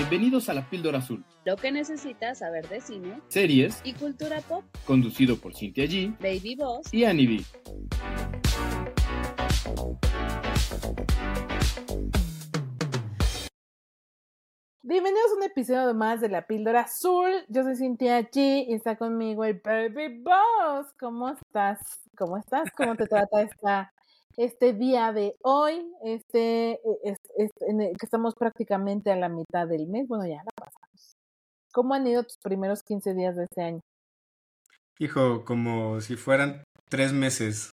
Bienvenidos 0.00 0.50
a 0.50 0.52
La 0.52 0.68
Píldora 0.68 0.98
Azul, 0.98 1.24
Lo 1.46 1.56
que 1.56 1.72
necesitas 1.72 2.40
saber 2.40 2.68
de 2.68 2.82
cine 2.82 3.18
series 3.28 3.80
y 3.82 3.94
cultura 3.94 4.42
pop. 4.42 4.62
conducido 4.84 5.38
por 5.38 5.54
Cintia 5.54 5.86
G 5.86 6.14
Baby 6.18 6.54
Boss. 6.54 6.92
y 6.92 7.04
Annie 7.04 7.26
B. 7.26 8.46
Bienvenidos 14.82 15.32
a 15.32 15.36
un 15.36 15.42
episodio 15.44 15.94
más 15.94 16.20
de 16.20 16.28
La 16.28 16.46
Píldora 16.46 16.82
Azul. 16.82 17.30
Yo 17.48 17.62
soy 17.62 17.76
Cintia 17.76 18.20
G 18.30 18.66
y 18.68 18.74
está 18.74 18.96
conmigo 18.96 19.44
el 19.44 19.60
Baby 19.64 20.22
Boss. 20.22 20.92
¿Cómo 20.98 21.30
estás? 21.30 21.78
¿Cómo 22.16 22.36
estás? 22.36 22.70
¿Cómo 22.76 22.94
te 22.94 23.06
trata 23.06 23.42
esta, 23.42 23.92
este 24.36 24.72
día 24.72 25.12
de 25.12 25.34
hoy? 25.42 25.86
Este, 26.04 26.80
es- 27.04 27.18
es- 27.36 27.50
en 27.68 27.80
el 27.80 27.96
que 27.96 28.06
estamos 28.06 28.34
prácticamente 28.34 29.10
a 29.10 29.16
la 29.16 29.28
mitad 29.28 29.66
del 29.66 29.86
mes. 29.86 30.06
Bueno, 30.08 30.26
ya 30.26 30.36
la 30.44 30.50
pasamos. 30.56 31.16
¿Cómo 31.72 31.94
han 31.94 32.06
ido 32.06 32.22
tus 32.22 32.38
primeros 32.42 32.82
15 32.82 33.14
días 33.14 33.36
de 33.36 33.44
este 33.44 33.62
año? 33.62 33.80
Hijo, 34.98 35.44
como 35.44 36.00
si 36.00 36.16
fueran 36.16 36.64
tres 36.88 37.12
meses. 37.12 37.70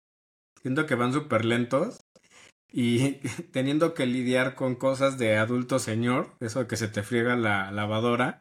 Siento 0.61 0.87
que 0.87 0.95
van 0.95 1.13
súper 1.13 1.45
lentos 1.45 1.99
y 2.73 3.21
teniendo 3.53 3.95
que 3.95 4.07
lidiar 4.07 4.55
con 4.55 4.75
cosas 4.75 5.19
de 5.19 5.37
adulto 5.37 5.79
señor, 5.79 6.35
eso 6.41 6.61
de 6.61 6.67
que 6.67 6.77
se 6.77 6.89
te 6.89 7.03
friega 7.03 7.37
la 7.37 7.71
lavadora. 7.71 8.41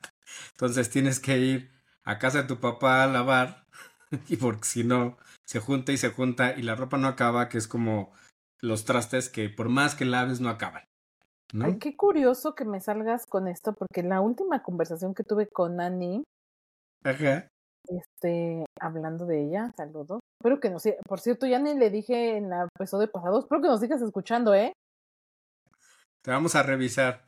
Entonces 0.54 0.90
tienes 0.90 1.20
que 1.20 1.38
ir 1.40 1.72
a 2.04 2.18
casa 2.20 2.44
de 2.44 2.48
tu 2.48 2.60
papá 2.60 3.04
a 3.04 3.08
lavar 3.08 3.66
y 4.30 4.38
porque 4.38 4.63
si 4.66 4.84
no, 4.84 5.18
se 5.52 5.60
junta 5.60 5.91
y 5.91 5.98
se 5.98 6.12
junta 6.12 6.54
y 6.58 6.62
la 6.62 6.76
ropa 6.76 6.98
no 6.98 7.10
acaba, 7.10 7.50
que 7.50 7.58
es 7.58 7.68
como 7.68 8.14
los 8.62 8.86
trastes 8.86 9.28
que 9.28 9.50
por 9.50 9.68
más 9.68 9.96
que 9.96 10.05
laves 10.05 10.40
no 10.40 10.48
acaban. 10.48 10.86
¿no? 11.52 11.66
Ay, 11.66 11.77
qué 11.77 11.98
curioso 11.98 12.55
que 12.55 12.64
me 12.64 12.80
salgas 12.80 13.26
con 13.26 13.50
esto, 13.50 13.74
porque 13.74 14.02
la 14.02 14.22
última 14.22 14.63
conversación 14.63 15.13
que 15.13 15.26
tuve 15.26 15.48
con 15.48 15.82
Annie, 15.82 16.24
Ajá. 17.04 17.49
este, 17.85 18.66
hablando 18.79 19.26
de 19.26 19.44
ella, 19.44 19.74
saludos. 19.76 20.22
Espero 20.40 20.62
que 20.62 20.70
nos. 20.70 20.84
Por 21.05 21.20
cierto, 21.20 21.46
ya 21.48 21.60
ni 21.60 21.77
le 21.77 21.90
dije 21.90 22.38
en 22.38 22.46
el 22.54 22.70
episodio 22.74 23.12
pasado, 23.12 23.40
espero 23.40 23.62
que 23.62 23.68
nos 23.68 23.82
sigas 23.82 24.02
escuchando, 24.02 24.55
¿eh? 24.55 24.72
Te 26.24 26.32
vamos 26.32 26.55
a 26.55 26.63
revisar. 26.63 27.26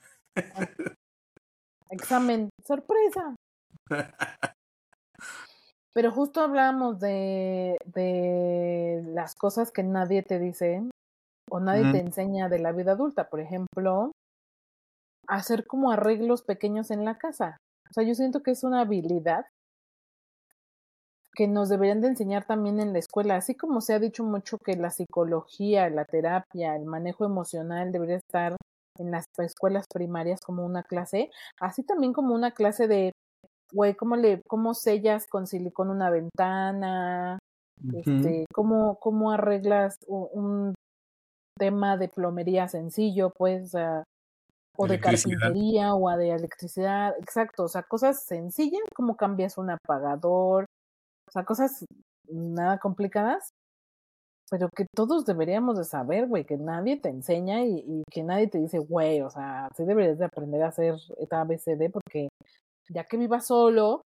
Examen, 1.90 2.48
sorpresa. 2.66 3.36
Pero 5.94 6.12
justo 6.12 6.42
hablábamos 6.42 7.00
de, 7.00 7.78
de 7.86 9.04
las 9.08 9.36
cosas 9.36 9.72
que 9.72 9.84
nadie 9.84 10.24
te 10.24 10.40
dice 10.40 10.82
o 11.50 11.60
nadie 11.60 11.92
te 11.92 12.00
enseña 12.00 12.50
de 12.50 12.60
la 12.60 12.72
vida 12.72 12.94
adulta. 12.94 13.30
Por 13.30 13.40
ejemplo, 13.40 14.12
hacer 15.28 15.68
como 15.68 15.92
arreglos 15.92 16.42
pequeños 16.42 16.90
en 16.90 17.06
la 17.06 17.18
casa. 17.18 17.58
O 17.90 17.94
sea, 17.94 18.04
yo 18.04 18.16
siento 18.16 18.42
que 18.42 18.52
es 18.52 18.64
una 18.64 18.82
habilidad 18.82 19.46
que 21.36 21.48
nos 21.48 21.70
deberían 21.70 22.02
de 22.02 22.10
enseñar 22.10 22.46
también 22.46 22.80
en 22.80 22.94
la 22.94 23.00
escuela, 23.00 23.36
así 23.36 23.56
como 23.56 23.82
se 23.82 23.94
ha 23.94 24.00
dicho 24.00 24.24
mucho 24.24 24.58
que 24.60 24.76
la 24.76 24.92
psicología, 24.92 25.90
la 25.90 26.06
terapia, 26.06 26.76
el 26.76 26.86
manejo 26.86 27.26
emocional 27.26 27.92
debería 27.92 28.18
estar 28.18 28.56
en 29.00 29.12
las 29.12 29.26
escuelas 29.40 29.88
primarias 29.92 30.42
como 30.42 30.64
una 30.64 30.84
clase, 30.84 31.32
así 31.60 31.84
también 31.84 32.14
como 32.14 32.36
una 32.36 32.52
clase 32.52 32.88
de, 32.88 33.12
güey, 33.72 33.96
¿cómo 33.96 34.16
le, 34.16 34.42
cómo 34.48 34.74
sellas 34.74 35.28
con 35.28 35.48
silicón 35.48 35.90
una 35.90 36.10
ventana? 36.10 37.40
Este, 37.94 38.46
¿cómo, 38.54 38.96
cómo 39.00 39.32
arreglas 39.32 39.98
un 40.08 40.74
tema 41.58 41.98
de 41.98 42.08
plomería 42.08 42.68
sencillo, 42.68 43.32
pues, 43.38 43.66
o 43.66 43.68
sea, 43.70 44.04
o 44.78 44.88
de 44.88 45.00
carpintería 45.00 45.94
o 45.94 46.10
de 46.18 46.32
electricidad, 46.32 47.14
exacto, 47.20 47.64
o 47.64 47.68
sea, 47.68 47.84
cosas 47.84 48.24
sencillas, 48.26 48.82
cómo 48.96 49.16
cambias 49.16 49.58
un 49.58 49.70
apagador, 49.70 50.66
o 51.28 51.32
sea, 51.32 51.46
cosas 51.46 51.86
nada 52.28 52.80
complicadas, 52.80 53.50
pero 54.50 54.70
que 54.76 54.86
todos 54.96 55.26
deberíamos 55.26 55.78
de 55.78 55.84
saber, 55.84 56.28
güey, 56.28 56.46
que 56.46 56.58
nadie 56.58 57.00
te 57.00 57.10
enseña 57.10 57.64
y, 57.64 57.84
y 57.86 58.04
que 58.12 58.24
nadie 58.24 58.48
te 58.48 58.58
dice, 58.58 58.80
güey, 58.80 59.22
o 59.22 59.30
sea, 59.30 59.70
sí 59.76 59.84
deberías 59.84 60.18
de 60.18 60.26
aprender 60.26 60.64
a 60.64 60.70
hacer 60.70 60.96
esta 61.20 61.42
ABCD 61.42 61.92
porque 61.92 62.30
ya 62.90 63.04
que 63.06 63.18
vivas 63.18 63.48
solo, 63.48 64.02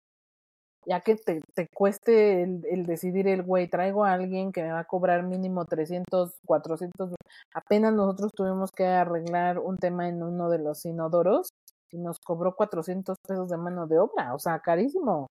ya 0.85 1.01
que 1.01 1.15
te, 1.15 1.41
te 1.53 1.67
cueste 1.73 2.43
el, 2.43 2.65
el 2.69 2.85
decidir 2.85 3.27
el 3.27 3.43
güey, 3.43 3.69
traigo 3.69 4.05
a 4.05 4.13
alguien 4.13 4.51
que 4.51 4.63
me 4.63 4.71
va 4.71 4.79
a 4.79 4.85
cobrar 4.85 5.23
mínimo 5.23 5.65
300, 5.65 6.33
400, 6.45 7.15
apenas 7.53 7.93
nosotros 7.93 8.31
tuvimos 8.35 8.71
que 8.71 8.85
arreglar 8.85 9.59
un 9.59 9.77
tema 9.77 10.09
en 10.09 10.23
uno 10.23 10.49
de 10.49 10.59
los 10.59 10.85
inodoros 10.85 11.49
y 11.91 11.97
nos 11.99 12.19
cobró 12.19 12.55
400 12.55 13.17
pesos 13.25 13.49
de 13.49 13.57
mano 13.57 13.87
de 13.87 13.99
obra, 13.99 14.33
o 14.33 14.39
sea, 14.39 14.59
carísimo. 14.59 15.27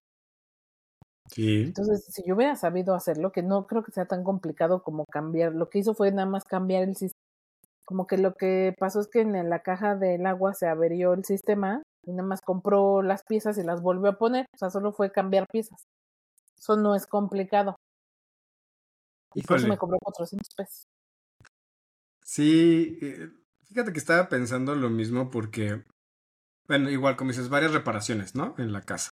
Sí. 1.29 1.63
Entonces, 1.63 2.05
si 2.09 2.23
yo 2.25 2.35
hubiera 2.35 2.55
sabido 2.55 2.95
hacerlo, 2.95 3.31
que 3.31 3.43
no 3.43 3.65
creo 3.65 3.83
que 3.83 3.91
sea 3.91 4.05
tan 4.05 4.23
complicado 4.23 4.83
como 4.83 5.05
cambiar, 5.05 5.53
lo 5.53 5.69
que 5.69 5.79
hizo 5.79 5.93
fue 5.93 6.11
nada 6.11 6.27
más 6.27 6.43
cambiar 6.43 6.83
el 6.83 6.95
sistema. 6.95 7.19
Como 7.85 8.07
que 8.07 8.17
lo 8.17 8.35
que 8.35 8.73
pasó 8.79 9.01
es 9.01 9.07
que 9.07 9.21
en 9.21 9.49
la 9.49 9.59
caja 9.59 9.95
del 9.95 10.25
agua 10.25 10.53
se 10.53 10.67
averió 10.67 11.13
el 11.13 11.25
sistema 11.25 11.83
y 12.05 12.11
nada 12.11 12.27
más 12.27 12.41
compró 12.41 13.01
las 13.01 13.23
piezas 13.23 13.57
y 13.57 13.63
las 13.63 13.81
volvió 13.81 14.09
a 14.09 14.17
poner. 14.17 14.45
O 14.53 14.57
sea, 14.57 14.69
solo 14.69 14.91
fue 14.91 15.11
cambiar 15.11 15.47
piezas. 15.51 15.87
Eso 16.57 16.77
no 16.77 16.95
es 16.95 17.07
complicado. 17.07 17.75
Y 19.35 19.41
por 19.41 19.57
eso 19.57 19.67
me 19.67 19.77
cobró 19.77 19.97
400 19.99 20.53
pesos. 20.55 20.87
Sí, 22.23 22.99
eh, 23.01 23.29
fíjate 23.63 23.91
que 23.91 23.99
estaba 23.99 24.29
pensando 24.29 24.75
lo 24.75 24.89
mismo 24.89 25.29
porque, 25.31 25.83
bueno, 26.67 26.89
igual 26.89 27.15
como 27.15 27.31
dices, 27.31 27.49
varias 27.49 27.73
reparaciones, 27.73 28.35
¿no? 28.35 28.55
En 28.57 28.71
la 28.71 28.81
casa. 28.81 29.09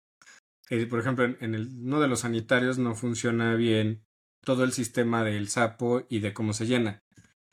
Eh, 0.70 0.86
por 0.86 1.00
ejemplo, 1.00 1.26
en, 1.26 1.38
en 1.42 1.56
el, 1.56 1.68
uno 1.84 2.00
de 2.00 2.08
los 2.08 2.22
sanitarios 2.22 2.78
no 2.78 2.96
funciona 2.96 3.56
bien 3.56 4.04
todo 4.46 4.64
el 4.64 4.72
sistema 4.72 5.24
del 5.24 5.50
sapo 5.50 6.04
y 6.10 6.20
de 6.20 6.34
cómo 6.34 6.54
se 6.54 6.66
llena. 6.68 7.00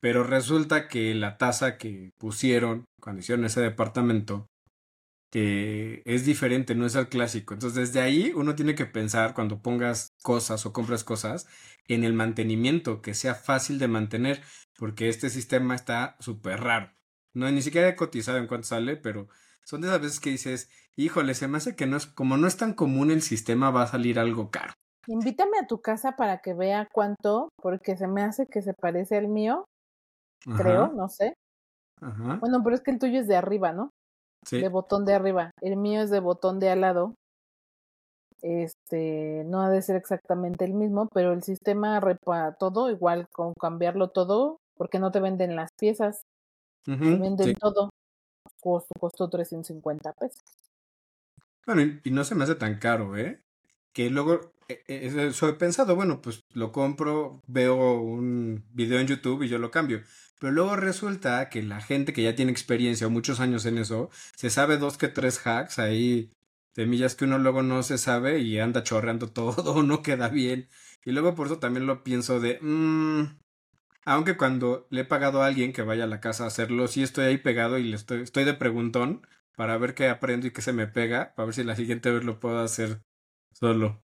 Pero 0.00 0.22
resulta 0.22 0.88
que 0.88 1.14
la 1.14 1.38
taza 1.38 1.76
que 1.76 2.12
pusieron 2.18 2.84
cuando 3.00 3.20
hicieron 3.20 3.44
ese 3.44 3.60
departamento 3.60 4.46
eh, 5.32 6.02
es 6.06 6.24
diferente, 6.24 6.74
no 6.74 6.86
es 6.86 6.94
el 6.94 7.08
clásico. 7.08 7.54
Entonces, 7.54 7.92
desde 7.92 8.00
ahí 8.00 8.32
uno 8.34 8.54
tiene 8.54 8.74
que 8.74 8.86
pensar 8.86 9.34
cuando 9.34 9.60
pongas 9.62 10.14
cosas 10.22 10.64
o 10.66 10.72
compras 10.72 11.04
cosas 11.04 11.46
en 11.86 12.04
el 12.04 12.12
mantenimiento, 12.14 13.02
que 13.02 13.14
sea 13.14 13.34
fácil 13.34 13.78
de 13.78 13.88
mantener, 13.88 14.42
porque 14.78 15.08
este 15.08 15.30
sistema 15.30 15.74
está 15.74 16.16
súper 16.20 16.60
raro. 16.60 16.92
No, 17.34 17.50
ni 17.50 17.62
siquiera 17.62 17.88
he 17.88 17.96
cotizado 17.96 18.38
en 18.38 18.46
cuánto 18.46 18.68
sale, 18.68 18.96
pero 18.96 19.28
son 19.64 19.80
de 19.80 19.88
esas 19.88 20.00
veces 20.00 20.20
que 20.20 20.30
dices, 20.30 20.70
híjole, 20.96 21.34
se 21.34 21.46
me 21.48 21.58
hace 21.58 21.76
que 21.76 21.86
no 21.86 21.96
es, 21.96 22.06
como 22.06 22.36
no 22.36 22.46
es 22.46 22.56
tan 22.56 22.72
común 22.72 23.10
el 23.10 23.22
sistema, 23.22 23.70
va 23.70 23.82
a 23.82 23.86
salir 23.86 24.18
algo 24.18 24.50
caro. 24.50 24.72
Invítame 25.06 25.58
a 25.58 25.66
tu 25.66 25.80
casa 25.80 26.12
para 26.12 26.38
que 26.38 26.54
vea 26.54 26.88
cuánto, 26.92 27.48
porque 27.56 27.96
se 27.96 28.06
me 28.08 28.22
hace 28.22 28.46
que 28.46 28.62
se 28.62 28.74
parece 28.74 29.16
al 29.16 29.28
mío, 29.28 29.64
creo, 30.56 30.92
no 30.94 31.08
sé. 31.08 31.34
ajá, 32.00 32.36
Bueno, 32.40 32.62
pero 32.62 32.74
es 32.74 32.82
que 32.82 32.90
el 32.90 32.98
tuyo 32.98 33.20
es 33.20 33.28
de 33.28 33.36
arriba, 33.36 33.72
¿no? 33.72 33.90
Sí, 34.44 34.60
de 34.60 34.68
botón 34.68 35.04
de 35.04 35.14
arriba. 35.14 35.50
El 35.60 35.76
mío 35.76 36.02
es 36.02 36.10
de 36.10 36.20
botón 36.20 36.58
de 36.60 36.70
al 36.70 36.80
lado. 36.80 37.14
Este, 38.40 39.42
no 39.46 39.62
ha 39.62 39.70
de 39.70 39.82
ser 39.82 39.96
exactamente 39.96 40.64
el 40.64 40.72
mismo, 40.72 41.08
pero 41.12 41.32
el 41.32 41.42
sistema 41.42 41.98
repa 41.98 42.56
todo, 42.58 42.90
igual 42.90 43.26
con 43.32 43.52
cambiarlo 43.54 44.10
todo, 44.10 44.58
porque 44.76 45.00
no 45.00 45.10
te 45.10 45.20
venden 45.20 45.56
las 45.56 45.70
piezas, 45.78 46.22
te 46.84 46.94
venden 46.94 47.48
sí. 47.48 47.54
todo. 47.54 47.90
Costó, 48.60 48.94
costó 48.98 49.28
350 49.28 50.12
pesos. 50.12 50.42
Bueno, 51.66 51.82
y, 52.02 52.10
no 52.10 52.24
se 52.24 52.34
me 52.34 52.44
hace 52.44 52.54
tan 52.54 52.78
caro, 52.78 53.16
¿eh? 53.16 53.42
Que 53.92 54.08
luego, 54.08 54.52
eh, 54.68 54.82
eh, 54.88 55.28
eso 55.28 55.48
he 55.48 55.52
pensado, 55.54 55.96
bueno, 55.96 56.22
pues 56.22 56.40
lo 56.54 56.72
compro, 56.72 57.42
veo 57.46 58.00
un 58.00 58.64
video 58.72 59.00
en 59.00 59.06
YouTube 59.06 59.42
y 59.42 59.48
yo 59.48 59.58
lo 59.58 59.70
cambio. 59.70 60.00
Pero 60.38 60.52
luego 60.52 60.76
resulta 60.76 61.48
que 61.48 61.62
la 61.62 61.80
gente 61.80 62.12
que 62.12 62.22
ya 62.22 62.34
tiene 62.34 62.52
experiencia 62.52 63.06
o 63.06 63.10
muchos 63.10 63.40
años 63.40 63.66
en 63.66 63.78
eso, 63.78 64.10
se 64.36 64.50
sabe 64.50 64.78
dos 64.78 64.96
que 64.98 65.08
tres 65.08 65.44
hacks 65.46 65.78
ahí, 65.78 66.30
semillas 66.74 67.14
que 67.16 67.24
uno 67.24 67.38
luego 67.38 67.62
no 67.62 67.82
se 67.82 67.98
sabe 67.98 68.38
y 68.40 68.58
anda 68.58 68.84
chorreando 68.84 69.28
todo, 69.32 69.82
no 69.82 70.02
queda 70.02 70.28
bien. 70.28 70.68
Y 71.04 71.12
luego 71.12 71.34
por 71.34 71.46
eso 71.46 71.58
también 71.58 71.86
lo 71.86 72.04
pienso 72.04 72.40
de, 72.40 72.58
mm, 72.60 73.38
aunque 74.04 74.36
cuando 74.36 74.86
le 74.90 75.02
he 75.02 75.04
pagado 75.04 75.42
a 75.42 75.46
alguien 75.46 75.72
que 75.72 75.82
vaya 75.82 76.04
a 76.04 76.06
la 76.06 76.20
casa 76.20 76.44
a 76.44 76.48
hacerlo, 76.48 76.88
sí 76.88 77.02
estoy 77.02 77.26
ahí 77.26 77.38
pegado 77.38 77.78
y 77.78 77.84
le 77.84 77.96
estoy, 77.96 78.22
estoy 78.22 78.44
de 78.44 78.54
preguntón 78.54 79.26
para 79.56 79.76
ver 79.76 79.94
qué 79.94 80.08
aprendo 80.08 80.46
y 80.46 80.52
qué 80.52 80.62
se 80.62 80.72
me 80.72 80.86
pega, 80.86 81.34
para 81.34 81.46
ver 81.46 81.54
si 81.54 81.64
la 81.64 81.74
siguiente 81.74 82.10
vez 82.12 82.24
lo 82.24 82.38
puedo 82.38 82.60
hacer 82.60 83.02
solo. 83.52 84.02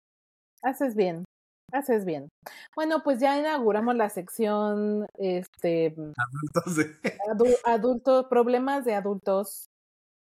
Haces 0.62 0.94
bien, 0.94 1.24
haces 1.72 2.04
bien. 2.04 2.28
Bueno, 2.74 3.02
pues 3.02 3.20
ya 3.20 3.38
inauguramos 3.38 3.94
la 3.94 4.08
sección, 4.08 5.06
este, 5.18 5.94
adu- 7.30 7.58
adultos, 7.64 8.26
problemas 8.28 8.84
de 8.84 8.94
adultos, 8.94 9.66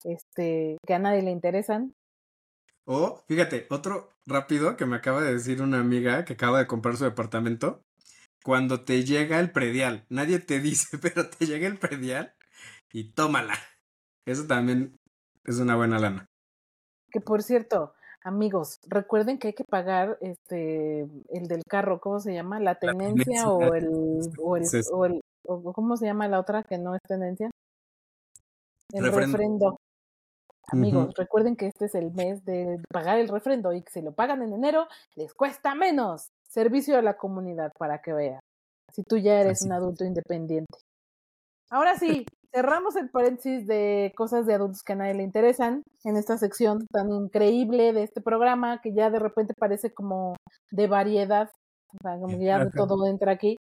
este, 0.05 0.79
que 0.87 0.95
a 0.95 0.99
nadie 0.99 1.23
le 1.23 1.31
interesan. 1.31 1.93
o 2.87 3.23
fíjate, 3.29 3.67
otro 3.71 4.11
rápido 4.27 4.77
que 4.77 4.87
me 4.87 4.97
acaba 4.97 5.23
de 5.23 5.35
decir 5.35 5.63
una 5.63 5.81
amiga 5.81 6.25
que 6.25 6.35
acaba 6.35 6.59
de 6.59 6.67
comprar 6.67 6.97
su 6.97 7.05
departamento. 7.05 7.83
Cuando 8.43 8.85
te 8.85 9.05
llega 9.05 9.41
el 9.41 9.53
predial, 9.53 10.05
nadie 10.11 10.39
te 10.39 10.61
dice, 10.61 10.99
pero 10.99 11.29
te 11.31 11.47
llega 11.47 11.67
el 11.67 11.79
predial 11.79 12.35
y 12.93 13.13
tómala. 13.13 13.55
Eso 14.27 14.47
también 14.47 14.97
es 15.45 15.59
una 15.59 15.77
buena 15.77 15.99
lana. 15.99 16.27
Que 17.11 17.21
por 17.21 17.43
cierto, 17.43 17.95
amigos, 18.25 18.81
recuerden 18.87 19.39
que 19.39 19.49
hay 19.49 19.55
que 19.55 19.65
pagar 19.65 20.19
este 20.21 21.01
el 21.31 21.47
del 21.49 21.63
carro, 21.69 22.01
¿cómo 22.01 22.19
se 22.21 22.33
llama? 22.35 22.59
La 22.61 22.77
tenencia 22.79 23.45
tenencia. 23.45 23.49
o 23.49 23.61
el 23.75 24.21
o 24.39 24.57
el, 24.57 24.67
Sí. 24.67 24.81
o 24.93 25.05
el 25.07 25.21
o 25.47 25.73
¿cómo 25.75 25.97
se 25.97 26.07
llama 26.07 26.27
la 26.29 26.41
otra 26.41 26.63
que 26.65 26.79
no 26.79 26.95
es 26.95 27.03
tenencia? 27.07 27.51
El 28.93 29.05
Refrendo. 29.05 29.33
refrendo. 29.33 29.77
Amigos, 30.69 31.15
recuerden 31.17 31.57
que 31.57 31.67
este 31.67 31.85
es 31.87 31.95
el 31.95 32.11
mes 32.13 32.43
de 32.47 32.81
pagar 32.91 33.19
el 33.19 33.29
refrendo 33.29 33.73
y 33.75 33.83
que 33.83 33.93
si 33.93 34.01
lo 34.01 34.13
pagan 34.13 34.43
en 34.43 34.55
enero 34.55 34.89
les 35.15 35.35
cuesta 35.35 35.75
menos. 35.75 36.29
Servicio 36.49 36.97
a 36.97 37.03
la 37.03 37.17
comunidad 37.17 37.73
para 37.79 38.01
que 38.01 38.13
vean. 38.15 38.41
Si 38.93 39.03
tú 39.03 39.19
ya 39.19 39.41
eres 39.41 39.59
Así 39.61 39.67
un 39.67 39.73
adulto 39.73 40.05
independiente. 40.05 40.79
Ahora 41.71 41.99
sí, 41.99 42.25
cerramos 42.55 42.95
el 42.95 43.11
paréntesis 43.11 43.67
de 43.67 44.13
cosas 44.17 44.47
de 44.47 44.55
adultos 44.55 44.85
que 44.85 44.93
a 44.93 44.97
nadie 44.97 45.15
le 45.15 45.25
interesan 45.25 45.83
en 46.05 46.17
esta 46.17 46.39
sección 46.39 46.87
tan 46.87 47.13
increíble 47.13 47.93
de 47.93 48.05
este 48.05 48.21
programa 48.21 48.81
que 48.81 48.95
ya 48.95 49.11
de 49.11 49.19
repente 49.19 49.55
parece 49.59 49.93
como 49.93 50.37
de 50.71 50.87
variedad, 50.87 51.51
o 51.89 51.97
sea, 52.01 52.13
como 52.21 52.39
que 52.39 52.45
ya 52.45 52.65
de 52.65 52.71
todo 52.71 53.07
entra 53.09 53.33
aquí. 53.33 53.57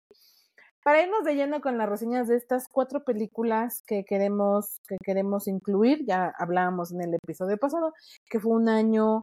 Para 0.83 1.03
irnos 1.03 1.25
de 1.25 1.37
lleno 1.37 1.61
con 1.61 1.79
las 1.79 1.89
reseñas 1.89 2.27
de 2.27 2.37
estas 2.37 2.67
cuatro 2.67 3.05
películas 3.05 3.83
que 3.87 4.03
queremos, 4.03 4.81
que 4.89 4.97
queremos 5.05 5.47
incluir, 5.47 6.05
ya 6.05 6.33
hablábamos 6.37 6.91
en 6.91 7.03
el 7.03 7.15
episodio 7.15 7.59
pasado, 7.59 7.93
que 8.29 8.41
fue 8.41 8.53
un 8.53 8.69
año 8.69 9.23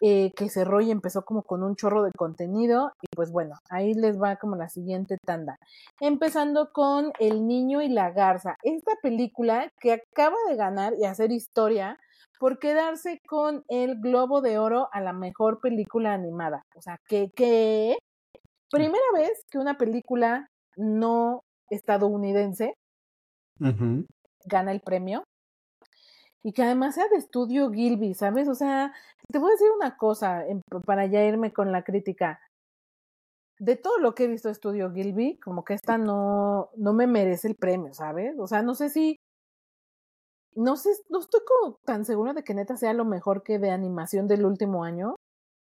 eh, 0.00 0.32
que 0.36 0.50
cerró 0.50 0.80
y 0.80 0.90
empezó 0.90 1.24
como 1.24 1.42
con 1.42 1.62
un 1.62 1.74
chorro 1.74 2.02
de 2.02 2.12
contenido, 2.12 2.92
y 3.00 3.06
pues 3.14 3.32
bueno, 3.32 3.54
ahí 3.70 3.94
les 3.94 4.20
va 4.20 4.36
como 4.36 4.56
la 4.56 4.68
siguiente 4.68 5.16
tanda. 5.24 5.58
Empezando 6.00 6.70
con 6.72 7.12
El 7.18 7.46
Niño 7.46 7.80
y 7.80 7.88
la 7.88 8.10
Garza, 8.10 8.56
esta 8.62 8.92
película 9.02 9.70
que 9.80 9.92
acaba 9.92 10.36
de 10.48 10.56
ganar 10.56 10.92
y 10.98 11.04
hacer 11.04 11.32
historia 11.32 11.98
por 12.38 12.58
quedarse 12.58 13.20
con 13.26 13.64
el 13.68 13.98
Globo 14.00 14.42
de 14.42 14.58
Oro 14.58 14.88
a 14.92 15.00
la 15.00 15.12
mejor 15.12 15.60
película 15.60 16.12
animada. 16.12 16.64
O 16.74 16.82
sea, 16.82 16.98
que, 17.08 17.30
que 17.34 17.96
primera 18.70 19.04
vez 19.14 19.44
que 19.50 19.58
una 19.58 19.78
película 19.78 20.50
no 20.76 21.42
estadounidense 21.70 22.74
gana 24.44 24.72
el 24.72 24.80
premio 24.80 25.24
y 26.46 26.52
que 26.52 26.62
además 26.62 26.94
sea 26.94 27.08
de 27.08 27.16
estudio 27.16 27.72
Gilby, 27.72 28.14
¿sabes? 28.14 28.46
O 28.48 28.54
sea, 28.54 28.92
te 29.32 29.40
voy 29.40 29.48
a 29.50 29.52
decir 29.54 29.66
una 29.74 29.96
cosa 29.96 30.46
en- 30.46 30.62
para 30.86 31.04
ya 31.06 31.24
irme 31.24 31.52
con 31.52 31.72
la 31.72 31.82
crítica. 31.82 32.38
De 33.58 33.74
todo 33.74 33.98
lo 33.98 34.14
que 34.14 34.24
he 34.24 34.28
visto 34.28 34.48
de 34.48 34.52
estudio 34.52 34.92
Gilby, 34.92 35.38
como 35.40 35.64
que 35.64 35.74
esta 35.74 35.98
no, 35.98 36.68
no 36.76 36.92
me 36.92 37.08
merece 37.08 37.48
el 37.48 37.56
premio, 37.56 37.92
¿sabes? 37.94 38.36
O 38.38 38.46
sea, 38.46 38.62
no 38.62 38.74
sé 38.76 38.90
si. 38.90 39.16
No 40.54 40.76
sé, 40.76 40.90
no 41.10 41.18
estoy 41.18 41.40
como 41.44 41.78
tan 41.84 42.04
segura 42.04 42.32
de 42.32 42.44
que 42.44 42.54
neta 42.54 42.76
sea 42.76 42.92
lo 42.94 43.04
mejor 43.04 43.42
que 43.42 43.58
de 43.58 43.70
animación 43.70 44.28
del 44.28 44.44
último 44.46 44.84
año. 44.84 45.16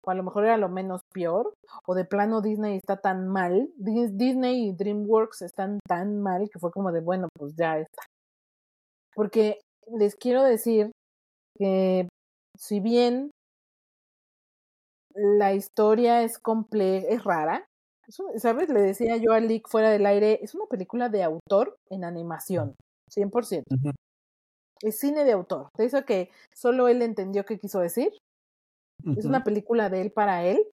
O 0.05 0.11
a 0.11 0.15
lo 0.15 0.23
mejor 0.23 0.45
era 0.45 0.57
lo 0.59 0.69
menos 0.69 1.01
peor. 1.13 1.55
O 1.87 1.95
de 1.97 2.05
plano 2.05 2.41
Disney 2.41 2.77
está 2.77 2.99
tan 3.01 3.27
mal. 3.29 3.69
Dis- 3.79 4.13
Disney 4.17 4.69
y 4.69 4.73
DreamWorks 4.77 5.43
están 5.43 5.81
tan 5.89 6.21
mal 6.23 6.49
que 6.53 6.59
fue 6.61 6.71
como 6.71 6.93
de, 6.93 7.01
bueno, 7.01 7.29
pues 7.37 7.55
ya 7.57 7.79
está. 7.79 8.03
Porque 9.15 9.59
les 9.97 10.17
quiero 10.17 10.43
decir 10.45 10.91
que 11.59 12.09
si 12.57 12.81
bien 12.81 13.31
la 15.15 15.55
historia 15.55 16.23
es 16.23 16.39
compleja, 16.39 17.07
es 17.09 17.25
rara, 17.25 17.67
¿sabes? 18.37 18.69
Le 18.69 18.81
decía 18.81 19.17
yo 19.17 19.33
a 19.33 19.41
Lick 19.41 19.69
fuera 19.69 19.91
del 19.91 20.07
aire, 20.07 20.41
es 20.43 20.55
una 20.55 20.67
película 20.67 21.09
de 21.09 21.23
autor 21.23 21.77
en 21.91 22.05
animación, 22.05 22.75
100%. 23.11 23.65
Ujú. 23.75 23.93
Es 24.83 24.99
cine 24.99 25.25
de 25.25 25.33
autor. 25.33 25.69
De 25.77 25.87
eso 25.87 26.05
que 26.05 26.31
solo 26.55 26.89
él 26.89 27.03
entendió 27.03 27.45
qué 27.45 27.59
quiso 27.59 27.81
decir. 27.81 28.13
Es 29.17 29.25
una 29.25 29.45
película 29.45 29.91
de 29.91 30.03
él 30.03 30.13
para 30.13 30.45
él. 30.45 30.67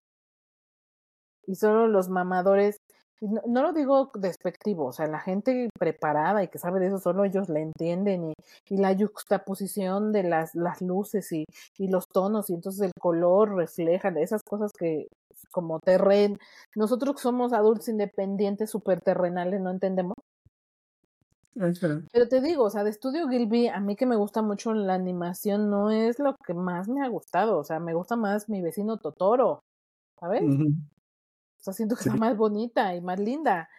Y 1.47 1.55
solo 1.55 1.87
los 1.87 2.09
mamadores, 2.09 2.77
no, 3.21 3.41
no 3.47 3.61
lo 3.63 3.73
digo 3.73 4.11
despectivo, 4.15 4.85
o 4.87 4.91
sea, 4.93 5.07
la 5.07 5.19
gente 5.19 5.69
preparada 5.77 6.43
y 6.43 6.47
que 6.49 6.59
sabe 6.59 6.79
de 6.79 6.87
eso, 6.87 6.99
solo 6.99 7.23
ellos 7.25 7.49
la 7.49 7.59
entienden 7.59 8.31
y, 8.31 8.33
y 8.69 8.77
la 8.77 8.95
juxtaposición 8.95 10.11
de 10.11 10.23
las, 10.23 10.55
las 10.55 10.81
luces 10.81 11.31
y, 11.31 11.45
y 11.77 11.87
los 11.87 12.07
tonos 12.07 12.49
y 12.49 12.53
entonces 12.53 12.81
el 12.81 12.91
color 12.99 13.55
refleja 13.55 14.09
esas 14.19 14.43
cosas 14.43 14.71
que 14.77 15.07
como 15.51 15.79
terren, 15.79 16.37
nosotros 16.75 17.15
que 17.15 17.21
somos 17.21 17.53
adultos 17.53 17.87
independientes, 17.89 18.69
súper 18.69 19.01
terrenales, 19.01 19.61
no 19.61 19.71
entendemos. 19.71 20.15
Pero 22.11 22.27
te 22.27 22.41
digo, 22.41 22.63
o 22.65 22.69
sea, 22.69 22.83
de 22.83 22.89
Estudio 22.89 23.29
Gilby, 23.29 23.69
a 23.69 23.79
mí 23.79 23.95
que 23.95 24.05
me 24.05 24.17
gusta 24.17 24.41
mucho 24.41 24.73
la 24.73 24.93
animación, 24.93 25.69
no 25.69 25.89
es 25.89 26.19
lo 26.19 26.35
que 26.45 26.53
más 26.53 26.89
me 26.89 27.01
ha 27.05 27.07
gustado. 27.07 27.57
O 27.57 27.63
sea, 27.63 27.79
me 27.79 27.93
gusta 27.93 28.17
más 28.17 28.49
mi 28.49 28.61
vecino 28.61 28.97
Totoro, 28.97 29.61
¿sabes? 30.19 30.43
Sea, 31.65 31.73
siento 31.73 31.95
que 31.95 32.03
Sí. 32.03 32.09
está 32.09 32.19
más 32.19 32.37
bonita 32.37 32.95
y 32.95 33.01
más 33.01 33.19
linda. 33.19 33.69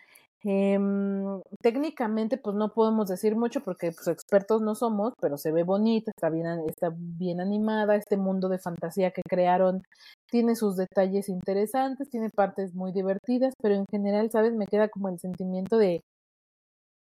Em, 0.45 1.41
técnicamente, 1.63 2.39
pues 2.39 2.55
no 2.57 2.73
podemos 2.73 3.09
decir 3.09 3.35
mucho 3.37 3.61
porque 3.63 3.91
pues, 3.93 4.07
expertos 4.09 4.63
no 4.63 4.75
somos, 4.77 5.13
pero 5.21 5.39
se 5.39 5.51
ve 5.53 5.65
bonita, 5.65 6.13
está 6.15 6.31
bien, 6.31 6.47
está 6.69 6.91
bien 6.97 7.41
animada. 7.41 7.97
Este 7.97 8.17
mundo 8.17 8.49
de 8.49 8.59
fantasía 8.59 9.11
que 9.13 9.23
crearon 9.29 9.83
tiene 10.31 10.55
sus 10.57 10.77
detalles 10.77 11.29
interesantes, 11.29 12.11
tiene 12.11 12.31
partes 12.31 12.75
muy 12.75 12.93
divertidas, 12.93 13.55
pero 13.63 13.75
en 13.75 13.87
general, 13.91 14.31
¿sabes? 14.31 14.55
Me 14.55 14.67
queda 14.67 14.89
como 14.89 15.09
el 15.09 15.19
sentimiento 15.19 15.79
de, 15.79 16.01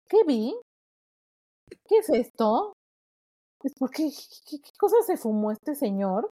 ¿qué 0.10 0.18
vi? 0.28 0.54
¿Qué 1.88 1.98
es 1.98 2.10
esto? 2.10 2.74
Es 3.64 3.74
porque, 3.80 4.10
¿qué, 4.50 4.58
qué 4.60 4.72
cosa 4.80 4.98
se 5.06 5.18
fumó 5.18 5.52
este 5.52 5.76
señor? 5.76 6.30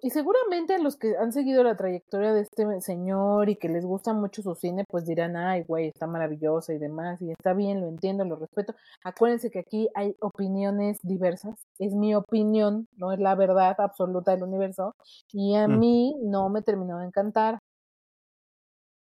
Y 0.00 0.10
seguramente 0.10 0.74
a 0.74 0.78
los 0.78 0.96
que 0.96 1.16
han 1.16 1.32
seguido 1.32 1.64
la 1.64 1.76
trayectoria 1.76 2.32
de 2.32 2.42
este 2.42 2.80
señor 2.82 3.48
y 3.48 3.56
que 3.56 3.68
les 3.68 3.84
gusta 3.84 4.12
mucho 4.12 4.42
su 4.42 4.54
cine, 4.54 4.84
pues 4.88 5.04
dirán, 5.06 5.36
ay, 5.36 5.64
güey, 5.64 5.88
está 5.88 6.06
maravillosa 6.06 6.72
y 6.72 6.78
demás, 6.78 7.20
y 7.20 7.32
está 7.32 7.52
bien, 7.52 7.80
lo 7.80 7.88
entiendo, 7.88 8.24
lo 8.24 8.36
respeto. 8.36 8.74
Acuérdense 9.02 9.50
que 9.50 9.58
aquí 9.58 9.88
hay 9.96 10.14
opiniones 10.20 10.98
diversas, 11.02 11.56
es 11.80 11.94
mi 11.94 12.14
opinión, 12.14 12.86
no 12.96 13.10
es 13.10 13.18
la 13.18 13.34
verdad 13.34 13.74
absoluta 13.78 14.30
del 14.30 14.44
universo, 14.44 14.94
y 15.32 15.56
a 15.56 15.66
Mm. 15.66 15.78
mí 15.80 16.16
no 16.22 16.48
me 16.48 16.62
terminó 16.62 16.98
de 17.00 17.06
encantar. 17.06 17.58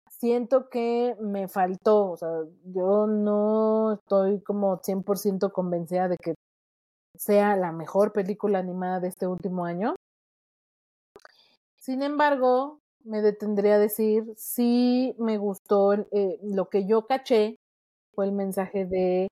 Siento 0.10 0.70
que 0.70 1.16
me 1.22 1.48
faltó, 1.48 2.12
o 2.12 2.18
sea, 2.18 2.30
yo 2.66 3.08
no 3.08 3.94
estoy 3.94 4.42
como 4.42 4.80
100% 4.84 5.52
convencida 5.54 6.08
de 6.10 6.18
que 6.18 6.36
sea 7.18 7.56
la 7.56 7.72
mejor 7.72 8.12
película 8.12 8.60
animada 8.60 9.00
de 9.00 9.08
este 9.10 9.28
último 9.28 9.66
año. 9.66 9.96
Sin 11.86 12.02
embargo, 12.02 12.80
me 13.04 13.22
detendría 13.22 13.76
a 13.76 13.80
decir, 13.80 14.24
sí 14.38 15.16
me 15.20 15.38
gustó 15.38 15.94
eh, 15.94 16.40
lo 16.42 16.70
que 16.70 16.88
yo 16.88 17.06
caché, 17.06 17.58
fue 18.16 18.26
el 18.26 18.32
mensaje 18.32 18.86
de, 18.86 19.28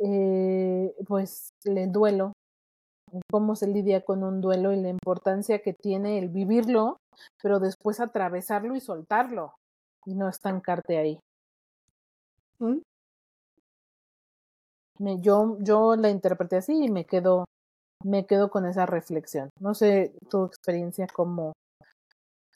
eh, 0.00 0.94
pues, 1.06 1.50
el 1.64 1.92
duelo, 1.92 2.32
cómo 3.30 3.56
se 3.56 3.66
lidia 3.68 4.02
con 4.02 4.22
un 4.24 4.40
duelo 4.40 4.72
y 4.72 4.80
la 4.80 4.90
importancia 4.90 5.60
que 5.60 5.72
tiene 5.74 6.18
el 6.18 6.28
vivirlo, 6.28 6.98
pero 7.42 7.60
después 7.60 8.00
atravesarlo 8.00 8.76
y 8.76 8.80
soltarlo 8.80 9.54
y 10.06 10.14
no 10.14 10.28
estancarte 10.28 10.98
ahí. 10.98 11.20
Mm. 12.60 12.80
Me- 15.00 15.20
yo, 15.20 15.56
yo 15.60 15.96
la 15.96 16.10
interpreté 16.10 16.56
así 16.56 16.84
y 16.84 16.90
me 16.90 17.04
quedo, 17.04 17.44
me 18.04 18.26
quedo 18.26 18.50
con 18.50 18.66
esa 18.66 18.86
reflexión. 18.86 19.50
No 19.60 19.74
sé 19.74 20.12
tu 20.30 20.44
experiencia 20.44 21.06
cómo, 21.12 21.52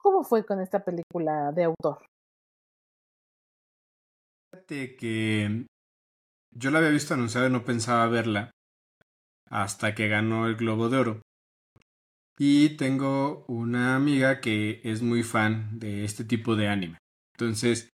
cómo 0.01 0.25
fue 0.25 0.45
con 0.45 0.61
esta 0.61 0.85
película 0.85 1.53
de 1.53 1.65
autor. 1.65 2.05
Fíjate 4.53 4.97
que 4.97 5.67
yo 6.55 6.71
la 6.71 6.79
había 6.79 6.91
visto 6.91 7.15
anunciada 7.15 7.49
y 7.49 7.51
no 7.51 7.65
pensaba 7.65 8.07
verla 8.09 8.51
hasta 9.49 9.95
que 9.95 10.09
ganó 10.09 10.47
el 10.47 10.57
Globo 10.57 10.89
de 10.89 10.99
Oro. 10.99 11.23
Y 12.39 12.77
tengo 12.77 13.45
una 13.49 13.95
amiga 13.95 14.41
que 14.41 14.81
es 14.85 15.03
muy 15.03 15.23
fan 15.23 15.79
de 15.79 16.05
este 16.05 16.25
tipo 16.25 16.57
de 16.57 16.69
anime. 16.69 16.99
Entonces 17.35 17.91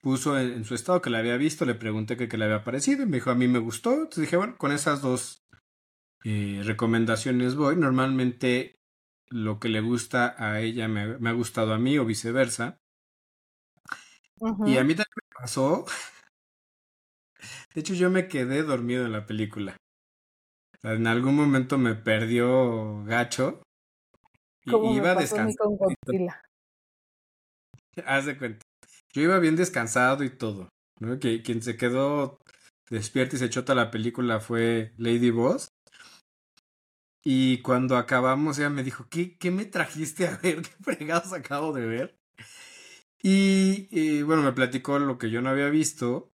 puso 0.00 0.38
en, 0.38 0.64
su 0.64 0.74
estado 0.74 1.02
que 1.02 1.10
la 1.10 1.18
había 1.18 1.36
visto, 1.36 1.64
le 1.64 1.74
pregunté 1.74 2.16
qué 2.16 2.38
le 2.38 2.44
había 2.44 2.64
parecido 2.64 3.02
y 3.02 3.06
me 3.06 3.16
dijo 3.16 3.30
a 3.30 3.34
mí 3.34 3.48
me 3.48 3.58
gustó. 3.58 3.92
Entonces 3.92 4.22
dije, 4.22 4.36
bueno, 4.36 4.56
con 4.56 4.72
esas 4.72 5.00
dos 5.00 5.47
eh, 6.24 6.62
recomendaciones 6.64 7.54
voy. 7.54 7.76
Normalmente 7.76 8.76
lo 9.30 9.60
que 9.60 9.68
le 9.68 9.80
gusta 9.80 10.34
a 10.38 10.60
ella 10.60 10.88
me, 10.88 11.18
me 11.18 11.30
ha 11.30 11.32
gustado 11.32 11.74
a 11.74 11.78
mí 11.78 11.98
o 11.98 12.04
viceversa. 12.04 12.78
Y 14.66 14.76
a 14.76 14.84
mí 14.84 14.94
también 14.94 15.14
me 15.16 15.40
pasó. 15.40 15.84
De 17.74 17.80
hecho, 17.80 17.94
yo 17.94 18.10
me 18.10 18.28
quedé 18.28 18.62
dormido 18.62 19.06
en 19.06 19.12
la 19.12 19.26
película. 19.26 19.76
O 20.76 20.80
sea, 20.80 20.94
en 20.94 21.06
algún 21.06 21.34
momento 21.34 21.78
me 21.78 21.94
perdió 21.94 23.04
gacho. 23.04 23.62
Y 24.64 24.96
iba 24.96 25.14
descansado. 25.14 25.76
Haz 28.04 28.26
de 28.26 28.38
cuenta. 28.38 28.64
Yo 29.12 29.22
iba 29.22 29.38
bien 29.38 29.56
descansado 29.56 30.24
y 30.24 30.30
todo. 30.30 30.68
¿no? 31.00 31.18
Que 31.18 31.42
quien 31.42 31.62
se 31.62 31.76
quedó 31.76 32.38
despierto 32.90 33.36
y 33.36 33.38
se 33.38 33.46
echó 33.46 33.64
toda 33.64 33.76
la 33.76 33.90
película 33.90 34.40
fue 34.40 34.92
Lady 34.96 35.30
Boss. 35.30 35.68
Y 37.24 37.60
cuando 37.62 37.96
acabamos, 37.96 38.58
ella 38.58 38.70
me 38.70 38.84
dijo, 38.84 39.06
¿qué, 39.10 39.36
qué 39.38 39.50
me 39.50 39.64
trajiste 39.64 40.26
a 40.28 40.36
ver? 40.36 40.62
¿Qué 40.62 40.70
fregados 40.82 41.32
acabo 41.32 41.72
de 41.72 41.86
ver? 41.86 42.18
Y, 43.22 43.88
y, 43.90 44.22
bueno, 44.22 44.42
me 44.42 44.52
platicó 44.52 44.98
lo 44.98 45.18
que 45.18 45.30
yo 45.30 45.42
no 45.42 45.50
había 45.50 45.68
visto. 45.68 46.32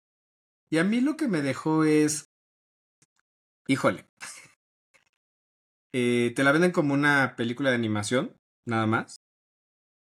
Y 0.69 0.77
a 0.79 0.83
mí 0.83 1.01
lo 1.01 1.15
que 1.15 1.27
me 1.27 1.41
dejó 1.41 1.83
es, 1.85 2.29
híjole, 3.67 4.07
eh, 5.93 6.33
te 6.35 6.43
la 6.43 6.51
venden 6.51 6.71
como 6.71 6.93
una 6.93 7.35
película 7.35 7.69
de 7.69 7.75
animación, 7.75 8.35
nada 8.65 8.87
más. 8.87 9.17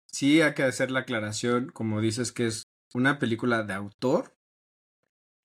Sí 0.06 0.42
hay 0.42 0.54
que 0.54 0.64
hacer 0.64 0.90
la 0.90 1.00
aclaración, 1.00 1.70
como 1.70 2.00
dices, 2.00 2.32
que 2.32 2.46
es 2.46 2.64
una 2.92 3.18
película 3.18 3.62
de 3.62 3.74
autor 3.74 4.36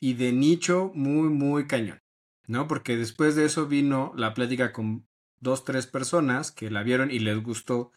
y 0.01 0.15
de 0.15 0.33
nicho 0.33 0.91
muy, 0.95 1.29
muy 1.29 1.67
cañón, 1.67 1.99
¿no? 2.47 2.67
Porque 2.67 2.97
después 2.97 3.35
de 3.35 3.45
eso 3.45 3.67
vino 3.67 4.13
la 4.15 4.33
plática 4.33 4.71
con 4.73 5.07
dos, 5.41 5.65
tres 5.65 5.87
personas 5.87 6.51
que 6.51 6.71
la 6.71 6.83
vieron 6.83 7.11
y 7.11 7.19
les 7.19 7.41
gustó, 7.43 7.91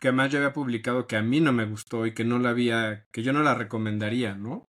que 0.00 0.08
además 0.08 0.30
yo 0.30 0.38
había 0.38 0.52
publicado 0.52 1.06
que 1.06 1.16
a 1.16 1.22
mí 1.22 1.40
no 1.40 1.52
me 1.52 1.66
gustó 1.66 2.06
y 2.06 2.14
que 2.14 2.24
no 2.24 2.38
la 2.38 2.50
había, 2.50 3.06
que 3.10 3.22
yo 3.22 3.32
no 3.32 3.42
la 3.42 3.54
recomendaría, 3.54 4.34
¿no? 4.34 4.70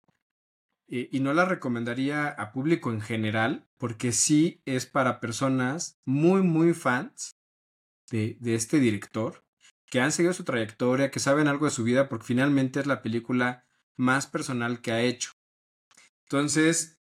Y, 0.88 1.16
y 1.16 1.20
no 1.20 1.34
la 1.34 1.46
recomendaría 1.46 2.28
a 2.28 2.52
público 2.52 2.92
en 2.92 3.02
general, 3.02 3.68
porque 3.78 4.12
sí 4.12 4.62
es 4.66 4.86
para 4.86 5.20
personas 5.20 6.00
muy, 6.06 6.42
muy 6.42 6.74
fans 6.74 7.36
de, 8.10 8.38
de 8.40 8.56
este 8.56 8.80
director, 8.80 9.44
que 9.90 10.00
han 10.00 10.12
seguido 10.12 10.34
su 10.34 10.44
trayectoria, 10.44 11.12
que 11.12 11.20
saben 11.20 11.48
algo 11.48 11.66
de 11.66 11.72
su 11.72 11.84
vida, 11.84 12.08
porque 12.08 12.26
finalmente 12.26 12.80
es 12.80 12.88
la 12.88 13.02
película 13.02 13.66
más 13.98 14.28
personal 14.28 14.82
que 14.82 14.92
ha 14.92 15.02
hecho. 15.02 15.32
Entonces, 16.24 17.00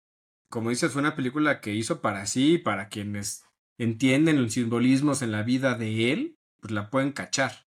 como 0.50 0.70
dices, 0.70 0.92
fue 0.92 1.02
una 1.02 1.16
película 1.16 1.62
que 1.62 1.74
hizo 1.74 2.02
para 2.02 2.26
sí, 2.26 2.58
para 2.58 2.90
quienes 2.90 3.45
entienden 3.78 4.42
los 4.42 4.54
simbolismos 4.54 5.22
en 5.22 5.32
la 5.32 5.44
vida 5.44 5.76
de 5.76 6.12
él, 6.12 6.36
pues 6.62 6.72
la 6.72 6.90
pueden 6.90 7.12
cachar. 7.12 7.66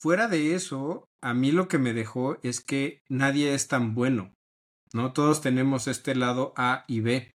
Fuera 0.00 0.28
de 0.28 0.54
eso, 0.54 1.08
a 1.20 1.34
mí 1.34 1.52
lo 1.52 1.68
que 1.68 1.78
me 1.78 1.92
dejó 1.92 2.38
es 2.42 2.62
que 2.64 3.02
nadie 3.08 3.54
es 3.54 3.68
tan 3.68 3.94
bueno, 3.94 4.32
¿no? 4.94 5.12
Todos 5.12 5.42
tenemos 5.42 5.88
este 5.88 6.14
lado 6.14 6.54
A 6.56 6.84
y 6.88 7.00
B. 7.00 7.32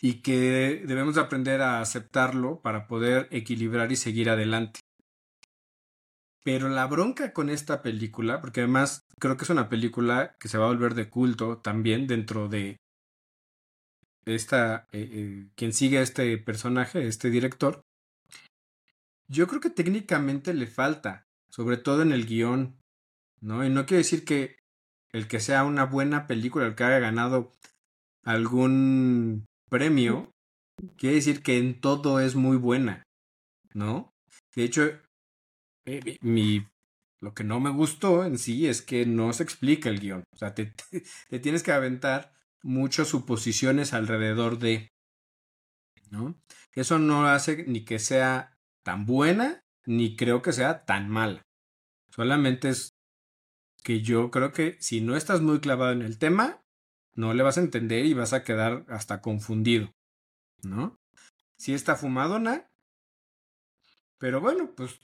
Y 0.00 0.20
que 0.22 0.82
debemos 0.84 1.16
aprender 1.16 1.62
a 1.62 1.80
aceptarlo 1.80 2.60
para 2.60 2.86
poder 2.86 3.28
equilibrar 3.30 3.92
y 3.92 3.96
seguir 3.96 4.28
adelante. 4.28 4.80
Pero 6.44 6.68
la 6.68 6.86
bronca 6.86 7.32
con 7.32 7.50
esta 7.50 7.82
película, 7.82 8.40
porque 8.40 8.60
además 8.60 9.06
creo 9.18 9.36
que 9.36 9.44
es 9.44 9.50
una 9.50 9.68
película 9.68 10.36
que 10.38 10.48
se 10.48 10.58
va 10.58 10.66
a 10.66 10.68
volver 10.68 10.94
de 10.94 11.08
culto 11.08 11.58
también 11.58 12.06
dentro 12.06 12.48
de 12.48 12.76
esta, 14.26 14.88
eh, 14.92 15.08
eh, 15.10 15.48
quien 15.54 15.72
sigue 15.72 15.98
a 15.98 16.02
este 16.02 16.36
personaje, 16.36 17.06
este 17.06 17.30
director, 17.30 17.82
yo 19.28 19.46
creo 19.46 19.60
que 19.60 19.70
técnicamente 19.70 20.52
le 20.52 20.66
falta, 20.66 21.26
sobre 21.48 21.76
todo 21.76 22.02
en 22.02 22.12
el 22.12 22.26
guion, 22.26 22.76
¿no? 23.40 23.64
Y 23.64 23.70
no 23.70 23.86
quiere 23.86 23.98
decir 23.98 24.24
que 24.24 24.58
el 25.12 25.28
que 25.28 25.40
sea 25.40 25.64
una 25.64 25.84
buena 25.84 26.26
película, 26.26 26.66
el 26.66 26.74
que 26.74 26.84
haya 26.84 26.98
ganado 26.98 27.52
algún 28.24 29.46
premio, 29.70 30.30
quiere 30.96 31.16
decir 31.16 31.42
que 31.42 31.58
en 31.58 31.80
todo 31.80 32.20
es 32.20 32.34
muy 32.34 32.56
buena, 32.56 33.04
¿no? 33.74 34.12
De 34.54 34.64
hecho, 34.64 34.90
eh, 35.86 36.18
mi, 36.20 36.66
lo 37.20 37.34
que 37.34 37.44
no 37.44 37.60
me 37.60 37.70
gustó 37.70 38.24
en 38.24 38.38
sí 38.38 38.66
es 38.66 38.82
que 38.82 39.06
no 39.06 39.32
se 39.32 39.42
explica 39.44 39.88
el 39.88 40.00
guion. 40.00 40.24
O 40.32 40.36
sea, 40.36 40.54
te, 40.54 40.66
te, 40.66 41.02
te 41.30 41.38
tienes 41.38 41.62
que 41.62 41.72
aventar 41.72 42.35
muchas 42.62 43.08
suposiciones 43.08 43.92
alrededor 43.92 44.58
de, 44.58 44.90
¿no? 46.10 46.34
Eso 46.72 46.98
no 46.98 47.26
hace 47.26 47.64
ni 47.66 47.84
que 47.84 47.98
sea 47.98 48.58
tan 48.82 49.06
buena, 49.06 49.64
ni 49.86 50.16
creo 50.16 50.42
que 50.42 50.52
sea 50.52 50.84
tan 50.84 51.08
mala. 51.08 51.42
Solamente 52.10 52.68
es 52.68 52.96
que 53.82 54.02
yo 54.02 54.30
creo 54.30 54.52
que 54.52 54.76
si 54.80 55.00
no 55.00 55.16
estás 55.16 55.40
muy 55.40 55.60
clavado 55.60 55.92
en 55.92 56.02
el 56.02 56.18
tema, 56.18 56.62
no 57.14 57.34
le 57.34 57.42
vas 57.42 57.56
a 57.56 57.62
entender 57.62 58.04
y 58.04 58.14
vas 58.14 58.32
a 58.32 58.44
quedar 58.44 58.84
hasta 58.88 59.20
confundido, 59.20 59.94
¿no? 60.62 60.98
Si 61.56 61.72
está 61.72 61.96
fumadona, 61.96 62.68
pero 64.18 64.40
bueno, 64.40 64.72
pues 64.76 65.00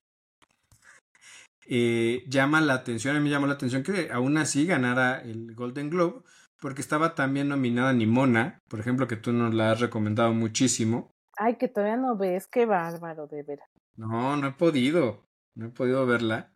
eh, 1.66 2.24
llama 2.28 2.60
la 2.60 2.74
atención, 2.74 3.16
a 3.16 3.18
mí 3.18 3.24
me 3.24 3.30
llamó 3.30 3.46
la 3.46 3.54
atención 3.54 3.82
que 3.82 4.10
aún 4.10 4.36
así 4.36 4.66
ganara 4.66 5.20
el 5.22 5.54
Golden 5.54 5.90
Globe, 5.90 6.22
porque 6.62 6.80
estaba 6.80 7.16
también 7.16 7.48
nominada 7.48 7.92
Nimona, 7.92 8.60
por 8.68 8.78
ejemplo, 8.78 9.08
que 9.08 9.16
tú 9.16 9.32
nos 9.32 9.52
la 9.52 9.72
has 9.72 9.80
recomendado 9.80 10.32
muchísimo. 10.32 11.10
Ay, 11.36 11.56
que 11.56 11.66
todavía 11.66 11.96
no 11.96 12.16
ves, 12.16 12.46
qué 12.46 12.66
bárbaro, 12.66 13.26
de 13.26 13.42
veras. 13.42 13.68
No, 13.96 14.36
no 14.36 14.46
he 14.46 14.52
podido, 14.52 15.26
no 15.56 15.66
he 15.66 15.68
podido 15.70 16.06
verla. 16.06 16.52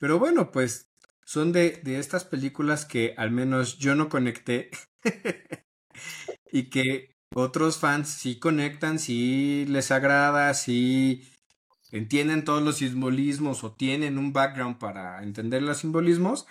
Pero 0.00 0.18
bueno, 0.18 0.50
pues 0.50 0.90
son 1.26 1.52
de, 1.52 1.82
de 1.84 1.98
estas 1.98 2.24
películas 2.24 2.86
que 2.86 3.14
al 3.18 3.30
menos 3.30 3.76
yo 3.76 3.94
no 3.94 4.08
conecté 4.08 4.70
y 6.50 6.70
que 6.70 7.14
otros 7.34 7.78
fans 7.78 8.08
sí 8.08 8.38
conectan, 8.38 8.98
sí 8.98 9.66
les 9.68 9.90
agrada, 9.90 10.54
sí 10.54 11.30
entienden 11.90 12.44
todos 12.44 12.62
los 12.62 12.76
simbolismos 12.76 13.64
o 13.64 13.72
tienen 13.72 14.16
un 14.16 14.32
background 14.32 14.78
para 14.78 15.22
entender 15.22 15.62
los 15.62 15.76
simbolismos. 15.76 16.46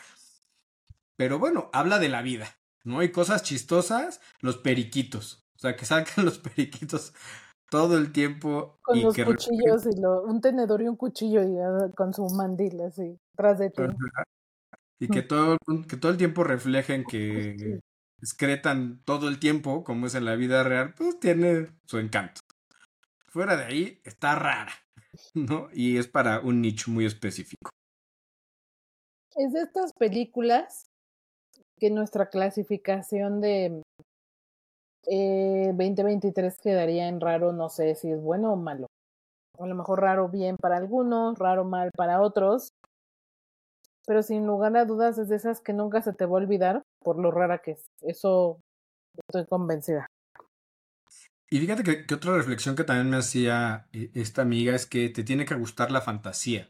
Pero 1.15 1.39
bueno, 1.39 1.71
habla 1.73 1.97
de 1.97 2.09
la 2.09 2.21
vida, 2.21 2.60
¿no? 2.83 2.99
Hay 2.99 3.11
cosas 3.11 3.43
chistosas, 3.43 4.21
los 4.41 4.57
periquitos. 4.57 5.43
O 5.55 5.59
sea, 5.59 5.75
que 5.75 5.85
sacan 5.85 6.25
los 6.25 6.39
periquitos 6.39 7.13
todo 7.69 7.97
el 7.97 8.11
tiempo. 8.11 8.77
Con 8.81 8.97
y 8.97 9.03
los 9.03 9.15
que 9.15 9.25
cuchillos 9.25 9.85
y 9.85 9.99
lo, 9.99 10.23
un 10.23 10.41
tenedor 10.41 10.81
y 10.81 10.87
un 10.87 10.97
cuchillo 10.97 11.41
y 11.41 11.53
uh, 11.53 11.91
con 11.95 12.13
su 12.13 12.27
mandil 12.35 12.81
así, 12.81 13.17
tras 13.35 13.59
de 13.59 13.69
ti. 13.69 13.83
Y 14.99 15.07
que 15.07 15.23
todo, 15.23 15.57
que 15.87 15.97
todo 15.97 16.11
el 16.11 16.17
tiempo 16.17 16.43
reflejen 16.43 17.03
que 17.05 17.79
excretan 18.21 19.01
todo 19.03 19.27
el 19.27 19.39
tiempo, 19.39 19.83
como 19.83 20.05
es 20.05 20.15
en 20.15 20.25
la 20.25 20.35
vida 20.35 20.63
real, 20.63 20.93
pues 20.95 21.19
tiene 21.19 21.69
su 21.85 21.97
encanto. 21.97 22.41
Fuera 23.27 23.57
de 23.57 23.63
ahí, 23.63 24.01
está 24.03 24.35
rara, 24.35 24.73
¿no? 25.33 25.69
Y 25.73 25.97
es 25.97 26.07
para 26.07 26.39
un 26.39 26.61
nicho 26.61 26.91
muy 26.91 27.05
específico. 27.05 27.71
Es 29.35 29.53
de 29.53 29.61
estas 29.61 29.93
películas 29.93 30.90
que 31.81 31.89
nuestra 31.89 32.29
clasificación 32.29 33.41
de 33.41 33.81
eh, 35.07 35.73
2023 35.75 36.59
quedaría 36.59 37.07
en 37.07 37.19
raro, 37.19 37.53
no 37.53 37.69
sé 37.69 37.95
si 37.95 38.11
es 38.11 38.21
bueno 38.21 38.53
o 38.53 38.55
malo. 38.55 38.85
A 39.57 39.65
lo 39.65 39.73
mejor 39.73 39.99
raro 39.99 40.29
bien 40.29 40.57
para 40.57 40.77
algunos, 40.77 41.39
raro 41.39 41.65
mal 41.65 41.89
para 41.97 42.21
otros. 42.21 42.69
Pero 44.05 44.21
sin 44.21 44.45
lugar 44.45 44.77
a 44.77 44.85
dudas 44.85 45.17
es 45.17 45.27
de 45.27 45.37
esas 45.37 45.59
que 45.59 45.73
nunca 45.73 46.03
se 46.03 46.13
te 46.13 46.25
va 46.25 46.33
a 46.33 46.43
olvidar 46.43 46.83
por 47.03 47.17
lo 47.17 47.31
rara 47.31 47.59
que 47.63 47.71
es. 47.71 47.83
Eso 48.01 48.59
estoy 49.27 49.47
convencida. 49.47 50.05
Y 51.49 51.59
fíjate 51.59 51.83
que, 51.83 52.05
que 52.05 52.13
otra 52.13 52.37
reflexión 52.37 52.75
que 52.75 52.83
también 52.83 53.09
me 53.09 53.17
hacía 53.17 53.87
esta 53.91 54.43
amiga 54.43 54.75
es 54.75 54.85
que 54.85 55.09
te 55.09 55.23
tiene 55.23 55.45
que 55.45 55.55
gustar 55.55 55.91
la 55.91 56.01
fantasía 56.01 56.69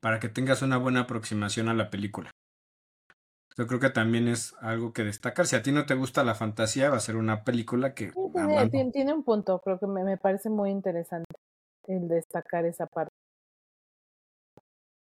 para 0.00 0.18
que 0.18 0.28
tengas 0.28 0.62
una 0.62 0.76
buena 0.76 1.02
aproximación 1.02 1.68
a 1.68 1.74
la 1.74 1.88
película. 1.88 2.32
Yo 3.56 3.68
creo 3.68 3.78
que 3.78 3.90
también 3.90 4.26
es 4.26 4.54
algo 4.60 4.92
que 4.92 5.04
destacar. 5.04 5.46
Si 5.46 5.54
a 5.54 5.62
ti 5.62 5.70
no 5.70 5.86
te 5.86 5.94
gusta 5.94 6.24
la 6.24 6.34
fantasía, 6.34 6.90
va 6.90 6.96
a 6.96 7.00
ser 7.00 7.16
una 7.16 7.44
película 7.44 7.94
que... 7.94 8.10
Sí, 8.10 8.20
tiene, 8.32 8.68
tiene, 8.68 8.90
tiene, 8.90 9.14
un 9.14 9.22
punto, 9.22 9.60
creo 9.60 9.78
que 9.78 9.86
me, 9.86 10.02
me, 10.02 10.16
parece 10.16 10.50
muy 10.50 10.70
interesante 10.70 11.32
el 11.86 12.08
destacar 12.08 12.64
esa 12.64 12.86
parte. 12.86 13.12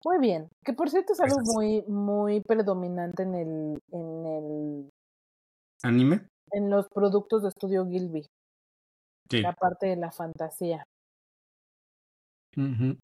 Muy 0.05 0.19
bien, 0.19 0.49
que 0.65 0.73
por 0.73 0.91
cierto 0.91 1.13
es 1.13 1.21
algo 1.21 1.39
muy, 1.55 1.83
muy 1.83 2.41
predominante 2.41 3.23
en 3.23 3.35
el, 3.35 3.83
en 3.93 4.27
el... 4.27 4.91
¿Anime? 5.83 6.27
En 6.51 6.69
los 6.69 6.89
productos 6.89 7.43
de 7.43 7.49
estudio 7.49 7.87
Gilby. 7.87 8.27
Sí. 9.31 9.41
La 9.41 9.53
parte 9.53 9.87
de 9.87 9.97
la 9.97 10.11
fantasía. 10.11 10.85
Uh 12.57 12.61
-huh. 12.61 12.99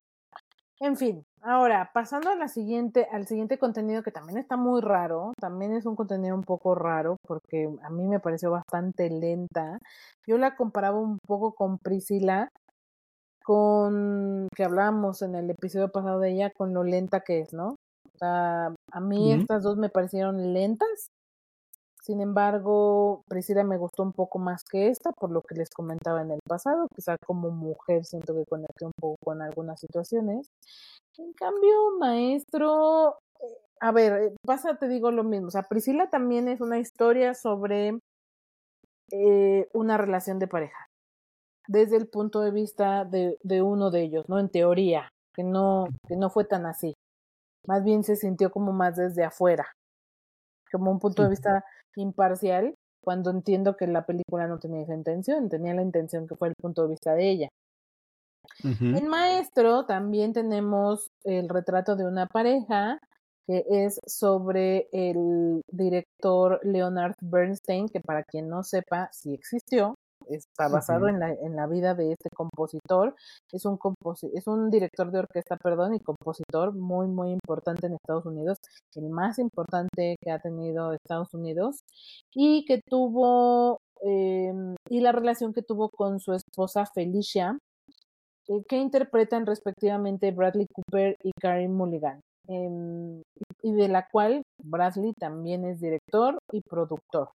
En 0.81 0.97
fin, 0.97 1.25
ahora 1.43 1.91
pasando 1.93 2.31
a 2.31 2.37
la 2.37 2.47
siguiente, 2.47 3.09
al 3.11 3.27
siguiente 3.27 3.59
contenido 3.59 4.05
que 4.05 4.13
también 4.13 4.39
está 4.39 4.57
muy 4.57 4.81
raro, 4.81 5.33
también 5.41 5.73
es 5.73 5.87
un 5.87 5.97
contenido 5.97 6.37
un 6.37 6.45
poco 6.45 6.77
raro 6.77 7.17
porque 7.27 7.69
a 7.83 7.91
mí 7.91 8.07
me 8.07 8.21
pareció 8.21 8.53
bastante 8.53 9.11
lenta. 9.11 9.79
Yo 10.27 10.39
la 10.39 10.55
comparaba 10.57 11.01
un 11.01 11.19
poco 11.27 11.53
con 11.55 11.79
Priscila, 11.79 12.49
con 13.43 14.47
que 14.55 14.63
hablábamos 14.65 15.23
en 15.23 15.35
el 15.35 15.51
episodio 15.51 15.91
pasado 15.91 16.21
de 16.21 16.31
ella, 16.31 16.51
con 16.51 16.73
lo 16.73 16.85
lenta 16.85 17.21
que 17.21 17.41
es, 17.41 17.53
¿no? 17.53 17.71
O 17.71 18.19
sea, 18.19 18.73
a 18.93 19.01
mí 19.01 19.33
estas 19.33 19.63
dos 19.65 19.77
me 19.79 19.89
parecieron 19.89 20.53
lentas. 20.53 21.09
Sin 22.09 22.23
embargo, 22.23 23.23
Priscila 23.29 23.65
me 23.65 23.77
gustó 23.77 24.03
un 24.03 24.15
poco 24.15 24.39
más 24.39 24.65
que 24.65 24.89
esta, 24.89 25.13
por 25.13 25.31
lo 25.31 25.43
que 25.43 25.55
les 25.55 25.69
comentaba 25.69 26.23
en 26.23 26.31
el 26.31 26.41
pasado. 26.49 26.89
Quizá 26.97 27.19
como 27.27 27.51
mujer 27.51 28.07
siento 28.07 28.35
que 28.35 28.47
conecté 28.47 28.87
un 28.87 28.93
poco 28.99 29.17
con 29.23 29.43
algunas 29.43 29.79
situaciones. 29.79 30.49
En 31.19 31.35
cambio, 31.35 31.99
maestro, 31.99 33.19
a 33.81 33.93
ver, 33.93 34.33
pasa, 34.43 34.79
te 34.79 34.89
digo 34.89 35.11
lo 35.11 35.23
mismo. 35.23 35.49
O 35.49 35.51
sea, 35.51 35.65
Priscila 35.65 36.09
también 36.09 36.49
es 36.49 36.63
una 36.63 36.79
historia 36.79 37.35
sobre 37.35 37.99
eh, 39.13 39.69
una 39.75 39.99
relación 39.99 40.39
de 40.39 40.49
pareja. 40.49 40.87
desde 41.69 41.97
el 41.97 42.09
punto 42.09 42.41
de 42.41 42.51
vista 42.51 43.05
de, 43.05 43.37
de 43.43 43.63
uno 43.63 43.91
de 43.91 44.03
ellos, 44.03 44.29
¿no? 44.29 44.39
En 44.39 44.49
teoría, 44.51 45.11
que 45.35 45.45
no, 45.45 45.87
que 46.09 46.17
no 46.17 46.31
fue 46.31 46.45
tan 46.45 46.67
así. 46.67 46.95
Más 47.67 47.85
bien 47.85 48.05
se 48.05 48.17
sintió 48.17 48.51
como 48.51 48.73
más 48.73 48.97
desde 48.97 49.25
afuera, 49.25 49.67
como 50.73 50.91
un 50.91 50.99
punto 50.99 51.23
de 51.23 51.31
vista 51.31 51.65
imparcial, 51.99 52.75
cuando 53.03 53.31
entiendo 53.31 53.77
que 53.77 53.87
la 53.87 54.05
película 54.07 54.47
no 54.47 54.59
tenía 54.59 54.83
esa 54.83 54.95
intención, 54.95 55.49
tenía 55.49 55.75
la 55.75 55.83
intención 55.83 56.27
que 56.27 56.37
fue 56.37 56.49
el 56.49 56.55
punto 56.61 56.83
de 56.83 56.89
vista 56.89 57.15
de 57.15 57.31
ella. 57.31 57.49
En 58.65 59.09
Maestro 59.09 59.85
también 59.87 60.33
tenemos 60.33 61.11
el 61.25 61.49
retrato 61.49 61.97
de 61.97 62.07
una 62.07 62.27
pareja 62.27 62.99
que 63.47 63.65
es 63.69 63.99
sobre 64.07 64.89
el 64.93 65.63
director 65.71 66.61
Leonard 66.63 67.15
Bernstein, 67.21 67.89
que 67.89 68.01
para 68.01 68.25
quien 68.25 68.49
no 68.49 68.63
sepa, 68.63 69.09
si 69.13 69.33
existió, 69.33 69.95
está 70.29 70.69
basado 70.69 71.09
en, 71.09 71.19
la, 71.19 71.33
en 71.33 71.57
la 71.57 71.67
vida 71.67 71.95
de 71.95 72.13
este 72.13 72.29
compositor. 72.35 73.15
Es 73.53 73.65
un, 73.65 73.79
es 74.35 74.47
un 74.47 74.71
director 74.71 75.11
de 75.11 75.21
orquesta, 75.21 75.57
perdón, 75.57 75.95
y 75.95 76.01
compositor 76.01 76.75
muy, 76.75 77.07
muy 77.09 77.33
importante 77.33 77.87
en 77.87 77.95
Estados 77.95 78.27
Unidos, 78.27 78.59
el 78.95 79.09
más 79.11 79.39
importante 79.39 80.17
que 80.23 80.31
ha 80.31 80.39
tenido 80.39 80.93
Estados 80.93 81.33
Unidos, 81.35 81.81
y 82.35 82.65
que 82.67 82.81
tuvo, 82.89 83.81
eh, 84.03 84.53
y 84.89 85.01
la 85.01 85.13
relación 85.13 85.53
que 85.53 85.63
tuvo 85.63 85.89
con 85.89 86.21
su 86.21 86.33
esposa 86.33 86.85
Felicia, 86.87 87.59
eh, 88.49 88.63
que 88.69 88.77
interpretan 88.77 89.47
respectivamente 89.47 90.33
Bradley 90.33 90.67
Cooper 90.73 91.17
y 91.23 91.31
Karen 91.41 91.75
Mulligan. 91.75 92.21
Eh, 92.51 93.23
y 93.63 93.73
de 93.73 93.89
la 93.89 94.09
cual 94.11 94.43
Bradley 94.63 95.13
también 95.19 95.67
es 95.67 95.81
director 95.81 96.39
y 96.51 96.63
productor. 96.63 97.31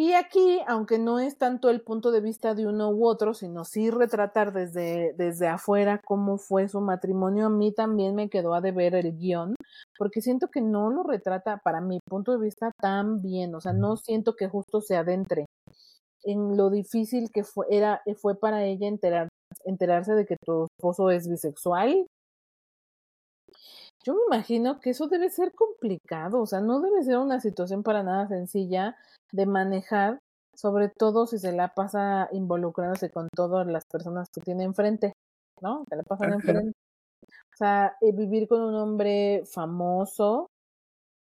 Y 0.00 0.12
aquí, 0.12 0.60
aunque 0.68 0.96
no 1.00 1.18
es 1.18 1.38
tanto 1.38 1.70
el 1.70 1.80
punto 1.80 2.12
de 2.12 2.20
vista 2.20 2.54
de 2.54 2.68
uno 2.68 2.88
u 2.90 3.04
otro, 3.04 3.34
sino 3.34 3.64
sí 3.64 3.90
retratar 3.90 4.52
desde, 4.52 5.12
desde 5.14 5.48
afuera 5.48 6.00
cómo 6.04 6.38
fue 6.38 6.68
su 6.68 6.80
matrimonio, 6.80 7.46
a 7.46 7.50
mí 7.50 7.72
también 7.72 8.14
me 8.14 8.30
quedó 8.30 8.54
a 8.54 8.60
deber 8.60 8.94
el 8.94 9.18
guion, 9.18 9.56
porque 9.98 10.20
siento 10.20 10.46
que 10.52 10.60
no 10.60 10.88
lo 10.90 11.02
retrata, 11.02 11.60
para 11.64 11.80
mi 11.80 11.98
punto 12.08 12.30
de 12.30 12.44
vista, 12.44 12.70
tan 12.80 13.22
bien, 13.22 13.56
o 13.56 13.60
sea, 13.60 13.72
no 13.72 13.96
siento 13.96 14.36
que 14.36 14.46
justo 14.46 14.80
se 14.80 14.94
adentre 14.94 15.46
en 16.22 16.56
lo 16.56 16.70
difícil 16.70 17.30
que 17.34 17.42
fue, 17.42 17.66
era, 17.68 18.00
fue 18.22 18.38
para 18.38 18.64
ella 18.64 18.86
enterar, 18.86 19.26
enterarse 19.64 20.14
de 20.14 20.26
que 20.26 20.36
tu 20.36 20.68
esposo 20.78 21.10
es 21.10 21.28
bisexual, 21.28 22.06
yo 24.08 24.14
me 24.14 24.36
imagino 24.36 24.80
que 24.80 24.90
eso 24.90 25.06
debe 25.06 25.28
ser 25.28 25.52
complicado, 25.52 26.40
o 26.40 26.46
sea, 26.46 26.62
no 26.62 26.80
debe 26.80 27.02
ser 27.02 27.18
una 27.18 27.40
situación 27.40 27.82
para 27.82 28.02
nada 28.02 28.26
sencilla 28.26 28.96
de 29.32 29.44
manejar, 29.44 30.18
sobre 30.56 30.88
todo 30.88 31.26
si 31.26 31.38
se 31.38 31.52
la 31.52 31.74
pasa 31.74 32.26
involucrándose 32.32 33.10
con 33.10 33.28
todas 33.36 33.66
las 33.66 33.84
personas 33.84 34.28
que 34.32 34.40
tiene 34.40 34.64
enfrente, 34.64 35.12
¿no? 35.60 35.84
Que 35.90 35.96
le 35.96 36.04
pasan 36.04 36.32
enfrente. 36.32 36.72
O 37.22 37.56
sea, 37.58 37.96
eh, 38.00 38.12
vivir 38.12 38.48
con 38.48 38.62
un 38.62 38.76
hombre 38.76 39.42
famoso, 39.44 40.46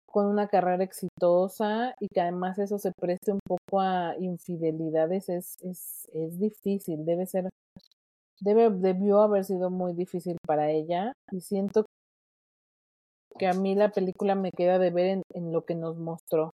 con 0.05 0.27
una 0.27 0.47
carrera 0.47 0.83
exitosa 0.83 1.95
y 1.99 2.09
que 2.09 2.21
además 2.21 2.59
eso 2.59 2.77
se 2.77 2.91
preste 2.91 3.31
un 3.31 3.39
poco 3.43 3.81
a 3.81 4.13
infidelidades 4.19 5.29
es, 5.29 5.57
es, 5.63 6.07
es 6.13 6.37
difícil, 6.39 7.05
debe 7.05 7.25
ser, 7.25 7.49
debe, 8.39 8.69
debió 8.69 9.21
haber 9.21 9.45
sido 9.45 9.71
muy 9.71 9.93
difícil 9.93 10.37
para 10.45 10.69
ella 10.69 11.13
y 11.31 11.41
siento 11.41 11.85
que 13.37 13.47
a 13.47 13.53
mí 13.53 13.75
la 13.75 13.89
película 13.89 14.35
me 14.35 14.51
queda 14.51 14.79
de 14.79 14.91
ver 14.91 15.21
en, 15.33 15.51
lo 15.51 15.65
que 15.65 15.75
nos 15.75 15.97
mostró. 15.97 16.51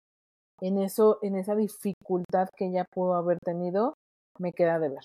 En 0.61 0.77
eso, 0.77 1.19
en 1.21 1.35
esa 1.35 1.55
dificultad 1.55 2.49
que 2.55 2.67
ella 2.67 2.85
pudo 2.91 3.13
haber 3.13 3.39
tenido, 3.39 3.93
me 4.39 4.51
queda 4.53 4.79
de 4.79 4.89
ver. 4.89 5.03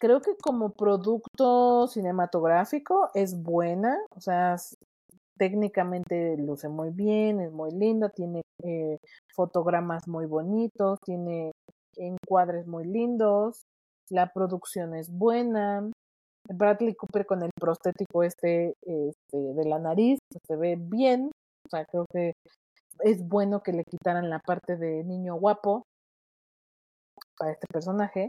Creo 0.00 0.20
que 0.20 0.36
como 0.40 0.70
producto 0.70 1.88
cinematográfico 1.88 3.10
es 3.14 3.42
buena, 3.42 3.98
o 4.14 4.20
sea, 4.20 4.56
técnicamente 5.38 6.36
luce 6.36 6.68
muy 6.68 6.90
bien, 6.90 7.40
es 7.40 7.52
muy 7.52 7.70
linda, 7.72 8.08
tiene 8.10 8.42
eh, 8.62 8.98
fotogramas 9.34 10.06
muy 10.06 10.26
bonitos, 10.26 10.98
tiene 11.04 11.52
encuadres 11.96 12.66
muy 12.66 12.84
lindos, 12.84 13.62
la 14.10 14.32
producción 14.32 14.94
es 14.94 15.10
buena, 15.10 15.90
Bradley 16.48 16.94
Cooper 16.94 17.26
con 17.26 17.42
el 17.42 17.50
prostético 17.58 18.22
este, 18.22 18.74
este 18.80 19.36
de 19.36 19.64
la 19.64 19.78
nariz, 19.78 20.18
se 20.46 20.56
ve 20.56 20.76
bien, 20.78 21.30
o 21.66 21.68
sea, 21.70 21.84
creo 21.84 22.06
que 22.10 22.32
es 23.00 23.26
bueno 23.26 23.62
que 23.62 23.72
le 23.72 23.84
quitaran 23.84 24.30
la 24.30 24.38
parte 24.40 24.76
de 24.76 25.04
niño 25.04 25.34
guapo 25.36 25.84
para 27.38 27.52
este 27.52 27.66
personaje. 27.72 28.28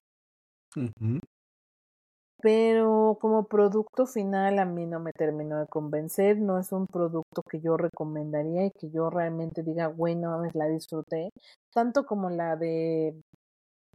Pero 2.42 3.18
como 3.20 3.48
producto 3.48 4.06
final 4.06 4.60
a 4.60 4.66
mí 4.66 4.86
no 4.86 5.00
me 5.00 5.12
terminó 5.12 5.60
de 5.60 5.68
convencer, 5.68 6.38
no 6.38 6.58
es 6.58 6.72
un 6.72 6.88
producto 6.88 7.42
que 7.50 7.60
yo 7.60 7.76
recomendaría 7.76 8.66
y 8.66 8.72
que 8.72 8.90
yo 8.90 9.10
realmente 9.10 9.62
diga, 9.62 9.88
bueno, 9.90 10.42
la 10.54 10.68
disfruté, 10.68 11.32
tanto 11.74 12.06
como 12.06 12.30
la 12.30 12.56
de 12.56 13.20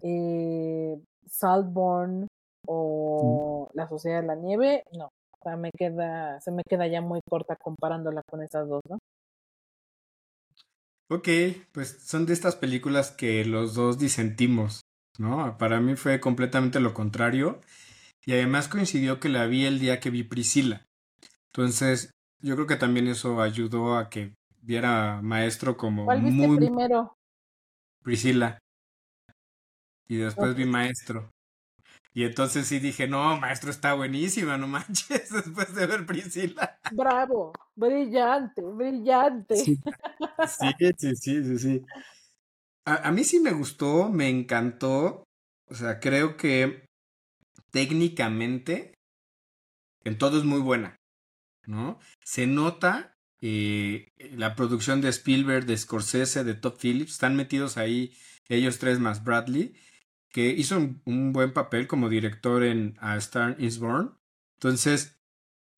eh, 0.03 1.01
Saltborn 1.27 2.27
o 2.67 3.69
La 3.75 3.89
Sociedad 3.89 4.21
de 4.21 4.27
la 4.27 4.37
Nieve, 4.37 4.85
no. 4.93 5.07
O 5.07 5.39
sea, 5.43 5.57
me 5.57 5.71
queda, 5.77 6.41
se 6.41 6.51
me 6.51 6.63
queda 6.69 6.87
ya 6.87 7.01
muy 7.01 7.21
corta 7.29 7.57
comparándola 7.57 8.23
con 8.29 8.43
esas 8.43 8.69
dos, 8.69 8.81
¿no? 8.89 8.99
Ok, 11.11 11.29
pues 11.73 11.99
son 12.03 12.25
de 12.25 12.33
estas 12.33 12.57
películas 12.57 13.11
que 13.13 13.45
los 13.45 13.75
dos 13.75 13.99
disentimos, 13.99 14.81
¿no? 15.19 15.57
Para 15.59 15.81
mí 15.81 15.97
fue 15.97 16.19
completamente 16.19 16.81
lo 16.81 16.95
contrario. 16.95 17.61
Y 18.27 18.33
además 18.33 18.69
coincidió 18.69 19.21
que 19.21 19.29
la 19.29 19.47
vi 19.47 19.67
el 19.67 19.79
día 19.79 20.01
que 20.01 20.11
vi 20.11 20.23
Priscila. 20.23 20.87
Entonces, 21.53 22.11
yo 22.41 22.55
creo 22.55 22.67
que 22.67 22.77
también 22.77 23.07
eso 23.07 23.43
ayudó 23.43 23.97
a 23.97 24.09
que 24.09 24.35
viera 24.63 25.21
Maestro 25.23 25.77
como 25.77 26.07
¿Cuál 26.07 26.23
viste 26.23 26.49
muy 26.49 26.57
primero? 26.57 27.15
Priscila. 28.03 28.59
Y 30.09 30.17
después 30.17 30.55
vi 30.55 30.65
Maestro. 30.65 31.31
Y 32.17 32.23
entonces 32.23 32.69
sí 32.69 32.79
dije, 32.79 33.09
no, 33.09 33.39
maestro 33.41 33.71
está 33.71 33.95
buenísima, 33.95 34.57
no 34.57 34.69
manches, 34.69 35.31
después 35.33 35.75
de 35.75 35.87
ver 35.87 36.07
Priscila. 36.07 36.79
Bravo, 36.93 37.53
brillante, 37.75 38.63
brillante. 38.63 39.57
Sí, 39.57 39.77
sí, 40.97 41.17
sí, 41.17 41.45
sí, 41.45 41.59
sí. 41.59 41.83
A, 42.85 43.09
a, 43.09 43.11
mí 43.11 43.25
sí 43.25 43.41
me 43.41 43.53
gustó, 43.53 44.11
me 44.11 44.29
encantó. 44.29 45.25
O 45.69 45.75
sea, 45.75 45.99
creo 45.99 46.37
que 46.37 46.87
técnicamente 47.73 48.95
en 50.05 50.17
todo 50.17 50.39
es 50.39 50.45
muy 50.45 50.61
buena, 50.61 50.97
¿no? 51.67 51.99
Se 52.23 52.47
nota 52.47 53.17
eh, 53.41 54.13
la 54.37 54.55
producción 54.55 55.01
de 55.01 55.09
Spielberg, 55.09 55.67
de 55.67 55.77
Scorsese, 55.77 56.45
de 56.45 56.55
Top 56.55 56.79
Phillips, 56.81 57.13
están 57.13 57.35
metidos 57.35 57.77
ahí 57.77 58.17
ellos 58.49 58.79
tres 58.79 59.01
más 59.01 59.25
Bradley 59.25 59.75
que 60.35 60.49
hizo 60.49 60.77
un, 61.05 61.33
buen 61.33 61.53
papel 61.53 61.87
como 61.87 62.09
director 62.09 62.65
en 62.65 62.97
A 63.01 63.17
Star 63.19 63.55
is 63.61 63.79
Born. 63.79 64.19
Entonces, 64.57 65.17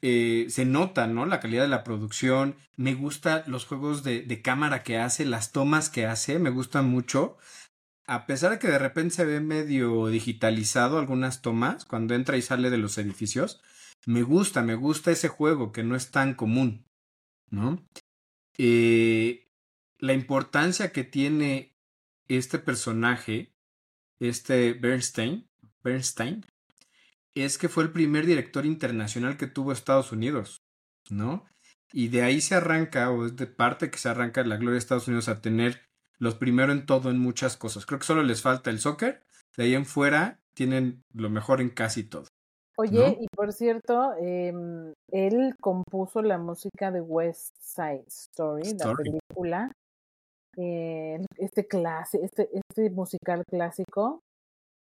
eh, 0.00 0.46
se 0.48 0.64
nota, 0.64 1.06
¿no? 1.06 1.26
La 1.26 1.40
calidad 1.40 1.64
de 1.64 1.68
la 1.68 1.84
producción. 1.84 2.56
Me 2.74 2.94
gustan 2.94 3.42
los 3.48 3.66
juegos 3.66 4.02
de, 4.02 4.40
cámara 4.42 4.82
que 4.82 4.96
hace, 4.96 5.26
las 5.26 5.52
tomas 5.52 5.90
que 5.90 6.06
hace, 6.06 6.38
me 6.38 6.48
gustan 6.48 6.88
mucho. 6.88 7.36
A 8.06 8.24
pesar 8.24 8.50
de 8.50 8.58
que 8.58 8.68
de 8.68 8.78
repente 8.78 9.16
se 9.16 9.26
ve 9.26 9.40
medio 9.40 10.06
digitalizado 10.06 10.98
algunas 10.98 11.42
tomas, 11.42 11.84
cuando 11.84 12.14
entra 12.14 12.38
y 12.38 12.42
sale 12.42 12.70
de 12.70 12.78
los 12.78 12.96
edificios, 12.96 13.60
me 14.06 14.22
gusta, 14.22 14.62
me 14.62 14.74
gusta 14.74 15.10
ese 15.10 15.28
juego 15.28 15.70
que 15.70 15.82
no 15.82 15.96
es 15.96 16.10
tan 16.10 16.32
común, 16.32 16.86
¿no? 17.50 17.86
Eh, 18.56 19.50
la 19.98 20.14
importancia 20.14 20.92
que 20.92 21.04
tiene 21.04 21.76
este 22.26 22.58
personaje 22.58 23.55
este 24.20 24.72
Bernstein, 24.74 25.48
Bernstein, 25.82 26.44
es 27.34 27.58
que 27.58 27.68
fue 27.68 27.84
el 27.84 27.92
primer 27.92 28.26
director 28.26 28.64
internacional 28.64 29.36
que 29.36 29.46
tuvo 29.46 29.72
Estados 29.72 30.12
Unidos, 30.12 30.62
¿no? 31.10 31.44
Y 31.92 32.08
de 32.08 32.22
ahí 32.22 32.40
se 32.40 32.54
arranca, 32.54 33.10
o 33.10 33.26
es 33.26 33.36
de 33.36 33.46
parte 33.46 33.90
que 33.90 33.98
se 33.98 34.08
arranca 34.08 34.42
la 34.44 34.56
gloria 34.56 34.72
de 34.72 34.78
Estados 34.78 35.08
Unidos 35.08 35.28
a 35.28 35.40
tener 35.40 35.82
los 36.18 36.34
primero 36.34 36.72
en 36.72 36.86
todo, 36.86 37.10
en 37.10 37.18
muchas 37.18 37.56
cosas. 37.56 37.86
Creo 37.86 37.98
que 37.98 38.06
solo 38.06 38.22
les 38.22 38.42
falta 38.42 38.70
el 38.70 38.80
soccer, 38.80 39.22
de 39.56 39.64
ahí 39.64 39.74
en 39.74 39.84
fuera 39.84 40.40
tienen 40.54 41.02
lo 41.12 41.28
mejor 41.28 41.60
en 41.60 41.70
casi 41.70 42.04
todo. 42.04 42.24
Oye, 42.78 43.16
y 43.20 43.26
por 43.34 43.52
cierto, 43.52 44.12
eh, 44.20 44.52
él 45.10 45.54
compuso 45.60 46.20
la 46.20 46.38
música 46.38 46.90
de 46.90 47.00
West 47.00 47.54
Side 47.58 48.04
Story, 48.06 48.62
Story. 48.62 49.04
la 49.04 49.12
película, 49.12 49.72
eh, 50.56 51.18
este 51.36 51.66
clase, 51.66 52.20
este, 52.22 52.48
este 52.52 52.90
musical 52.90 53.42
clásico, 53.48 54.20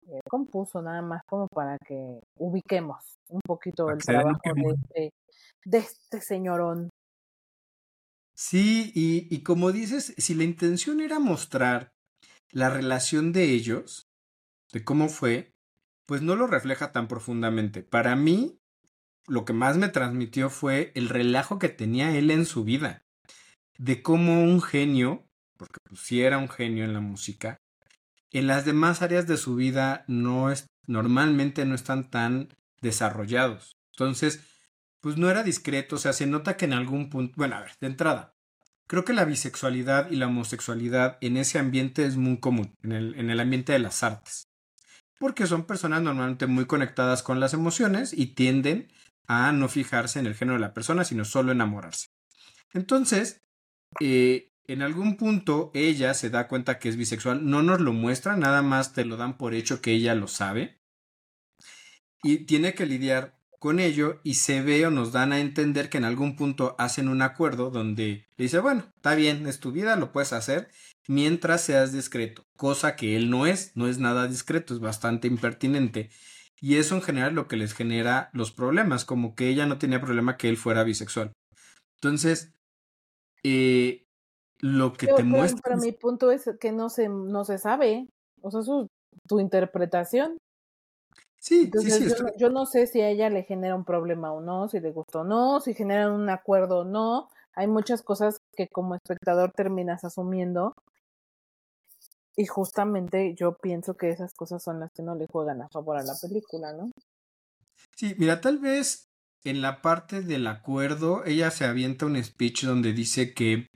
eh, 0.08 0.20
compuso 0.28 0.80
nada 0.82 1.02
más 1.02 1.22
como 1.28 1.48
para 1.48 1.76
que 1.86 2.20
ubiquemos 2.38 3.16
un 3.28 3.40
poquito 3.44 3.90
el 3.90 3.98
trabajo 3.98 4.38
de 4.44 4.70
este, 4.70 5.10
de 5.64 5.78
este 5.78 6.20
señorón. 6.20 6.90
Sí, 8.36 8.92
y, 8.94 9.34
y 9.34 9.42
como 9.42 9.72
dices, 9.72 10.14
si 10.18 10.34
la 10.34 10.44
intención 10.44 11.00
era 11.00 11.18
mostrar 11.18 11.90
la 12.52 12.70
relación 12.70 13.32
de 13.32 13.50
ellos, 13.50 14.06
de 14.72 14.84
cómo 14.84 15.08
fue, 15.08 15.54
pues 16.06 16.22
no 16.22 16.36
lo 16.36 16.46
refleja 16.46 16.92
tan 16.92 17.08
profundamente. 17.08 17.82
Para 17.82 18.14
mí, 18.14 18.58
lo 19.26 19.44
que 19.44 19.52
más 19.52 19.76
me 19.76 19.88
transmitió 19.88 20.50
fue 20.50 20.92
el 20.94 21.08
relajo 21.08 21.58
que 21.58 21.68
tenía 21.68 22.16
él 22.16 22.30
en 22.30 22.44
su 22.44 22.64
vida, 22.64 23.02
de 23.78 24.02
cómo 24.02 24.42
un 24.42 24.62
genio, 24.62 25.25
porque 25.56 25.78
pues 25.88 26.10
era 26.12 26.38
un 26.38 26.48
genio 26.48 26.84
en 26.84 26.92
la 26.92 27.00
música, 27.00 27.58
en 28.32 28.46
las 28.46 28.64
demás 28.64 29.02
áreas 29.02 29.26
de 29.26 29.36
su 29.36 29.54
vida 29.54 30.04
no 30.08 30.50
es, 30.50 30.66
normalmente 30.86 31.64
no 31.64 31.74
están 31.74 32.10
tan 32.10 32.48
desarrollados. 32.80 33.76
Entonces, 33.92 34.40
pues 35.00 35.16
no 35.16 35.30
era 35.30 35.42
discreto, 35.42 35.96
o 35.96 35.98
sea, 35.98 36.12
se 36.12 36.26
nota 36.26 36.56
que 36.56 36.64
en 36.64 36.72
algún 36.72 37.08
punto, 37.08 37.34
bueno, 37.36 37.56
a 37.56 37.60
ver, 37.60 37.72
de 37.80 37.86
entrada, 37.86 38.34
creo 38.86 39.04
que 39.04 39.12
la 39.12 39.24
bisexualidad 39.24 40.10
y 40.10 40.16
la 40.16 40.26
homosexualidad 40.26 41.18
en 41.20 41.36
ese 41.36 41.58
ambiente 41.58 42.04
es 42.04 42.16
muy 42.16 42.38
común, 42.38 42.74
en 42.82 42.92
el, 42.92 43.14
en 43.14 43.30
el 43.30 43.40
ambiente 43.40 43.72
de 43.72 43.78
las 43.78 44.02
artes, 44.02 44.48
porque 45.18 45.46
son 45.46 45.64
personas 45.64 46.02
normalmente 46.02 46.46
muy 46.46 46.66
conectadas 46.66 47.22
con 47.22 47.40
las 47.40 47.54
emociones 47.54 48.12
y 48.12 48.34
tienden 48.34 48.88
a 49.28 49.52
no 49.52 49.68
fijarse 49.68 50.18
en 50.18 50.26
el 50.26 50.34
género 50.34 50.54
de 50.56 50.66
la 50.66 50.74
persona, 50.74 51.04
sino 51.04 51.24
solo 51.24 51.52
enamorarse. 51.52 52.08
Entonces, 52.72 53.40
eh, 54.00 54.50
en 54.68 54.82
algún 54.82 55.16
punto 55.16 55.70
ella 55.74 56.14
se 56.14 56.30
da 56.30 56.48
cuenta 56.48 56.78
que 56.78 56.88
es 56.88 56.96
bisexual, 56.96 57.48
no 57.48 57.62
nos 57.62 57.80
lo 57.80 57.92
muestra, 57.92 58.36
nada 58.36 58.62
más 58.62 58.92
te 58.92 59.04
lo 59.04 59.16
dan 59.16 59.36
por 59.36 59.54
hecho 59.54 59.80
que 59.80 59.92
ella 59.92 60.14
lo 60.14 60.28
sabe. 60.28 60.78
Y 62.22 62.46
tiene 62.46 62.74
que 62.74 62.86
lidiar 62.86 63.38
con 63.58 63.80
ello 63.80 64.20
y 64.22 64.34
se 64.34 64.62
ve 64.62 64.86
o 64.86 64.90
nos 64.90 65.12
dan 65.12 65.32
a 65.32 65.40
entender 65.40 65.88
que 65.88 65.98
en 65.98 66.04
algún 66.04 66.36
punto 66.36 66.74
hacen 66.78 67.08
un 67.08 67.22
acuerdo 67.22 67.70
donde 67.70 68.26
le 68.36 68.42
dice, 68.44 68.58
bueno, 68.58 68.84
está 68.96 69.14
bien, 69.14 69.46
es 69.46 69.60
tu 69.60 69.72
vida, 69.72 69.96
lo 69.96 70.12
puedes 70.12 70.32
hacer 70.32 70.70
mientras 71.08 71.62
seas 71.62 71.92
discreto, 71.92 72.46
cosa 72.56 72.96
que 72.96 73.16
él 73.16 73.30
no 73.30 73.46
es, 73.46 73.72
no 73.76 73.88
es 73.88 73.98
nada 73.98 74.26
discreto, 74.26 74.74
es 74.74 74.80
bastante 74.80 75.28
impertinente. 75.28 76.10
Y 76.60 76.76
eso 76.76 76.94
en 76.94 77.02
general 77.02 77.34
lo 77.34 77.48
que 77.48 77.56
les 77.56 77.74
genera 77.74 78.30
los 78.32 78.50
problemas, 78.50 79.04
como 79.04 79.34
que 79.34 79.48
ella 79.48 79.66
no 79.66 79.78
tenía 79.78 80.00
problema 80.00 80.36
que 80.36 80.48
él 80.48 80.56
fuera 80.56 80.84
bisexual. 80.84 81.32
Entonces, 81.96 82.54
eh, 83.42 84.05
lo 84.60 84.92
que 84.92 85.06
te 85.06 85.22
muestra... 85.22 85.60
Pero 85.64 85.76
mi 85.78 85.92
punto 85.92 86.30
es 86.30 86.50
que 86.60 86.72
no 86.72 86.88
se, 86.88 87.08
no 87.08 87.44
se 87.44 87.58
sabe, 87.58 88.06
o 88.42 88.50
sea, 88.50 88.62
su, 88.62 88.88
tu 89.26 89.40
interpretación. 89.40 90.38
Sí, 91.38 91.70
sí, 91.72 91.90
sí, 91.90 92.08
yo, 92.08 92.26
yo, 92.38 92.50
no 92.50 92.66
sé 92.66 92.86
si 92.86 93.00
a 93.00 93.08
ella 93.08 93.30
le 93.30 93.44
genera 93.44 93.76
un 93.76 93.84
problema 93.84 94.32
o 94.32 94.40
no, 94.40 94.68
si 94.68 94.80
le 94.80 94.90
gustó 94.90 95.20
o 95.20 95.24
no, 95.24 95.60
si 95.60 95.74
generan 95.74 96.12
un 96.12 96.28
acuerdo 96.28 96.80
o 96.80 96.84
no. 96.84 97.28
Hay 97.54 97.68
muchas 97.68 98.02
cosas 98.02 98.38
que 98.54 98.68
como 98.68 98.94
espectador 98.94 99.52
terminas 99.52 100.04
asumiendo. 100.04 100.74
Y 102.34 102.46
justamente 102.46 103.34
yo 103.34 103.56
pienso 103.56 103.94
que 103.94 104.10
esas 104.10 104.34
cosas 104.34 104.62
son 104.62 104.80
las 104.80 104.92
que 104.92 105.02
no 105.02 105.14
le 105.14 105.26
juegan 105.26 105.62
a 105.62 105.68
favor 105.68 105.96
a 105.96 106.02
la 106.02 106.14
película, 106.20 106.72
¿no? 106.72 106.90
Sí, 107.94 108.14
mira, 108.18 108.40
tal 108.40 108.58
vez 108.58 109.06
en 109.44 109.62
la 109.62 109.80
parte 109.80 110.22
del 110.22 110.46
acuerdo, 110.46 111.24
ella 111.24 111.50
se 111.50 111.64
avienta 111.64 112.06
un 112.06 112.22
speech 112.22 112.64
donde 112.64 112.92
dice 112.92 113.32
que, 113.32 113.68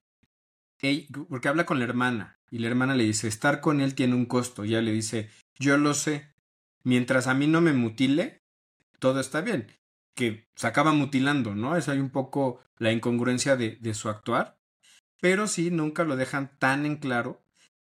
porque 1.28 1.48
habla 1.48 1.66
con 1.66 1.78
la 1.78 1.84
hermana, 1.84 2.38
y 2.50 2.58
la 2.58 2.68
hermana 2.68 2.94
le 2.94 3.04
dice, 3.04 3.28
estar 3.28 3.60
con 3.60 3.80
él 3.80 3.94
tiene 3.94 4.14
un 4.14 4.26
costo, 4.26 4.64
y 4.64 4.70
ella 4.70 4.82
le 4.82 4.92
dice, 4.92 5.30
yo 5.58 5.76
lo 5.76 5.94
sé, 5.94 6.32
mientras 6.82 7.26
a 7.26 7.34
mí 7.34 7.46
no 7.46 7.60
me 7.60 7.72
mutile, 7.72 8.42
todo 8.98 9.20
está 9.20 9.40
bien. 9.40 9.66
Que 10.14 10.48
se 10.54 10.66
acaba 10.66 10.92
mutilando, 10.92 11.54
¿no? 11.54 11.76
Es 11.76 11.88
ahí 11.88 11.98
un 11.98 12.10
poco 12.10 12.60
la 12.78 12.92
incongruencia 12.92 13.56
de, 13.56 13.94
su 13.94 14.08
actuar. 14.08 14.58
Pero 15.20 15.46
sí, 15.46 15.70
nunca 15.70 16.04
lo 16.04 16.16
dejan 16.16 16.56
tan 16.58 16.86
en 16.86 16.96
claro. 16.96 17.42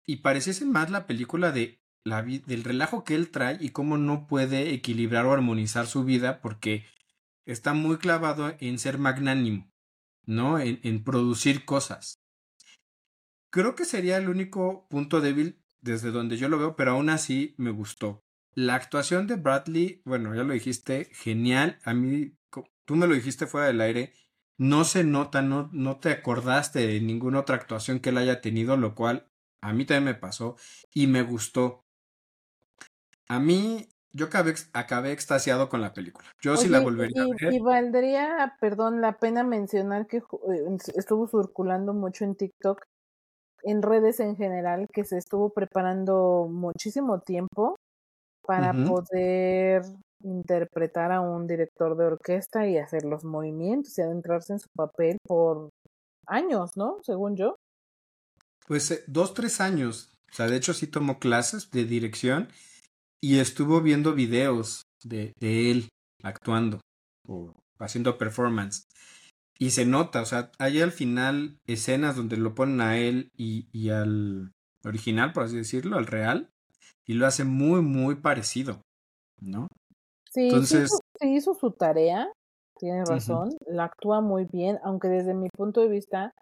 Y 0.06 0.17
pareciese 0.17 0.65
más 0.65 0.89
la 0.89 1.08
película 1.08 1.52
de 1.52 1.80
la, 2.04 2.24
del 2.24 2.63
relajo 2.63 3.04
que 3.04 3.15
él 3.15 3.30
trae 3.30 3.58
y 3.60 3.70
cómo 3.70 3.98
no 3.98 4.28
puede 4.28 4.74
equilibrar 4.74 5.26
o 5.26 5.34
armonizar 5.34 5.88
su 5.88 6.04
vida 6.04 6.41
porque 6.41 6.86
está 7.46 7.74
muy 7.74 7.98
clavado 7.98 8.56
en 8.60 8.80
ser 8.80 8.98
magnánimo, 8.98 9.72
¿no? 10.26 10.60
En 10.60 11.04
producir 11.04 11.65
cosas. 11.65 12.20
Creo 13.51 13.75
que 13.75 13.85
sería 13.85 14.17
el 14.17 14.29
único 14.29 14.87
punto 14.89 15.19
débil 15.21 15.61
desde 15.81 16.11
donde 16.11 16.37
yo 16.37 16.47
lo 16.47 16.57
veo, 16.57 16.75
pero 16.75 16.91
aún 16.91 17.09
así 17.09 17.53
me 17.57 17.69
gustó. 17.69 18.23
La 18.53 18.75
actuación 18.75 19.27
de 19.27 19.35
Bradley, 19.35 20.01
bueno, 20.05 20.33
ya 20.33 20.43
lo 20.43 20.53
dijiste, 20.53 21.09
genial. 21.11 21.79
A 21.83 21.93
mí, 21.93 22.33
tú 22.85 22.95
me 22.95 23.07
lo 23.07 23.13
dijiste 23.13 23.47
fuera 23.47 23.67
del 23.67 23.81
aire, 23.81 24.13
no 24.57 24.83
se 24.83 25.03
nota, 25.03 25.41
no, 25.41 25.69
no 25.73 25.97
te 25.99 26.11
acordaste 26.11 26.85
de 26.87 27.01
ninguna 27.01 27.39
otra 27.39 27.55
actuación 27.55 27.99
que 27.99 28.09
él 28.09 28.17
haya 28.17 28.41
tenido, 28.41 28.77
lo 28.77 28.95
cual 28.95 29.27
a 29.61 29.73
mí 29.73 29.85
también 29.85 30.05
me 30.05 30.15
pasó 30.15 30.55
y 30.93 31.07
me 31.07 31.21
gustó. 31.21 31.83
A 33.27 33.39
mí, 33.39 33.89
yo 34.11 34.27
acabé, 34.27 34.55
acabé 34.73 35.11
extasiado 35.11 35.69
con 35.69 35.81
la 35.81 35.93
película. 35.93 36.27
Yo 36.41 36.57
sí 36.57 36.67
la 36.67 36.79
volvería 36.79 37.25
y, 37.25 37.31
a 37.31 37.35
ver. 37.39 37.53
Y 37.53 37.59
valdría, 37.59 38.55
perdón, 38.59 39.01
la 39.01 39.17
pena 39.17 39.43
mencionar 39.43 40.07
que 40.07 40.17
eh, 40.17 40.77
estuvo 40.95 41.27
circulando 41.27 41.93
mucho 41.93 42.25
en 42.25 42.35
TikTok, 42.35 42.85
en 43.63 43.82
redes 43.82 44.19
en 44.19 44.36
general, 44.36 44.88
que 44.93 45.04
se 45.04 45.17
estuvo 45.17 45.50
preparando 45.50 46.47
muchísimo 46.50 47.19
tiempo 47.19 47.76
para 48.45 48.74
poder 48.74 49.84
interpretar 50.24 51.12
a 51.12 51.21
un 51.21 51.47
director 51.47 51.95
de 51.97 52.06
orquesta 52.06 52.67
y 52.67 52.78
hacer 52.78 53.06
los 53.06 53.24
movimientos 53.24 53.97
y 53.97 54.02
adentrarse 54.02 54.54
en 54.54 54.60
su 54.60 54.67
papel 54.76 55.17
por 55.26 55.69
años, 56.28 56.71
¿no? 56.76 56.97
Según 57.04 57.36
yo. 57.36 57.56
Pues 58.67 58.91
eh, 58.91 59.04
dos, 59.08 59.34
tres 59.34 59.62
años. 59.62 60.13
O 60.32 60.34
sea, 60.34 60.47
de 60.47 60.58
hecho 60.58 60.74
sí 60.74 60.88
tomó 60.88 61.19
clases 61.19 61.69
de 61.71 61.86
dirección 61.86 62.47
y 63.21 63.39
estuvo 63.39 63.82
viendo 63.82 64.13
videos 64.13 64.84
de, 65.04 65.34
de 65.39 65.71
él 65.71 65.89
actuando 66.24 66.80
o 67.28 67.54
haciendo 67.80 68.17
performance. 68.17 68.86
Y 69.62 69.69
se 69.69 69.86
nota, 69.86 70.24
o 70.24 70.26
sea, 70.26 70.50
hay 70.58 70.82
al 70.82 70.91
final 70.91 71.60
escenas 71.67 72.15
donde 72.15 72.36
lo 72.36 72.56
ponen 72.56 72.82
a 72.82 72.97
él 72.97 73.30
y, 73.38 73.67
y 73.71 73.91
al 73.91 74.54
original, 74.84 75.34
por 75.34 75.43
así 75.43 75.56
decirlo, 75.56 76.00
al 76.00 76.08
real, 76.08 76.50
y 77.06 77.13
lo 77.13 77.28
hace 77.28 77.43
muy, 77.43 77.84
muy 77.84 78.15
parecido, 78.15 78.82
¿no? 79.39 79.67
Sí, 80.32 80.45
Entonces, 80.45 80.89
sí 81.19 81.36
hizo, 81.36 81.54
su 81.54 81.74
tarea, 81.74 82.28
tiene 82.80 83.06
razón, 83.06 83.52
la 83.67 83.84
actúa 83.84 84.19
muy 84.19 84.45
bien, 84.52 84.80
aunque 84.84 85.10
desde 85.10 85.36
mi 85.36 85.47
punto 85.56 85.82
de 85.82 85.89
vista, 85.89 86.34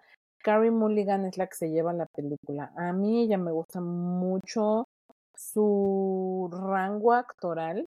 Carrie 0.42 0.70
Mulligan 0.70 1.26
es 1.26 1.36
la 1.36 1.46
que 1.46 1.56
se 1.56 1.68
lleva 1.68 1.92
la 1.92 2.06
película. 2.06 2.72
A 2.74 2.94
mí 2.94 3.22
ella 3.22 3.36
me 3.36 3.52
gusta 3.52 3.82
mucho 3.82 4.86
su 5.36 6.48
rango 6.50 7.12
actoral. 7.12 7.84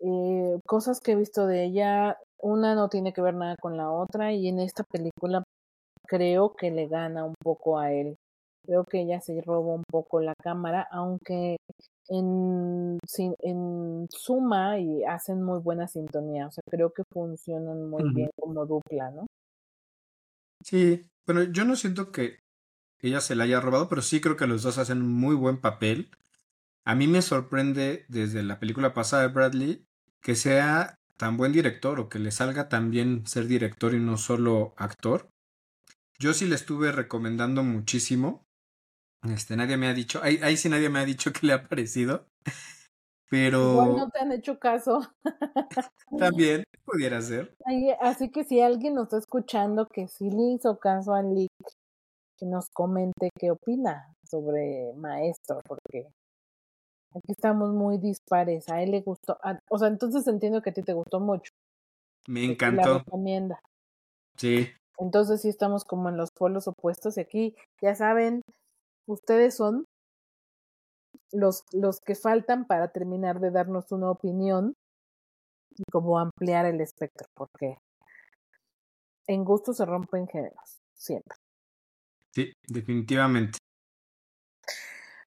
Eh, 0.00 0.58
cosas 0.66 1.00
que 1.00 1.12
he 1.12 1.16
visto 1.16 1.46
de 1.46 1.64
ella, 1.64 2.16
una 2.38 2.74
no 2.74 2.88
tiene 2.88 3.12
que 3.12 3.20
ver 3.22 3.34
nada 3.34 3.56
con 3.60 3.76
la 3.76 3.90
otra 3.90 4.32
y 4.32 4.48
en 4.48 4.58
esta 4.58 4.82
película 4.84 5.44
creo 6.06 6.54
que 6.56 6.70
le 6.70 6.88
gana 6.88 7.24
un 7.24 7.34
poco 7.42 7.78
a 7.78 7.92
él. 7.92 8.16
Creo 8.66 8.84
que 8.84 9.02
ella 9.02 9.20
se 9.20 9.40
roba 9.42 9.74
un 9.74 9.84
poco 9.90 10.20
la 10.20 10.34
cámara, 10.42 10.86
aunque 10.90 11.56
en, 12.08 12.98
en 13.42 14.06
suma 14.10 14.78
y 14.78 15.04
hacen 15.04 15.42
muy 15.42 15.60
buena 15.60 15.86
sintonía. 15.88 16.48
O 16.48 16.50
sea, 16.50 16.62
creo 16.68 16.92
que 16.92 17.02
funcionan 17.12 17.88
muy 17.88 18.12
bien 18.12 18.30
como 18.38 18.66
dupla, 18.66 19.10
¿no? 19.10 19.26
Sí, 20.62 21.06
bueno, 21.26 21.44
yo 21.44 21.64
no 21.64 21.76
siento 21.76 22.12
que 22.12 22.38
ella 23.00 23.20
se 23.20 23.34
la 23.34 23.44
haya 23.44 23.60
robado, 23.60 23.88
pero 23.88 24.02
sí 24.02 24.20
creo 24.20 24.36
que 24.36 24.46
los 24.46 24.62
dos 24.62 24.78
hacen 24.78 25.00
muy 25.00 25.34
buen 25.34 25.60
papel. 25.60 26.10
A 26.84 26.94
mí 26.94 27.06
me 27.06 27.22
sorprende 27.22 28.04
desde 28.08 28.42
la 28.42 28.58
película 28.58 28.92
pasada 28.92 29.22
de 29.22 29.28
Bradley 29.28 29.86
que 30.20 30.34
sea 30.34 30.96
tan 31.16 31.36
buen 31.36 31.52
director 31.52 32.00
o 32.00 32.08
que 32.08 32.18
le 32.18 32.30
salga 32.30 32.68
tan 32.68 32.90
bien 32.90 33.26
ser 33.26 33.46
director 33.46 33.94
y 33.94 34.00
no 34.00 34.16
solo 34.16 34.74
actor. 34.76 35.28
Yo 36.18 36.34
sí 36.34 36.46
le 36.46 36.54
estuve 36.54 36.92
recomendando 36.92 37.62
muchísimo. 37.62 38.44
Este, 39.28 39.56
nadie 39.56 39.76
me 39.76 39.86
ha 39.88 39.94
dicho, 39.94 40.20
ahí, 40.22 40.38
ahí 40.42 40.56
sí 40.56 40.68
nadie 40.68 40.88
me 40.88 40.98
ha 40.98 41.04
dicho 41.04 41.32
que 41.32 41.46
le 41.46 41.52
ha 41.52 41.68
parecido. 41.68 42.26
Pero. 43.30 43.72
Igual 43.72 43.96
no 43.96 44.10
te 44.10 44.18
han 44.18 44.32
hecho 44.32 44.58
caso. 44.58 45.00
También 46.18 46.64
pudiera 46.84 47.20
ser. 47.22 47.54
Así 48.00 48.30
que 48.30 48.44
si 48.44 48.60
alguien 48.60 48.94
nos 48.94 49.04
está 49.04 49.18
escuchando 49.18 49.86
que 49.86 50.08
sí 50.08 50.30
le 50.30 50.54
hizo 50.54 50.78
caso 50.78 51.14
a 51.14 51.22
Lick, 51.22 51.50
que 52.36 52.46
nos 52.46 52.68
comente 52.70 53.28
qué 53.38 53.52
opina 53.52 54.12
sobre 54.24 54.92
Maestro, 54.96 55.60
porque 55.66 56.08
aquí 57.14 57.32
estamos 57.32 57.70
muy 57.70 57.98
dispares. 57.98 58.68
A 58.68 58.82
él 58.82 58.92
le 58.92 59.00
gustó. 59.00 59.38
o 59.68 59.78
sea, 59.78 59.88
entonces 59.88 60.26
entiendo 60.26 60.62
que 60.62 60.70
a 60.70 60.72
ti 60.72 60.82
te 60.82 60.92
gustó 60.92 61.20
mucho. 61.20 61.52
Me 62.26 62.44
encantó. 62.44 62.94
La 62.94 62.98
recomienda. 62.98 63.60
Sí. 64.36 64.68
Entonces 64.98 65.40
sí 65.42 65.48
estamos 65.48 65.84
como 65.84 66.08
en 66.08 66.16
los 66.16 66.30
polos 66.30 66.68
opuestos 66.68 67.16
y 67.16 67.20
aquí, 67.20 67.56
ya 67.80 67.94
saben, 67.94 68.42
ustedes 69.06 69.56
son 69.56 69.86
los, 71.32 71.64
los 71.72 72.00
que 72.00 72.14
faltan 72.14 72.66
para 72.66 72.88
terminar 72.88 73.40
de 73.40 73.50
darnos 73.50 73.90
una 73.92 74.10
opinión 74.10 74.74
y 75.70 75.82
como 75.90 76.18
ampliar 76.18 76.66
el 76.66 76.80
espectro, 76.80 77.26
porque 77.34 77.76
en 79.26 79.44
gusto 79.44 79.72
se 79.72 79.86
rompen 79.86 80.26
géneros, 80.28 80.80
siempre. 80.94 81.38
Sí, 82.32 82.52
definitivamente. 82.68 83.58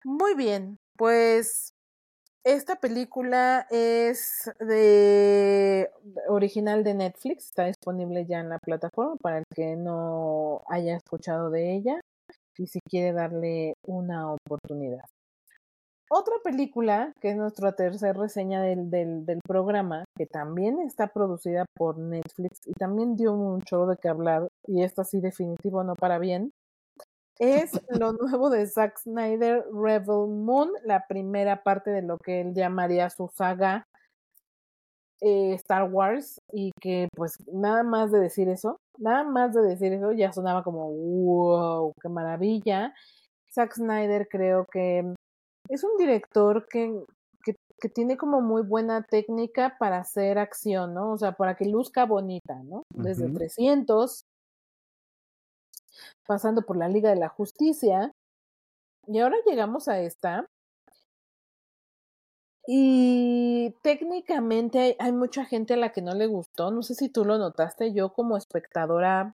Muy 0.04 0.34
bien, 0.34 0.78
pues 0.96 1.72
esta 2.44 2.76
película 2.76 3.66
es 3.70 4.50
de 4.60 5.90
original 6.28 6.84
de 6.84 6.94
Netflix, 6.94 7.46
está 7.46 7.64
disponible 7.64 8.26
ya 8.26 8.40
en 8.40 8.50
la 8.50 8.58
plataforma 8.58 9.16
para 9.16 9.38
el 9.38 9.44
que 9.54 9.76
no 9.76 10.62
haya 10.68 10.96
escuchado 10.96 11.50
de 11.50 11.74
ella 11.74 12.00
y 12.58 12.66
si 12.66 12.80
quiere 12.80 13.12
darle 13.12 13.74
una 13.86 14.32
oportunidad. 14.32 15.04
Otra 16.10 16.34
película, 16.44 17.12
que 17.20 17.30
es 17.30 17.36
nuestra 17.36 17.72
tercera 17.72 18.12
reseña 18.12 18.62
del, 18.62 18.90
del, 18.90 19.40
programa, 19.46 20.04
que 20.16 20.26
también 20.26 20.78
está 20.80 21.08
producida 21.08 21.64
por 21.74 21.98
Netflix 21.98 22.60
y 22.66 22.72
también 22.74 23.16
dio 23.16 23.32
un 23.32 23.62
chorro 23.62 23.86
de 23.86 23.96
que 23.96 24.08
hablar, 24.08 24.48
y 24.66 24.82
esta 24.82 25.02
sí 25.02 25.20
definitivo 25.20 25.82
no 25.82 25.94
para 25.94 26.18
bien, 26.18 26.52
es 27.38 27.72
lo 27.88 28.12
nuevo 28.12 28.50
de 28.50 28.66
Zack 28.66 28.98
Snyder, 28.98 29.64
Rebel 29.72 30.28
Moon, 30.28 30.70
la 30.84 31.06
primera 31.06 31.62
parte 31.62 31.90
de 31.90 32.02
lo 32.02 32.18
que 32.18 32.40
él 32.40 32.54
llamaría 32.54 33.10
su 33.10 33.28
saga 33.28 33.86
eh, 35.20 35.54
Star 35.54 35.90
Wars, 35.90 36.40
y 36.52 36.72
que 36.80 37.08
pues 37.14 37.38
nada 37.52 37.82
más 37.82 38.12
de 38.12 38.20
decir 38.20 38.48
eso, 38.48 38.78
nada 38.98 39.24
más 39.24 39.54
de 39.54 39.62
decir 39.62 39.92
eso 39.92 40.12
ya 40.12 40.32
sonaba 40.32 40.62
como 40.62 40.90
wow, 40.90 41.92
qué 42.00 42.08
maravilla. 42.08 42.94
Zack 43.52 43.74
Snyder 43.74 44.28
creo 44.28 44.66
que 44.70 45.14
es 45.68 45.84
un 45.84 45.96
director 45.96 46.66
que, 46.68 47.04
que, 47.42 47.54
que, 47.80 47.88
tiene 47.88 48.16
como 48.16 48.40
muy 48.40 48.62
buena 48.62 49.02
técnica 49.02 49.76
para 49.78 49.98
hacer 49.98 50.38
acción, 50.38 50.92
¿no? 50.92 51.12
O 51.12 51.18
sea, 51.18 51.32
para 51.32 51.56
que 51.56 51.64
luzca 51.64 52.04
bonita, 52.04 52.62
¿no? 52.64 52.82
Desde 52.94 53.26
uh 53.26 53.28
-huh. 53.28 53.38
300, 53.38 54.24
pasando 56.26 56.62
por 56.62 56.76
la 56.76 56.88
Liga 56.88 57.10
de 57.10 57.16
la 57.16 57.28
Justicia. 57.28 58.12
Y 59.06 59.18
ahora 59.18 59.36
llegamos 59.46 59.88
a 59.88 60.00
esta. 60.00 60.46
Y 62.66 63.74
técnicamente 63.82 64.78
hay, 64.78 64.96
hay, 64.98 65.12
mucha 65.12 65.44
gente 65.44 65.74
a 65.74 65.76
la 65.76 65.92
que 65.92 66.00
no 66.00 66.14
le 66.14 66.26
gustó. 66.26 66.70
No 66.70 66.82
sé 66.82 66.94
si 66.94 67.08
tú 67.10 67.24
lo 67.24 67.36
notaste. 67.38 67.92
Yo 67.92 68.12
como 68.12 68.36
espectadora 68.36 69.34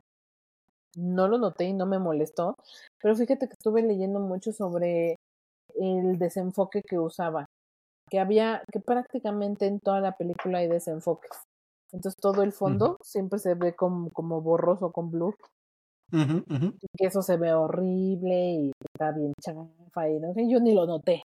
no 0.96 1.28
lo 1.28 1.38
noté 1.38 1.66
y 1.66 1.74
no 1.74 1.86
me 1.86 2.00
molestó. 2.00 2.56
Pero 3.02 3.16
fíjate 3.16 3.48
que 3.48 3.54
estuve 3.54 3.84
leyendo 3.84 4.20
mucho 4.20 4.52
sobre 4.52 5.18
el 5.76 6.18
desenfoque 6.18 6.82
que 6.82 7.00
usaba. 7.00 7.46
Que 8.10 8.20
había, 8.20 8.64
que 8.72 8.80
prácticamente 8.80 9.68
en 9.68 9.80
toda 9.80 10.02
la 10.02 10.18
película 10.18 10.60
hay 10.60 10.68
desenfoques. 10.68 11.32
Entonces 11.92 12.20
todo 12.20 12.44
el 12.44 12.52
fondo 12.52 12.92
uh 12.92 12.94
-huh. 12.96 13.04
siempre 13.04 13.40
se 13.40 13.54
ve 13.56 13.76
como, 13.76 14.10
como 14.12 14.42
borroso 14.42 14.92
con 14.92 15.12
blur. 15.12 15.36
Uh 16.12 16.18
-huh, 16.18 16.68
uh 16.68 16.78
que 16.98 17.06
eso 17.06 17.22
se 17.22 17.38
ve 17.38 17.54
horrible 17.54 18.52
y 18.54 18.72
está 18.94 19.12
bien 19.12 19.34
chafa 19.40 20.10
y 20.10 20.20
no 20.20 20.34
sé, 20.34 20.50
yo 20.50 20.60
ni 20.60 20.74
lo 20.74 20.86
noté. 20.86 21.22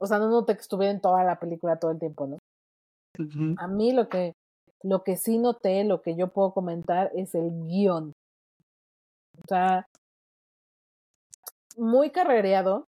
O 0.00 0.06
sea, 0.06 0.18
no 0.18 0.28
noté 0.28 0.54
que 0.54 0.60
estuviera 0.60 0.92
en 0.92 1.00
toda 1.00 1.24
la 1.24 1.38
película 1.38 1.78
todo 1.78 1.90
el 1.90 1.98
tiempo, 1.98 2.26
¿no? 2.26 2.38
A 3.58 3.66
mí 3.66 3.92
lo 3.92 4.08
que, 4.08 4.32
lo 4.82 5.02
que 5.02 5.16
sí 5.16 5.38
noté, 5.38 5.84
lo 5.84 6.02
que 6.02 6.14
yo 6.14 6.28
puedo 6.28 6.52
comentar 6.52 7.10
es 7.14 7.34
el 7.34 7.50
guion. 7.66 8.12
O 9.42 9.46
sea, 9.48 9.86
muy 11.76 12.10
carrereado. 12.10 12.84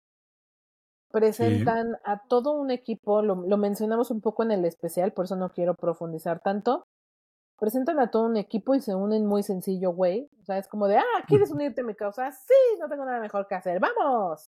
Presentan 1.12 1.94
sí. 1.94 2.00
a 2.04 2.22
todo 2.28 2.52
un 2.52 2.70
equipo, 2.70 3.22
lo, 3.22 3.36
lo 3.36 3.58
mencionamos 3.58 4.12
un 4.12 4.20
poco 4.20 4.44
en 4.44 4.52
el 4.52 4.66
especial, 4.66 5.14
por 5.14 5.26
eso 5.26 5.38
no 5.38 5.50
quiero 5.50 5.74
profundizar 5.74 6.42
tanto 6.42 6.84
presentan 7.60 8.00
a 8.00 8.12
todo 8.12 8.26
un 8.26 8.38
equipo 8.38 8.76
y 8.76 8.82
se 8.82 8.96
unen 8.96 9.26
muy 9.26 9.44
sencillo, 9.44 9.92
güey. 9.92 10.30
O 10.42 10.46
sea, 10.46 10.58
es 10.58 10.68
como 10.68 10.88
de, 10.88 10.98
ah, 10.98 11.24
¿quieres 11.28 11.52
unirte 11.52 11.82
a 11.82 11.84
mi 11.86 11.96
causa? 11.96 12.32
Sí, 12.32 12.54
no 12.80 12.88
tengo 12.88 13.06
nada 13.06 13.20
mejor 13.20 13.48
que 13.48 13.56
hacer, 13.56 13.80
vamos. 13.80 14.50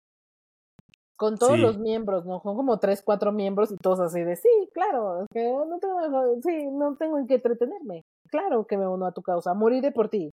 Con 1.17 1.37
todos 1.37 1.55
sí. 1.55 1.61
los 1.61 1.77
miembros, 1.77 2.25
¿no? 2.25 2.41
Son 2.41 2.55
como 2.55 2.79
tres, 2.79 3.03
cuatro 3.03 3.31
miembros 3.31 3.71
y 3.71 3.77
todos 3.77 3.99
así 3.99 4.23
de, 4.23 4.35
sí, 4.35 4.49
claro, 4.73 5.21
es 5.21 5.27
que 5.31 5.51
no 5.51 5.77
tengo, 5.79 5.99
mejor, 5.99 6.41
sí, 6.41 6.67
no 6.71 6.95
tengo 6.95 7.19
en 7.19 7.27
qué 7.27 7.35
entretenerme. 7.35 8.03
Claro 8.27 8.65
que 8.65 8.77
me 8.77 8.87
uno 8.87 9.05
a 9.05 9.11
tu 9.11 9.21
causa, 9.21 9.53
moriré 9.53 9.91
por 9.91 10.09
ti. 10.09 10.31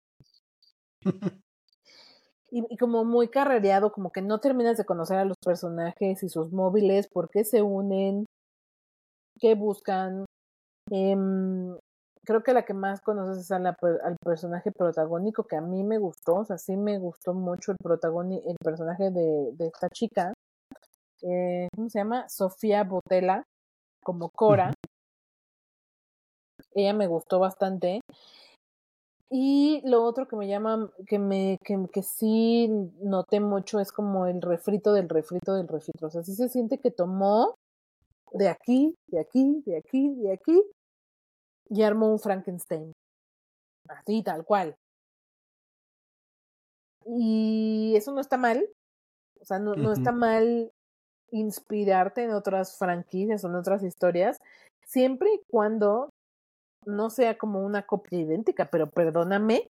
y, 2.51 2.65
y, 2.69 2.77
como 2.77 3.05
muy 3.05 3.29
carrereado, 3.29 3.93
como 3.93 4.11
que 4.11 4.21
no 4.21 4.41
terminas 4.41 4.77
de 4.77 4.85
conocer 4.85 5.19
a 5.19 5.25
los 5.25 5.37
personajes 5.43 6.23
y 6.23 6.29
sus 6.29 6.53
móviles, 6.53 7.09
por 7.09 7.31
qué 7.31 7.45
se 7.45 7.63
unen, 7.63 8.27
qué 9.39 9.55
buscan. 9.55 10.27
Eh, 10.91 11.17
creo 12.25 12.43
que 12.43 12.53
la 12.53 12.65
que 12.65 12.75
más 12.75 13.01
conoces 13.01 13.45
es 13.45 13.51
a 13.51 13.59
la, 13.59 13.77
al 14.03 14.17
personaje 14.25 14.73
protagónico 14.73 15.45
que 15.45 15.57
a 15.57 15.61
mí 15.61 15.85
me 15.85 15.99
gustó, 15.99 16.37
o 16.37 16.45
sea, 16.45 16.59
sí 16.59 16.77
me 16.77 16.99
gustó 16.99 17.35
mucho 17.35 17.73
el 17.73 17.79
protagónico, 17.83 18.49
el 18.49 18.57
personaje 18.63 19.11
de, 19.11 19.53
de 19.53 19.67
esta 19.67 19.89
chica, 19.91 20.33
eh, 21.23 21.69
¿cómo 21.75 21.89
se 21.89 21.99
llama? 21.99 22.29
Sofía 22.29 22.85
Botella, 22.85 23.45
como 24.03 24.31
Cora. 24.31 24.69
Uh 24.69 24.71
-huh. 24.71 24.91
Ella 26.75 26.93
me 26.93 27.07
gustó 27.07 27.39
bastante. 27.39 28.01
Y 29.31 29.81
lo 29.85 30.05
otro 30.05 30.29
que 30.29 30.37
me 30.37 30.47
llama, 30.47 30.91
que 31.09 31.19
me, 31.19 31.59
que, 31.65 31.89
que 31.93 32.03
sí 32.03 32.69
noté 33.01 33.41
mucho 33.41 33.81
es 33.81 33.91
como 33.91 34.27
el 34.27 34.43
refrito 34.43 34.93
del 34.93 35.09
refrito 35.09 35.55
del 35.55 35.67
refrito. 35.67 36.07
O 36.07 36.11
sea, 36.11 36.23
sí 36.23 36.35
se 36.35 36.49
siente 36.49 36.79
que 36.79 36.91
tomó 36.91 37.55
de 38.33 38.49
aquí, 38.49 38.95
de 39.09 39.21
aquí, 39.21 39.63
de 39.67 39.79
aquí, 39.79 40.15
de 40.17 40.33
aquí, 40.33 40.63
y 41.69 41.83
armó 41.83 42.11
un 42.11 42.19
Frankenstein. 42.19 42.93
Así, 43.89 44.23
tal 44.23 44.45
cual. 44.45 44.75
Y 47.07 47.95
eso 47.97 48.13
no 48.13 48.21
está 48.21 48.37
mal. 48.37 48.67
O 49.41 49.45
sea, 49.45 49.59
no, 49.59 49.73
uh 49.73 49.75
-huh. 49.75 49.83
no 49.83 49.93
está 49.93 50.13
mal 50.13 50.71
inspirarte 51.35 52.25
en 52.25 52.31
otras 52.31 52.79
franquicias 52.79 53.45
o 53.45 53.49
en 53.49 53.57
otras 53.57 53.83
historias, 53.83 54.39
siempre 54.87 55.35
y 55.35 55.41
cuando 55.51 56.11
no 56.87 57.11
sea 57.11 57.37
como 57.37 57.65
una 57.65 57.83
copia 57.87 58.21
idéntica, 58.21 58.69
pero 58.71 58.89
perdóname, 58.91 59.69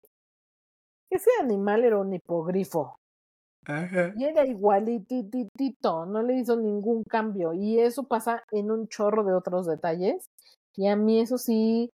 ese 1.11 1.31
animal 1.41 1.85
era 1.85 1.99
un 1.99 2.13
hipogrifo. 2.13 2.97
Ajá. 3.65 4.13
Y 4.17 4.25
era 4.25 4.45
igualitito, 4.45 6.07
no 6.07 6.23
le 6.23 6.35
hizo 6.35 6.57
ningún 6.57 7.05
cambio. 7.05 7.53
Y 7.53 7.79
eso 7.79 8.03
pasa 8.05 8.43
en 8.51 8.73
un 8.73 8.89
chorro 8.89 9.23
de 9.23 9.35
otros 9.35 9.67
detalles 9.67 10.25
y 10.77 10.89
a 10.89 10.97
mí 10.97 11.21
eso 11.21 11.39
sí 11.39 11.91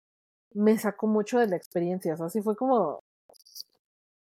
me 0.53 0.77
sacó 0.77 1.07
mucho 1.07 1.39
de 1.39 1.47
la 1.47 1.55
experiencia. 1.55 2.13
O 2.13 2.17
sea, 2.17 2.29
sí 2.29 2.41
fue 2.41 2.55
como, 2.55 2.99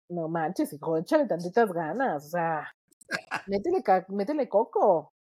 no 0.09 0.27
manches, 0.27 0.73
hijo, 0.73 0.97
échale 0.97 1.27
tantitas 1.27 1.71
ganas. 1.71 2.25
O 2.25 2.29
sea, 2.29 2.73
métele, 3.47 3.83
métele 4.09 4.49
coco. 4.49 5.11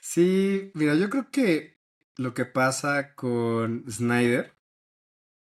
Sí, 0.00 0.70
mira, 0.74 0.94
yo 0.94 1.10
creo 1.10 1.30
que 1.30 1.76
lo 2.16 2.32
que 2.32 2.46
pasa 2.46 3.14
con 3.14 3.84
Snyder 3.90 4.56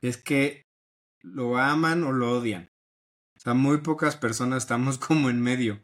es 0.01 0.17
que 0.17 0.63
lo 1.21 1.57
aman 1.57 2.03
o 2.03 2.11
lo 2.11 2.37
odian. 2.37 2.71
O 3.35 3.39
sea, 3.39 3.53
muy 3.53 3.79
pocas 3.79 4.15
personas 4.15 4.63
estamos 4.63 4.97
como 5.07 5.29
en 5.29 5.41
medio. 5.41 5.83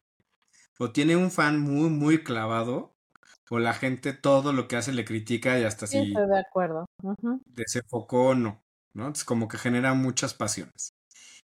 O 0.78 0.90
tiene 0.90 1.16
un 1.16 1.30
fan 1.30 1.60
muy, 1.60 1.90
muy 1.90 2.24
clavado, 2.24 2.91
o 3.50 3.58
la 3.58 3.74
gente 3.74 4.12
todo 4.12 4.52
lo 4.52 4.68
que 4.68 4.76
hace 4.76 4.92
le 4.92 5.04
critica 5.04 5.58
y 5.58 5.64
hasta 5.64 5.86
sí, 5.86 5.98
si 6.00 6.08
estoy 6.08 6.28
de 6.28 6.38
acuerdo. 6.38 6.86
Uh 7.02 7.14
-huh. 7.14 7.40
desenfocó 7.46 8.28
o 8.28 8.34
no, 8.34 8.62
¿no? 8.94 9.10
Es 9.10 9.24
como 9.24 9.48
que 9.48 9.58
genera 9.58 9.94
muchas 9.94 10.34
pasiones. 10.34 10.94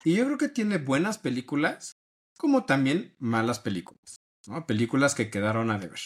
Y 0.04 0.16
yo 0.16 0.26
creo 0.26 0.38
que 0.38 0.50
tiene 0.50 0.78
buenas 0.78 1.18
películas, 1.18 1.94
como 2.38 2.66
también 2.66 3.16
malas 3.20 3.60
películas, 3.60 4.18
¿no? 4.48 4.66
Películas 4.66 5.16
que 5.16 5.30
quedaron 5.30 5.72
a 5.72 5.80
deber. 5.80 6.00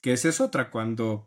Que 0.00 0.12
esa 0.12 0.28
es 0.28 0.40
otra, 0.40 0.70
cuando 0.70 1.26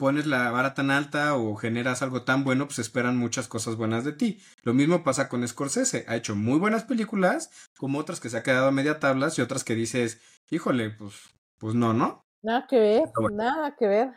pones 0.00 0.26
la 0.26 0.50
vara 0.50 0.72
tan 0.72 0.90
alta 0.90 1.36
o 1.36 1.54
generas 1.56 2.00
algo 2.00 2.24
tan 2.24 2.42
bueno, 2.42 2.66
pues 2.66 2.78
esperan 2.78 3.18
muchas 3.18 3.48
cosas 3.48 3.76
buenas 3.76 4.02
de 4.02 4.14
ti. 4.14 4.40
Lo 4.62 4.72
mismo 4.72 5.04
pasa 5.04 5.28
con 5.28 5.46
Scorsese. 5.46 6.06
Ha 6.08 6.16
hecho 6.16 6.34
muy 6.34 6.58
buenas 6.58 6.84
películas, 6.84 7.50
como 7.76 7.98
otras 7.98 8.18
que 8.18 8.30
se 8.30 8.38
ha 8.38 8.42
quedado 8.42 8.68
a 8.68 8.72
media 8.72 8.98
tablas 8.98 9.38
y 9.38 9.42
otras 9.42 9.62
que 9.62 9.74
dices, 9.74 10.20
híjole, 10.50 10.88
pues, 10.90 11.14
pues 11.58 11.74
no, 11.74 11.92
¿no? 11.92 12.24
Nada 12.42 12.66
que 12.66 12.78
ver, 12.78 13.10
bueno, 13.14 13.36
nada 13.36 13.76
que 13.76 13.86
ver. 13.86 14.14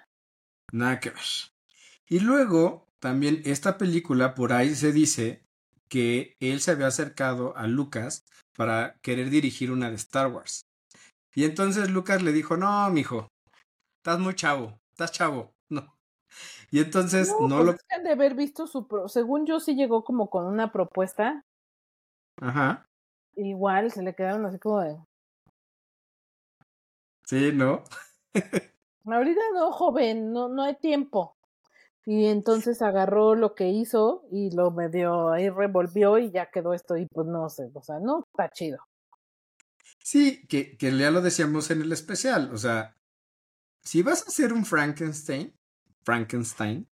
Nada 0.71 0.99
que 0.99 1.09
ver. 1.09 1.23
Y 2.07 2.19
luego, 2.19 2.87
también 2.99 3.41
esta 3.45 3.77
película, 3.77 4.33
por 4.33 4.53
ahí 4.53 4.75
se 4.75 4.91
dice 4.91 5.43
que 5.89 6.35
él 6.39 6.61
se 6.61 6.71
había 6.71 6.87
acercado 6.87 7.55
a 7.57 7.67
Lucas 7.67 8.25
para 8.55 8.95
querer 9.01 9.29
dirigir 9.29 9.71
una 9.71 9.89
de 9.89 9.95
Star 9.95 10.27
Wars. 10.27 10.61
Y 11.35 11.45
entonces 11.45 11.89
Lucas 11.89 12.21
le 12.21 12.31
dijo, 12.31 12.57
no, 12.57 12.89
mijo, 12.89 13.27
estás 13.97 14.19
muy 14.19 14.35
chavo, 14.35 14.79
estás 14.91 15.11
chavo, 15.11 15.53
no. 15.69 15.95
Y 16.71 16.79
entonces 16.79 17.29
no, 17.29 17.47
no 17.47 17.55
pues 17.57 17.77
lo... 17.97 18.03
De 18.03 18.11
haber 18.11 18.35
visto 18.35 18.65
su... 18.67 18.87
Pro... 18.87 19.07
Según 19.07 19.45
yo 19.45 19.59
sí 19.59 19.75
llegó 19.75 20.03
como 20.03 20.29
con 20.29 20.45
una 20.45 20.71
propuesta. 20.71 21.43
Ajá. 22.41 22.85
Igual 23.35 23.91
se 23.91 24.01
le 24.01 24.15
quedaron 24.15 24.45
así 24.45 24.57
como 24.59 24.81
de... 24.81 24.97
Sí, 27.25 27.51
¿no? 27.53 27.83
Ahorita 29.05 29.39
no, 29.53 29.71
joven, 29.71 30.33
no, 30.33 30.49
no 30.49 30.63
hay 30.63 30.75
tiempo. 30.75 31.37
Y 32.05 32.25
entonces 32.27 32.81
agarró 32.81 33.35
lo 33.35 33.55
que 33.55 33.69
hizo 33.69 34.23
y 34.31 34.51
lo 34.55 34.71
medio 34.71 35.31
ahí 35.31 35.49
revolvió 35.49 36.19
y 36.19 36.31
ya 36.31 36.51
quedó 36.51 36.73
esto 36.73 36.97
y 36.97 37.07
pues 37.07 37.27
no 37.27 37.49
sé, 37.49 37.71
o 37.73 37.81
sea, 37.83 37.99
no 37.99 38.21
está 38.31 38.49
chido. 38.51 38.79
Sí, 40.03 40.45
que, 40.47 40.77
que 40.77 40.95
ya 40.97 41.11
lo 41.11 41.21
decíamos 41.21 41.71
en 41.71 41.81
el 41.81 41.91
especial. 41.91 42.51
O 42.53 42.57
sea, 42.57 42.95
si 43.83 44.03
vas 44.03 44.23
a 44.23 44.29
hacer 44.29 44.53
un 44.53 44.65
Frankenstein, 44.65 45.55
Frankenstein, 46.03 46.87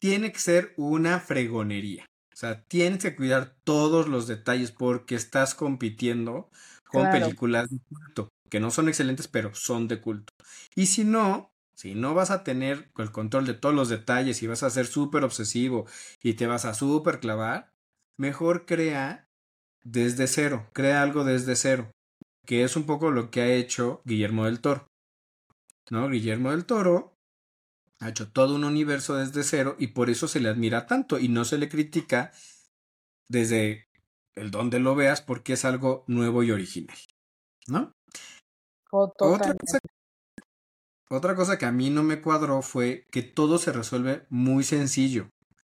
tiene 0.00 0.32
que 0.32 0.38
ser 0.38 0.74
una 0.76 1.20
fregonería. 1.20 2.06
O 2.32 2.36
sea, 2.36 2.64
tienes 2.64 3.02
que 3.02 3.14
cuidar 3.16 3.56
todos 3.64 4.08
los 4.08 4.26
detalles 4.26 4.72
porque 4.72 5.14
estás 5.14 5.54
compitiendo 5.54 6.50
con 6.88 7.10
Claro. 7.10 7.10
películas 7.10 7.68
de 7.70 7.78
culto, 7.88 8.28
que 8.52 8.60
no 8.60 8.70
son 8.70 8.88
excelentes, 8.88 9.28
pero 9.28 9.54
son 9.54 9.88
de 9.88 10.02
culto. 10.02 10.30
Y 10.74 10.84
si 10.84 11.04
no, 11.04 11.54
si 11.74 11.94
no 11.94 12.12
vas 12.12 12.30
a 12.30 12.44
tener 12.44 12.92
el 12.98 13.10
control 13.10 13.46
de 13.46 13.54
todos 13.54 13.74
los 13.74 13.88
detalles 13.88 14.42
y 14.42 14.46
vas 14.46 14.62
a 14.62 14.68
ser 14.68 14.86
súper 14.86 15.24
obsesivo 15.24 15.86
y 16.22 16.34
te 16.34 16.46
vas 16.46 16.66
a 16.66 16.74
súper 16.74 17.18
clavar, 17.18 17.72
mejor 18.18 18.66
crea 18.66 19.26
desde 19.84 20.26
cero, 20.26 20.68
crea 20.74 21.02
algo 21.02 21.24
desde 21.24 21.56
cero, 21.56 21.90
que 22.44 22.62
es 22.62 22.76
un 22.76 22.84
poco 22.84 23.10
lo 23.10 23.30
que 23.30 23.40
ha 23.40 23.54
hecho 23.54 24.02
Guillermo 24.04 24.44
del 24.44 24.60
Toro. 24.60 24.86
¿No? 25.88 26.10
Guillermo 26.10 26.50
del 26.50 26.66
Toro 26.66 27.16
ha 28.00 28.10
hecho 28.10 28.30
todo 28.32 28.54
un 28.54 28.64
universo 28.64 29.16
desde 29.16 29.44
cero 29.44 29.76
y 29.78 29.86
por 29.86 30.10
eso 30.10 30.28
se 30.28 30.40
le 30.40 30.50
admira 30.50 30.86
tanto 30.86 31.18
y 31.18 31.28
no 31.28 31.46
se 31.46 31.56
le 31.56 31.70
critica 31.70 32.32
desde 33.28 33.88
el 34.34 34.50
donde 34.50 34.78
lo 34.78 34.94
veas 34.94 35.22
porque 35.22 35.54
es 35.54 35.64
algo 35.64 36.04
nuevo 36.06 36.42
y 36.42 36.50
original. 36.50 36.98
¿No? 37.66 37.94
Otra 38.92 39.54
cosa, 39.54 39.78
otra 41.08 41.36
cosa 41.36 41.58
que 41.58 41.66
a 41.66 41.70
mí 41.72 41.90
no 41.90 42.02
me 42.02 42.20
cuadró 42.20 42.60
fue 42.62 43.06
que 43.12 43.22
todo 43.22 43.58
se 43.58 43.72
resuelve 43.72 44.26
muy 44.30 44.64
sencillo. 44.64 45.28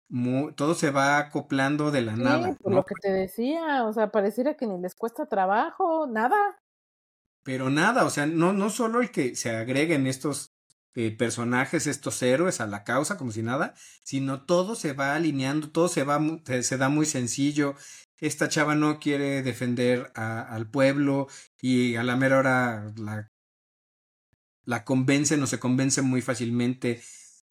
Muy- 0.10 0.54
todo 0.56 0.76
se 0.76 0.92
va 0.92 1.18
acoplando 1.20 1.92
de 1.92 2.02
la 2.04 2.18
Sí, 2.18 2.18
nada, 2.18 2.58
por 2.62 2.72
¿no? 2.72 2.74
lo 2.74 2.86
que 2.86 2.96
te 2.96 3.12
decía, 3.12 3.86
o 3.86 3.94
sea, 3.94 4.10
pareciera 4.12 4.56
que 4.56 4.66
ni 4.68 4.80
les 4.80 4.96
cuesta 4.96 5.26
trabajo, 5.28 6.08
nada. 6.08 6.58
Pero 7.44 7.70
nada, 7.70 8.06
o 8.06 8.10
sea, 8.10 8.26
no, 8.26 8.54
no 8.54 8.70
solo 8.70 9.02
el 9.02 9.12
que 9.12 9.36
se 9.36 9.50
agreguen 9.56 10.08
estos 10.08 10.54
eh, 10.96 11.12
personajes, 11.16 11.88
estos 11.88 12.22
héroes 12.22 12.62
a 12.62 12.68
la 12.68 12.84
causa, 12.86 13.18
como 13.18 13.32
si 13.32 13.42
nada, 13.44 13.74
sino 14.04 14.46
todo 14.46 14.76
se 14.76 14.94
va 14.94 15.16
alineando, 15.16 15.70
todo 15.72 15.88
se 15.90 16.04
va, 16.04 16.20
se 16.62 16.78
da 16.78 16.90
muy 16.90 17.06
sencillo. 17.06 17.76
Esta 18.30 18.48
chava 18.50 18.74
no 18.76 19.00
quiere 19.00 19.44
defender 19.44 20.12
a- 20.16 20.42
al 20.56 20.70
pueblo 20.70 21.28
y 21.62 21.96
a 21.96 22.04
la 22.04 22.16
mera 22.16 22.40
hora 22.40 22.94
la, 22.98 23.30
la 24.66 24.86
convencen 24.86 25.42
o 25.44 25.48
se 25.48 25.60
convence 25.60 26.02
muy 26.02 26.22
fácilmente 26.22 27.02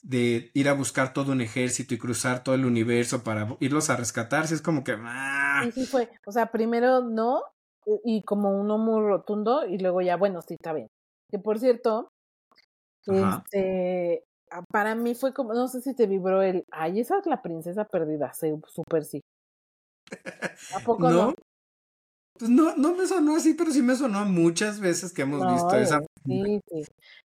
de 0.03 0.51
ir 0.55 0.69
a 0.69 0.73
buscar 0.73 1.13
todo 1.13 1.33
un 1.33 1.41
ejército 1.41 1.95
y 1.95 1.99
cruzar 1.99 2.43
todo 2.43 2.55
el 2.55 2.65
universo 2.65 3.23
para 3.23 3.57
irlos 3.61 3.91
a 3.91 3.97
rescatar. 3.97 4.47
Sí, 4.49 4.55
es 4.55 4.63
como 4.63 4.83
que... 4.83 4.97
ah, 4.99 5.63
Sí, 5.65 5.73
sí 5.73 5.87
fue. 5.87 6.09
O 6.27 6.33
sea, 6.33 6.47
primero 6.51 7.03
no, 7.03 7.43
y 8.05 8.23
como 8.23 8.51
uno 8.59 8.79
muy 8.79 9.01
rotundo, 9.03 9.67
y 9.67 9.79
luego 9.79 10.01
ya, 10.01 10.17
bueno, 10.17 10.41
sí, 10.43 10.55
está 10.55 10.73
bien. 10.73 10.89
Que 11.31 11.39
por 11.39 11.59
cierto, 11.59 12.09
Ajá. 13.09 13.45
este, 13.45 14.25
ah, 14.51 14.65
para 14.71 14.95
mí 14.95 15.15
fue 15.15 15.33
como, 15.33 15.55
no 15.55 15.69
sé 15.69 15.81
si 15.83 15.95
te 15.95 16.07
vibró 16.07 16.43
el, 16.43 16.65
ay, 16.73 17.01
esa 17.01 17.19
es 17.19 17.27
la 17.27 17.43
princesa 17.43 17.85
perdida, 17.85 18.33
sí, 18.33 18.53
súper 18.69 19.05
sí. 19.05 19.21
¿A 20.75 20.81
poco 20.81 21.09
no? 21.09 21.27
¿No? 21.27 21.35
Pues 22.39 22.51
no, 22.51 22.77
no 22.77 22.95
me 22.95 23.07
sonó 23.07 23.37
así, 23.37 23.55
pero 23.55 23.71
sí 23.71 23.83
me 23.83 23.95
sonó 23.95 24.25
muchas 24.25 24.81
veces 24.81 25.13
que 25.13 25.23
hemos 25.23 25.41
No, 25.41 25.55
visto 25.55 25.77
esa. 25.77 26.01
sí, 26.27 26.61
sí. 26.71 26.85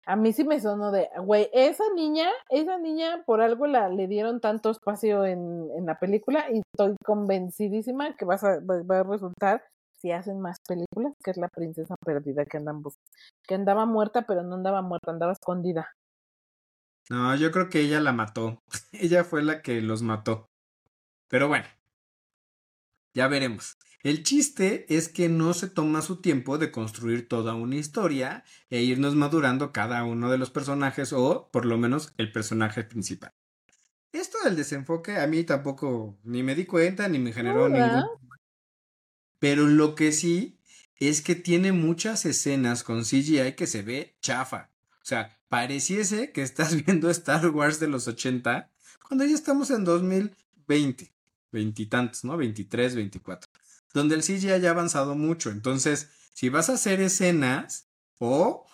A 0.07 0.17
mí 0.17 0.33
sí 0.33 0.45
me 0.45 0.61
sonó 0.61 0.91
de, 0.91 1.09
güey, 1.25 1.49
esa 1.53 1.85
niña, 1.95 2.31
esa 2.51 2.79
niña 2.79 3.23
por 3.25 3.41
algo 3.41 3.67
la 3.67 3.89
le 3.89 4.09
dieron 4.09 4.41
tanto 4.41 4.71
espacio 4.71 5.25
en, 5.25 5.69
en 5.77 5.87
la 5.87 5.99
película 5.99 6.47
y 6.51 6.61
estoy 6.61 6.97
convencidísima 7.05 8.17
que 8.17 8.25
vas 8.25 8.43
a, 8.43 8.59
va 8.61 9.01
a 9.01 9.03
resultar 9.03 9.65
si 10.01 10.11
hacen 10.11 10.41
más 10.41 10.57
películas, 10.67 11.13
que 11.23 11.31
es 11.31 11.37
la 11.37 11.49
princesa 11.49 11.95
perdida 12.05 12.45
que 12.45 12.57
andan 12.57 12.83
que 13.47 13.55
andaba 13.55 13.87
muerta, 13.87 14.23
pero 14.27 14.43
no 14.43 14.57
andaba 14.57 14.83
muerta, 14.83 15.13
andaba 15.13 15.33
escondida. 15.33 15.93
No, 17.09 17.37
yo 17.37 17.53
creo 17.53 17.69
que 17.69 17.81
ella 17.81 18.01
la 18.01 18.13
mató. 18.13 18.59
ella 18.93 19.23
fue 19.25 19.43
la 19.43 19.63
que 19.63 19.81
los 19.81 20.03
mató. 20.03 20.47
Pero 21.29 21.47
bueno, 21.49 21.67
ya 23.15 23.29
veremos. 23.29 23.79
El 24.03 24.25
chiste 24.25 24.87
es 24.89 25.09
que 25.09 25.29
no 25.29 25.55
se 25.55 25.69
toma 25.69 26.03
su 26.03 26.21
tiempo 26.21 26.59
de 26.59 26.73
construir 26.73 27.29
toda 27.29 27.55
una 27.55 27.77
historia 27.77 28.43
e 28.69 28.83
irnos 28.83 29.15
madurando 29.15 29.73
cada 29.73 30.03
uno 30.05 30.31
de 30.31 30.39
los 30.39 30.51
personajes 30.51 31.13
o 31.13 31.51
por 31.53 31.65
lo 31.67 31.79
menos 31.79 32.13
el 32.19 32.33
personaje 32.33 32.83
principal. 32.83 33.33
Esto 34.11 34.39
del 34.45 34.57
desenfoque 34.57 35.19
a 35.19 35.27
mí 35.27 35.45
tampoco 35.45 36.19
ni 36.25 36.43
me 36.43 36.55
di 36.55 36.67
cuenta 36.67 37.09
ni 37.09 37.19
me 37.19 37.33
generó 37.33 37.71
¿verdad? 37.71 38.03
ningún... 38.03 38.39
Pero 39.39 39.67
lo 39.67 39.95
que 39.95 40.13
sí 40.13 40.59
es 40.97 41.23
que 41.23 41.35
tiene 41.35 41.73
muchas 41.73 42.27
escenas 42.27 42.83
con 42.83 43.03
CGI 43.03 43.55
que 43.57 43.67
se 43.67 43.83
ve 43.83 44.17
chafa. 44.21 44.71
O 45.01 45.05
sea, 45.05 45.39
pareciese 45.49 46.33
que 46.33 46.43
estás 46.43 46.75
viendo 46.87 47.09
Star 47.11 47.49
Wars 47.49 47.79
de 47.79 47.89
los 47.89 48.09
80 48.09 48.71
cuando 49.07 49.25
ya 49.25 49.35
estamos 49.35 49.71
en 49.71 49.85
2020, 49.85 51.12
veintitantos, 51.53 52.25
¿no? 52.25 52.37
23, 52.37 52.95
24, 52.97 53.49
donde 53.95 54.15
el 54.17 54.23
CGI 54.23 54.61
ya 54.61 54.69
ha 54.69 54.73
avanzado 54.73 55.15
mucho. 55.15 55.51
Entonces, 55.51 56.11
si 56.35 56.49
vas 56.49 56.71
a 56.71 56.75
hacer 56.75 57.01
escenas 57.01 57.89
o 58.19 58.67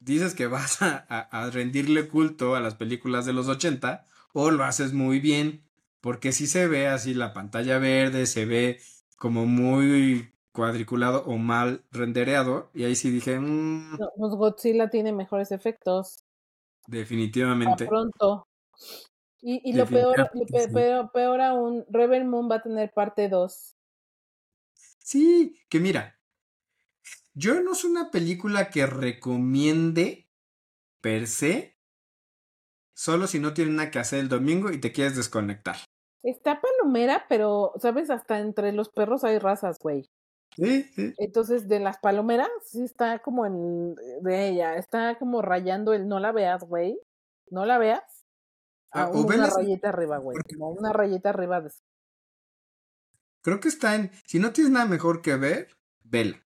dices 0.00 0.34
que 0.34 0.46
vas 0.46 0.82
a, 0.82 1.06
a- 1.08 1.20
a 1.44 1.50
rendirle 1.50 2.08
culto 2.08 2.54
a 2.54 2.60
las 2.60 2.74
películas 2.74 3.26
de 3.26 3.32
los 3.32 3.48
80 3.48 4.04
o 4.32 4.50
lo 4.50 4.64
haces 4.64 4.92
muy 4.92 5.20
bien, 5.20 5.62
porque 6.00 6.32
si 6.32 6.46
se 6.46 6.66
ve 6.68 6.88
así 6.88 7.14
la 7.14 7.32
pantalla 7.32 7.78
verde, 7.78 8.26
se 8.26 8.44
ve 8.44 8.80
como 9.16 9.46
muy 9.46 10.32
cuadriculado 10.52 11.24
o 11.24 11.36
mal 11.38 11.84
rendereado, 11.90 12.70
y 12.74 12.84
ahí 12.84 12.96
sí 12.96 13.10
dije, 13.10 13.38
"Mm, 13.40 13.96
pues 14.16 14.32
Godzilla 14.34 14.88
tiene 14.88 15.12
mejores 15.12 15.52
efectos. 15.52 16.24
A 17.64 17.76
definitivamente. 17.76 17.84
pronto. 17.84 18.46
Y, 19.48 19.60
y 19.62 19.74
lo 19.74 19.86
peor, 19.86 20.28
lo 20.34 20.72
peor, 20.72 21.12
peor 21.12 21.40
aún, 21.40 21.86
Rebel 21.88 22.24
Moon 22.24 22.50
va 22.50 22.56
a 22.56 22.62
tener 22.62 22.92
parte 22.92 23.28
2. 23.28 23.76
Sí, 24.98 25.62
que 25.68 25.78
mira, 25.78 26.18
yo 27.32 27.60
no 27.60 27.74
es 27.74 27.84
una 27.84 28.10
película 28.10 28.70
que 28.70 28.86
recomiende 28.86 30.28
per 31.00 31.28
se, 31.28 31.78
solo 32.92 33.28
si 33.28 33.38
no 33.38 33.54
tienes 33.54 33.74
nada 33.74 33.92
que 33.92 34.00
hacer 34.00 34.18
el 34.18 34.28
domingo 34.28 34.72
y 34.72 34.80
te 34.80 34.90
quieres 34.90 35.14
desconectar. 35.14 35.76
Está 36.24 36.60
palomera, 36.60 37.26
pero, 37.28 37.72
¿sabes? 37.76 38.10
Hasta 38.10 38.40
entre 38.40 38.72
los 38.72 38.88
perros 38.88 39.22
hay 39.22 39.38
razas, 39.38 39.78
güey. 39.78 40.10
Sí, 40.56 40.82
sí. 40.92 41.14
Entonces, 41.18 41.68
de 41.68 41.78
las 41.78 41.98
palomeras, 41.98 42.48
sí 42.64 42.82
está 42.82 43.20
como 43.20 43.46
en, 43.46 43.94
de 43.94 44.48
ella, 44.48 44.74
está 44.74 45.16
como 45.20 45.40
rayando 45.40 45.92
el 45.92 46.08
no 46.08 46.18
la 46.18 46.32
veas, 46.32 46.64
güey. 46.64 46.98
No 47.48 47.64
la 47.64 47.78
veas. 47.78 48.15
Ah, 48.96 49.08
o 49.12 49.20
una 49.22 49.46
rayita 49.48 49.88
arriba, 49.90 50.18
güey. 50.18 50.36
porque- 50.36 50.54
Como 50.56 50.70
una 50.70 50.92
rayita 50.92 51.30
arriba 51.30 51.60
de 51.60 51.70
Creo 53.42 53.60
que 53.60 53.68
está 53.68 53.94
en. 53.94 54.10
Si 54.24 54.38
no 54.40 54.52
tienes 54.52 54.72
nada 54.72 54.86
mejor 54.86 55.22
que 55.22 55.36
ver, 55.36 55.76
vela. 56.02 56.44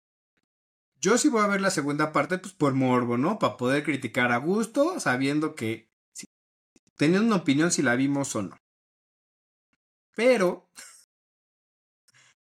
Yo 1.02 1.18
sí 1.18 1.28
voy 1.28 1.44
a 1.44 1.48
ver 1.48 1.60
la 1.60 1.72
segunda 1.72 2.12
parte, 2.12 2.38
pues 2.38 2.54
por 2.54 2.74
morbo, 2.76 3.18
¿no? 3.18 3.40
Para 3.40 3.58
poder 3.58 3.84
criticar 3.84 4.32
a 4.32 4.38
gusto, 4.38 5.00
sabiendo 5.00 5.56
que. 5.56 5.92
teniendo 6.96 7.26
una 7.28 7.38
opinión 7.38 7.72
si 7.72 7.82
la 7.82 7.96
vimos 7.96 8.36
o 8.36 8.44
no. 8.44 8.58
Pero. 10.16 10.70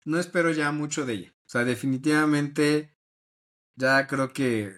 No 0.03 0.17
espero 0.19 0.49
ya 0.51 0.71
mucho 0.71 1.05
de 1.05 1.13
ella. 1.13 1.35
O 1.45 1.49
sea, 1.49 1.63
definitivamente. 1.63 2.97
Ya 3.75 4.07
creo 4.07 4.33
que. 4.33 4.73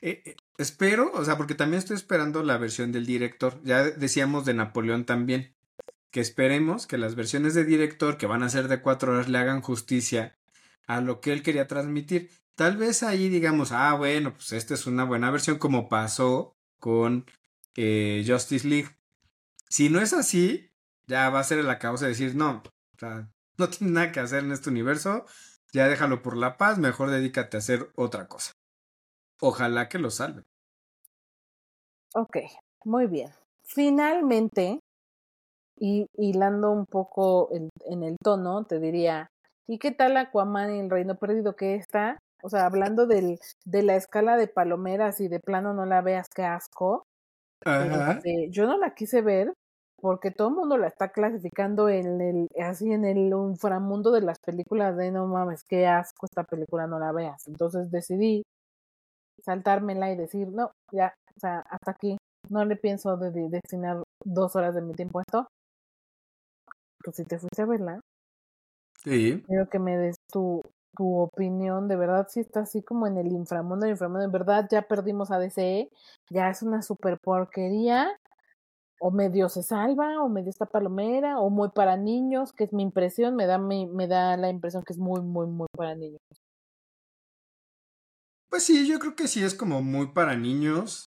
eh, 0.00 0.22
eh, 0.24 0.36
espero, 0.60 1.10
o 1.14 1.24
sea, 1.24 1.36
porque 1.36 1.54
también 1.54 1.78
estoy 1.78 1.96
esperando 1.96 2.42
la 2.42 2.58
versión 2.58 2.92
del 2.92 3.06
director. 3.06 3.60
Ya 3.64 3.82
decíamos 3.84 4.44
de 4.44 4.54
Napoleón 4.54 5.04
también 5.04 5.54
que 6.10 6.20
esperemos 6.20 6.86
que 6.86 6.98
las 6.98 7.14
versiones 7.14 7.54
de 7.54 7.64
director 7.64 8.16
que 8.16 8.26
van 8.26 8.42
a 8.42 8.48
ser 8.50 8.68
de 8.68 8.82
cuatro 8.82 9.12
horas 9.12 9.28
le 9.28 9.38
hagan 9.38 9.60
justicia 9.62 10.36
a 10.86 11.00
lo 11.00 11.20
que 11.20 11.32
él 11.32 11.42
quería 11.42 11.68
transmitir. 11.68 12.30
Tal 12.56 12.76
vez 12.76 13.02
ahí 13.02 13.28
digamos, 13.28 13.72
ah, 13.72 13.94
bueno, 13.94 14.34
pues 14.34 14.52
esta 14.52 14.74
es 14.74 14.86
una 14.86 15.04
buena 15.04 15.30
versión 15.30 15.58
como 15.58 15.88
pasó 15.88 16.56
con 16.78 17.26
eh, 17.76 18.24
Justice 18.26 18.66
League. 18.66 18.90
Si 19.68 19.88
no 19.88 20.00
es 20.00 20.12
así, 20.12 20.70
ya 21.06 21.30
va 21.30 21.40
a 21.40 21.44
ser 21.44 21.64
la 21.64 21.78
causa 21.78 22.06
de 22.06 22.10
decir, 22.10 22.34
no, 22.34 22.62
o 22.96 22.98
sea, 22.98 23.30
no 23.56 23.68
tiene 23.68 23.92
nada 23.92 24.12
que 24.12 24.20
hacer 24.20 24.44
en 24.44 24.52
este 24.52 24.70
universo, 24.70 25.26
ya 25.72 25.88
déjalo 25.88 26.22
por 26.22 26.36
la 26.36 26.56
paz, 26.56 26.78
mejor 26.78 27.10
dedícate 27.10 27.56
a 27.56 27.60
hacer 27.60 27.90
otra 27.94 28.26
cosa. 28.26 28.52
Ojalá 29.38 29.88
que 29.88 29.98
lo 29.98 30.10
salve. 30.10 30.49
Ok, 32.14 32.38
muy 32.84 33.06
bien. 33.06 33.30
Finalmente, 33.62 34.80
y 35.78 36.06
hilando 36.16 36.70
un 36.70 36.86
poco 36.86 37.48
en, 37.52 37.70
en 37.86 38.02
el 38.02 38.16
tono, 38.22 38.64
te 38.64 38.78
diría, 38.78 39.28
¿y 39.66 39.78
qué 39.78 39.92
tal 39.92 40.16
Aquaman 40.16 40.74
y 40.74 40.80
el 40.80 40.90
Reino 40.90 41.16
Perdido 41.16 41.54
que 41.56 41.74
está? 41.74 42.18
O 42.42 42.48
sea, 42.48 42.66
hablando 42.66 43.06
del, 43.06 43.38
de 43.64 43.82
la 43.82 43.96
escala 43.96 44.36
de 44.36 44.48
palomeras 44.48 45.20
y 45.20 45.28
de 45.28 45.40
plano 45.40 45.74
no 45.74 45.86
la 45.86 46.00
veas, 46.02 46.28
qué 46.34 46.42
asco. 46.44 47.04
Ajá. 47.64 48.12
Este, 48.12 48.48
yo 48.50 48.66
no 48.66 48.78
la 48.78 48.94
quise 48.94 49.22
ver 49.22 49.52
porque 50.00 50.30
todo 50.30 50.48
el 50.48 50.54
mundo 50.54 50.78
la 50.78 50.88
está 50.88 51.10
clasificando 51.12 51.88
en 51.90 52.20
el, 52.20 52.48
así 52.62 52.90
en 52.90 53.04
el 53.04 53.18
inframundo 53.28 54.10
de 54.12 54.22
las 54.22 54.38
películas 54.38 54.96
de 54.96 55.10
no 55.12 55.26
mames, 55.26 55.62
qué 55.64 55.86
asco 55.86 56.26
esta 56.26 56.44
película, 56.44 56.86
no 56.86 56.98
la 56.98 57.12
veas. 57.12 57.46
Entonces 57.46 57.90
decidí 57.90 58.42
saltármela 59.42 60.10
y 60.12 60.16
decir, 60.16 60.48
no, 60.48 60.72
ya, 60.92 61.14
o 61.40 61.46
sea, 61.46 61.60
hasta 61.70 61.92
aquí, 61.92 62.18
no 62.50 62.64
le 62.66 62.76
pienso 62.76 63.16
de, 63.16 63.30
de 63.30 63.48
destinar 63.48 64.02
dos 64.24 64.56
horas 64.56 64.74
de 64.74 64.82
mi 64.82 64.92
tiempo 64.92 65.18
a 65.18 65.22
esto. 65.22 65.46
Pues 67.04 67.16
si 67.16 67.24
te 67.24 67.38
fuiste 67.38 67.60
a 67.62 67.66
verla, 67.66 68.00
Sí. 69.04 69.44
quiero 69.46 69.68
que 69.68 69.78
me 69.78 69.96
des 69.96 70.16
tu, 70.32 70.62
tu 70.96 71.18
opinión, 71.18 71.88
de 71.88 71.96
verdad 71.96 72.26
si 72.28 72.40
está 72.40 72.60
así 72.60 72.82
como 72.82 73.06
en 73.06 73.16
el 73.18 73.28
inframundo, 73.32 73.86
el 73.86 73.92
inframundo, 73.92 74.24
en 74.24 74.32
verdad 74.32 74.66
ya 74.70 74.82
perdimos 74.82 75.30
a 75.30 75.38
DCE, 75.38 75.88
ya 76.30 76.50
es 76.50 76.62
una 76.62 76.82
super 76.82 77.18
porquería, 77.22 78.16
o 79.00 79.10
medio 79.10 79.48
se 79.48 79.62
salva, 79.62 80.22
o 80.22 80.28
medio 80.28 80.50
está 80.50 80.66
palomera, 80.66 81.40
o 81.40 81.50
muy 81.50 81.70
para 81.70 81.96
niños, 81.96 82.52
que 82.52 82.64
es 82.64 82.72
mi 82.72 82.82
impresión, 82.84 83.36
me 83.36 83.46
da, 83.46 83.58
mi, 83.58 83.86
me 83.86 84.08
da 84.08 84.36
la 84.36 84.50
impresión 84.50 84.84
que 84.84 84.92
es 84.94 84.98
muy, 84.98 85.22
muy, 85.22 85.46
muy 85.48 85.68
para 85.76 85.94
niños. 85.96 86.20
Pues 88.48 88.64
sí, 88.64 88.86
yo 88.88 88.98
creo 88.98 89.14
que 89.16 89.28
sí 89.28 89.42
es 89.42 89.54
como 89.54 89.82
muy 89.82 90.08
para 90.12 90.36
niños. 90.36 91.09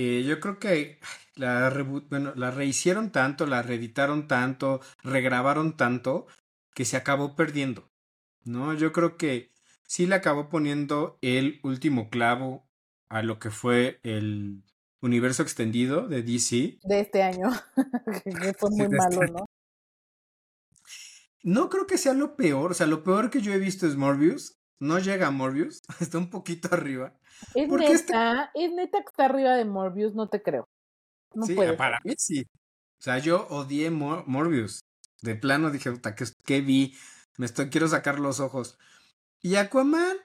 Eh, 0.00 0.22
yo 0.22 0.38
creo 0.38 0.60
que 0.60 1.00
la, 1.34 1.70
bueno, 2.08 2.32
la 2.36 2.52
rehicieron 2.52 3.10
tanto, 3.10 3.46
la 3.46 3.62
reeditaron 3.62 4.28
tanto, 4.28 4.80
regrabaron 5.02 5.76
tanto, 5.76 6.28
que 6.72 6.84
se 6.84 6.96
acabó 6.96 7.34
perdiendo. 7.34 7.90
¿No? 8.44 8.74
Yo 8.74 8.92
creo 8.92 9.16
que 9.16 9.50
sí 9.88 10.06
le 10.06 10.14
acabó 10.14 10.50
poniendo 10.50 11.18
el 11.20 11.58
último 11.64 12.10
clavo 12.10 12.64
a 13.08 13.22
lo 13.22 13.40
que 13.40 13.50
fue 13.50 13.98
el 14.04 14.62
universo 15.00 15.42
extendido 15.42 16.06
de 16.06 16.22
DC. 16.22 16.78
De 16.84 17.00
este 17.00 17.24
año, 17.24 17.50
que 18.24 18.54
fue 18.54 18.70
muy 18.70 18.86
de 18.86 18.96
malo, 18.96 19.22
este 19.22 19.32
¿no? 19.32 19.46
No 21.42 21.68
creo 21.68 21.88
que 21.88 21.98
sea 21.98 22.14
lo 22.14 22.36
peor, 22.36 22.70
o 22.70 22.74
sea, 22.74 22.86
lo 22.86 23.02
peor 23.02 23.30
que 23.30 23.40
yo 23.40 23.52
he 23.52 23.58
visto 23.58 23.84
es 23.88 23.96
Morbius. 23.96 24.57
No 24.80 24.98
llega 24.98 25.26
a 25.26 25.30
Morbius, 25.30 25.80
está 26.00 26.18
un 26.18 26.30
poquito 26.30 26.68
arriba. 26.72 27.14
Es 27.54 27.68
neta, 27.68 28.50
es 28.54 28.72
neta 28.72 28.98
que 28.98 29.08
está 29.08 29.24
arriba 29.26 29.54
de 29.54 29.64
Morbius, 29.64 30.14
no 30.14 30.28
te 30.28 30.42
creo. 30.42 30.68
No 31.34 31.46
sí, 31.46 31.54
puede. 31.54 31.74
para 31.74 31.98
mí 32.04 32.14
sí. 32.16 32.42
O 32.42 33.02
sea, 33.02 33.18
yo 33.18 33.46
odié 33.48 33.90
Mor- 33.90 34.24
Morbius. 34.26 34.80
De 35.22 35.34
plano 35.34 35.70
dije, 35.70 35.90
puta, 35.90 36.14
¿qué, 36.14 36.24
qué 36.44 36.60
vi? 36.60 36.96
Me 37.36 37.46
estoy, 37.46 37.70
quiero 37.70 37.88
sacar 37.88 38.18
los 38.18 38.40
ojos. 38.40 38.78
Y 39.40 39.56
Aquaman, 39.56 40.16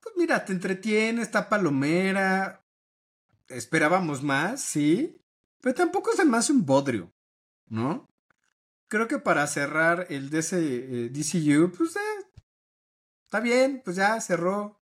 pues 0.00 0.14
mira, 0.16 0.44
te 0.44 0.52
entretiene, 0.52 1.22
está 1.22 1.48
palomera. 1.48 2.64
Esperábamos 3.48 4.22
más, 4.22 4.62
sí. 4.62 5.16
Pero 5.60 5.74
tampoco 5.74 6.12
se 6.12 6.24
me 6.24 6.36
hace 6.36 6.52
un 6.52 6.64
bodrio, 6.64 7.12
¿no? 7.68 8.06
Creo 8.88 9.06
que 9.08 9.18
para 9.18 9.46
cerrar 9.46 10.06
el 10.10 10.30
DC, 10.30 10.56
eh, 10.58 11.08
DCU, 11.10 11.70
pues 11.76 11.96
eh, 11.96 12.00
está 13.30 13.38
bien, 13.38 13.80
pues 13.84 13.94
ya 13.94 14.20
cerró. 14.20 14.80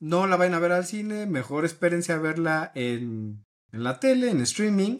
No 0.00 0.28
la 0.28 0.36
vayan 0.36 0.54
a 0.54 0.60
ver 0.60 0.70
al 0.70 0.86
cine, 0.86 1.26
mejor 1.26 1.64
espérense 1.64 2.12
a 2.12 2.18
verla 2.18 2.70
en, 2.76 3.44
en 3.72 3.82
la 3.82 3.98
tele, 3.98 4.30
en 4.30 4.40
streaming. 4.40 4.98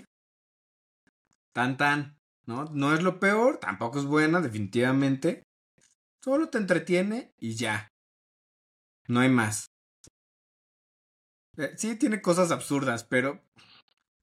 Tan 1.52 1.76
tan, 1.76 2.18
¿no? 2.44 2.64
No 2.72 2.92
es 2.92 3.02
lo 3.04 3.20
peor, 3.20 3.58
tampoco 3.58 4.00
es 4.00 4.04
buena, 4.04 4.40
definitivamente. 4.40 5.44
Solo 6.24 6.48
te 6.48 6.58
entretiene 6.58 7.32
y 7.38 7.54
ya. 7.54 7.88
No 9.06 9.20
hay 9.20 9.28
más. 9.28 9.66
Eh, 11.58 11.74
sí, 11.76 11.96
tiene 11.96 12.20
cosas 12.20 12.50
absurdas, 12.50 13.04
pero 13.04 13.40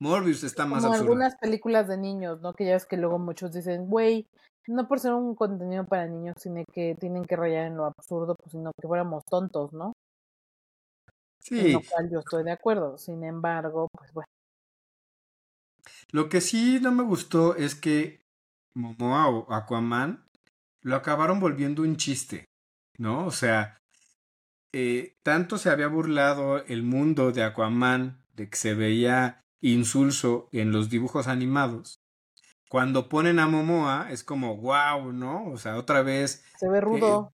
Morbius 0.01 0.43
está 0.43 0.65
más 0.65 0.81
Como 0.81 0.93
absurdo. 0.93 1.11
algunas 1.13 1.35
películas 1.37 1.87
de 1.87 1.97
niños, 1.97 2.41
¿no? 2.41 2.53
Que 2.53 2.65
ya 2.65 2.73
ves 2.73 2.85
que 2.85 2.97
luego 2.97 3.19
muchos 3.19 3.53
dicen, 3.53 3.87
güey, 3.87 4.27
no 4.69 4.87
por 4.87 4.99
ser 4.99 5.13
un 5.13 5.35
contenido 5.35 5.85
para 5.85 6.07
niños, 6.07 6.35
sino 6.39 6.63
que 6.73 6.95
tienen 6.99 7.25
que 7.25 7.35
rayar 7.35 7.67
en 7.67 7.77
lo 7.77 7.85
absurdo, 7.85 8.35
pues 8.35 8.51
sino 8.51 8.71
que 8.79 8.87
fuéramos 8.87 9.23
tontos, 9.25 9.73
¿no? 9.73 9.93
En 11.55 11.71
Sí, 11.71 11.71
lo 11.71 11.83
cual 11.83 12.09
yo 12.09 12.21
estoy 12.21 12.43
de 12.43 12.51
acuerdo. 12.53 12.97
Sin 12.97 13.23
embargo, 13.23 13.87
pues 13.95 14.11
bueno, 14.13 14.25
lo 16.11 16.29
que 16.29 16.41
sí 16.41 16.79
no 16.81 16.91
me 16.91 17.03
gustó 17.03 17.55
es 17.55 17.75
que 17.75 18.21
Momoa 18.75 19.29
o 19.29 19.53
Aquaman 19.53 20.25
lo 20.81 20.95
acabaron 20.95 21.39
volviendo 21.39 21.83
un 21.83 21.97
chiste, 21.97 22.45
¿no? 22.97 23.25
O 23.25 23.31
sea, 23.31 23.77
eh, 24.73 25.15
tanto 25.23 25.57
se 25.57 25.69
había 25.69 25.87
burlado 25.87 26.63
el 26.65 26.83
mundo 26.83 27.31
de 27.31 27.43
Aquaman 27.43 28.23
de 28.35 28.49
que 28.49 28.57
se 28.57 28.73
veía 28.75 29.41
insulso 29.61 30.49
en 30.51 30.71
los 30.71 30.89
dibujos 30.89 31.27
animados. 31.27 31.98
Cuando 32.69 33.09
ponen 33.09 33.39
a 33.39 33.47
Momoa 33.47 34.11
es 34.11 34.23
como 34.23 34.55
wow, 34.57 35.11
¿no? 35.11 35.49
O 35.51 35.57
sea, 35.57 35.75
otra 35.75 36.03
vez 36.03 36.45
se 36.55 36.69
ve 36.69 36.79
rudo. 36.79 37.33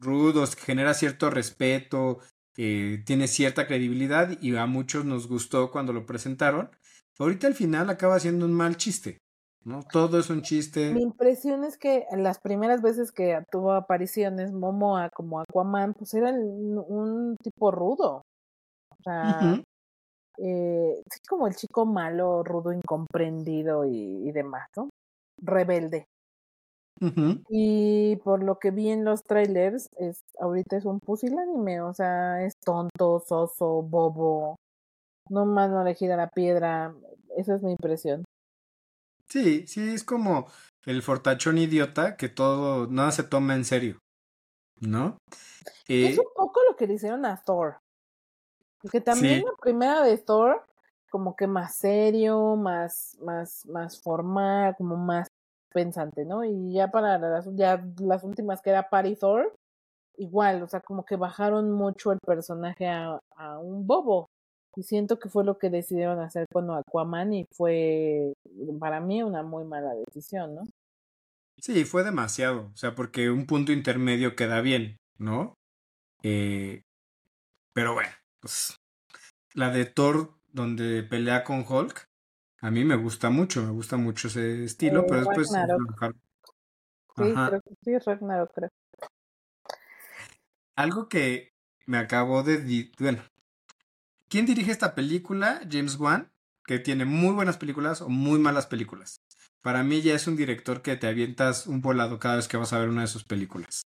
rudos, 0.00 0.56
genera 0.56 0.94
cierto 0.94 1.30
respeto, 1.30 2.18
eh, 2.56 3.02
tiene 3.06 3.28
cierta 3.28 3.68
credibilidad 3.68 4.30
y 4.40 4.56
a 4.56 4.66
muchos 4.66 5.04
nos 5.04 5.28
gustó 5.28 5.70
cuando 5.70 5.92
lo 5.92 6.06
presentaron. 6.06 6.70
Ahorita 7.20 7.46
al 7.46 7.54
final 7.54 7.88
acaba 7.88 8.18
siendo 8.18 8.44
un 8.44 8.52
mal 8.52 8.76
chiste, 8.76 9.18
¿no? 9.64 9.84
Todo 9.84 10.18
es 10.18 10.28
un 10.28 10.42
chiste. 10.42 10.92
Mi 10.92 11.02
impresión 11.02 11.62
es 11.62 11.78
que 11.78 12.04
las 12.10 12.40
primeras 12.40 12.82
veces 12.82 13.12
que 13.12 13.44
tuvo 13.52 13.72
apariciones 13.72 14.52
Momoa 14.52 15.08
como 15.10 15.38
Aquaman, 15.38 15.94
pues 15.94 16.14
era 16.14 16.30
un 16.30 17.36
tipo 17.40 17.70
rudo. 17.70 18.22
O 18.88 18.96
sea. 19.04 19.62
Eh, 20.38 21.02
sí, 21.10 21.20
como 21.28 21.46
el 21.46 21.56
chico 21.56 21.86
malo, 21.86 22.42
rudo, 22.44 22.72
incomprendido 22.72 23.84
y, 23.86 24.28
y 24.28 24.32
demás, 24.32 24.68
¿no? 24.76 24.88
Rebelde. 25.40 26.06
Y 27.48 28.16
por 28.24 28.42
lo 28.42 28.58
que 28.58 28.70
vi 28.70 28.88
en 28.90 29.04
los 29.04 29.22
trailers, 29.24 29.86
es, 29.98 30.20
ahorita 30.40 30.76
es 30.76 30.84
un 30.84 30.98
pusilánime, 31.00 31.80
o 31.80 31.92
sea, 31.92 32.44
es 32.44 32.54
tonto, 32.64 33.20
soso, 33.20 33.82
bobo, 33.82 34.56
no 35.30 35.46
más 35.46 35.70
no 35.70 35.84
le 35.84 35.94
gira 35.94 36.16
la 36.16 36.28
piedra, 36.30 36.94
esa 37.36 37.56
es 37.56 37.62
mi 37.62 37.72
impresión. 37.72 38.24
Sí, 39.28 39.66
sí, 39.66 39.80
es 39.94 40.04
como 40.04 40.46
el 40.84 41.02
fortachón 41.02 41.58
idiota 41.58 42.16
que 42.16 42.28
todo, 42.28 42.86
nada 42.88 43.12
se 43.12 43.22
toma 43.22 43.54
en 43.54 43.64
serio, 43.64 43.98
¿no? 44.80 45.18
Es 46.00 46.18
Eh, 46.18 46.18
un 46.18 46.26
poco 46.34 46.60
lo 46.68 46.76
que 46.76 46.86
le 46.86 46.94
hicieron 46.94 47.24
a 47.24 47.42
Thor, 47.42 47.78
porque 48.82 49.00
también 49.00 49.40
Sí. 49.40 49.44
la 49.44 49.52
primera 49.60 50.02
de 50.02 50.18
Thor, 50.18 50.64
como 51.10 51.36
que 51.36 51.46
más 51.46 51.76
serio, 51.76 52.56
más, 52.56 53.16
más, 53.20 53.66
más 53.66 54.00
formal, 54.02 54.74
como 54.76 54.96
más 54.96 55.28
pensante, 55.72 56.24
¿no? 56.24 56.44
Y 56.44 56.72
ya 56.74 56.90
para 56.90 57.18
las, 57.18 57.48
ya 57.54 57.84
las 57.98 58.24
últimas 58.24 58.60
que 58.62 58.70
era 58.70 58.88
Patty 58.90 59.16
Thor, 59.16 59.54
igual, 60.16 60.62
o 60.62 60.68
sea, 60.68 60.80
como 60.80 61.04
que 61.04 61.16
bajaron 61.16 61.70
mucho 61.72 62.12
el 62.12 62.18
personaje 62.24 62.86
a, 62.88 63.18
a 63.36 63.58
un 63.58 63.86
bobo. 63.86 64.26
Y 64.76 64.82
siento 64.84 65.18
que 65.18 65.28
fue 65.28 65.44
lo 65.44 65.58
que 65.58 65.68
decidieron 65.68 66.18
hacer 66.20 66.46
con 66.50 66.70
Aquaman 66.70 67.34
y 67.34 67.44
fue 67.52 68.32
para 68.80 69.00
mí 69.00 69.22
una 69.22 69.42
muy 69.42 69.64
mala 69.64 69.92
decisión, 69.94 70.54
¿no? 70.54 70.62
Sí, 71.58 71.84
fue 71.84 72.02
demasiado, 72.04 72.70
o 72.72 72.76
sea, 72.76 72.94
porque 72.94 73.30
un 73.30 73.46
punto 73.46 73.72
intermedio 73.72 74.34
queda 74.34 74.60
bien, 74.62 74.96
¿no? 75.18 75.54
Eh, 76.22 76.80
pero 77.74 77.94
bueno, 77.94 78.10
pues 78.42 78.76
la 79.54 79.70
de 79.70 79.86
Thor 79.86 80.34
donde 80.52 81.02
pelea 81.04 81.44
con 81.44 81.64
Hulk, 81.66 82.08
a 82.60 82.70
mí 82.70 82.84
me 82.84 82.96
gusta 82.96 83.30
mucho, 83.30 83.62
me 83.62 83.70
gusta 83.70 83.96
mucho 83.96 84.28
ese 84.28 84.64
estilo, 84.64 85.00
Eh, 85.00 85.06
pero 85.08 85.20
después... 85.20 85.50
Ragnarok. 85.50 86.16
Sí, 87.16 87.34
creo 87.34 87.60
que 87.60 87.74
sí, 87.82 87.98
Ragnarok, 87.98 88.52
creo. 88.54 88.70
Algo 90.76 91.08
que 91.08 91.52
me 91.86 91.98
acabó 91.98 92.42
de... 92.42 92.90
Bueno, 92.98 93.22
¿quién 94.28 94.46
dirige 94.46 94.72
esta 94.72 94.94
película? 94.94 95.60
James 95.70 95.98
Wan, 95.98 96.32
que 96.64 96.78
tiene 96.78 97.04
muy 97.04 97.34
buenas 97.34 97.58
películas 97.58 98.00
o 98.00 98.08
muy 98.08 98.38
malas 98.38 98.66
películas. 98.66 99.20
Para 99.60 99.84
mí 99.84 100.02
ya 100.02 100.14
es 100.14 100.26
un 100.26 100.36
director 100.36 100.82
que 100.82 100.96
te 100.96 101.06
avientas 101.06 101.66
un 101.66 101.80
volado 101.80 102.18
cada 102.18 102.36
vez 102.36 102.48
que 102.48 102.56
vas 102.56 102.72
a 102.72 102.78
ver 102.78 102.88
una 102.88 103.02
de 103.02 103.06
sus 103.06 103.24
películas. 103.24 103.82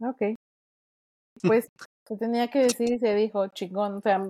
Ok. 0.00 0.34
Pues 1.42 1.68
se 2.06 2.16
tenía 2.16 2.48
que 2.48 2.60
decir 2.60 2.90
y 2.92 2.98
se 2.98 3.14
dijo, 3.14 3.46
chingón, 3.48 3.96
o 3.96 4.00
sea, 4.00 4.28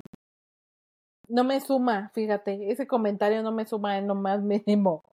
no 1.29 1.45
me 1.45 1.61
suma, 1.61 2.11
fíjate, 2.15 2.71
ese 2.71 2.87
comentario 2.87 3.43
no 3.43 3.53
me 3.53 3.65
suma 3.67 3.99
en 3.99 4.09
lo 4.09 4.15
más 4.15 4.43
mínimo. 4.43 5.05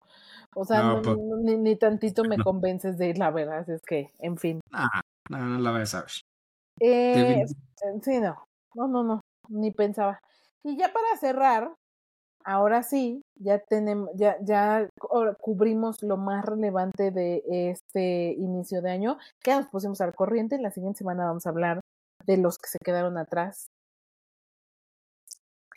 O 0.55 0.65
sea, 0.65 0.81
No, 0.81 0.95
no- 0.95 1.01
pues, 1.01 1.17
ni, 1.43 1.57
ni 1.57 1.75
tantito 1.75 2.23
me 2.23 2.37
no. 2.37 2.43
convences 2.43 2.97
de 2.97 3.09
ir, 3.09 3.17
la 3.17 3.29
verdad, 3.31 3.69
es 3.69 3.81
que, 3.83 4.11
en 4.19 4.37
fin. 4.37 4.59
Ah, 4.71 5.01
no, 5.29 5.37
no 5.37 5.59
la 5.59 5.71
vas 5.71 5.93
a 5.93 6.01
ver. 6.01 6.11
Eh, 6.79 7.41
eh, 7.41 7.45
sí, 8.01 8.19
no, 8.19 8.43
no, 8.75 8.87
no, 8.87 9.03
no, 9.03 9.21
ni 9.49 9.71
pensaba. 9.71 10.19
Y 10.63 10.77
ya 10.77 10.91
para 10.91 11.15
cerrar, 11.19 11.73
ahora 12.47 12.81
sí, 12.81 13.21
ya 13.35 13.59
tenemos, 13.59 14.09
ya, 14.15 14.37
ya 14.41 14.89
cubrimos 15.41 16.01
lo 16.01 16.17
más 16.17 16.45
relevante 16.45 17.11
de 17.11 17.43
este 17.47 18.33
inicio 18.33 18.81
de 18.81 18.91
año. 18.91 19.17
Ya 19.45 19.59
nos 19.59 19.69
pusimos 19.69 20.01
al 20.01 20.15
corriente. 20.15 20.55
En 20.55 20.63
la 20.63 20.71
siguiente 20.71 20.99
semana 20.99 21.25
vamos 21.25 21.45
a 21.45 21.49
hablar 21.49 21.81
de 22.25 22.37
los 22.37 22.57
que 22.57 22.69
se 22.69 22.79
quedaron 22.83 23.17
atrás. 23.17 23.67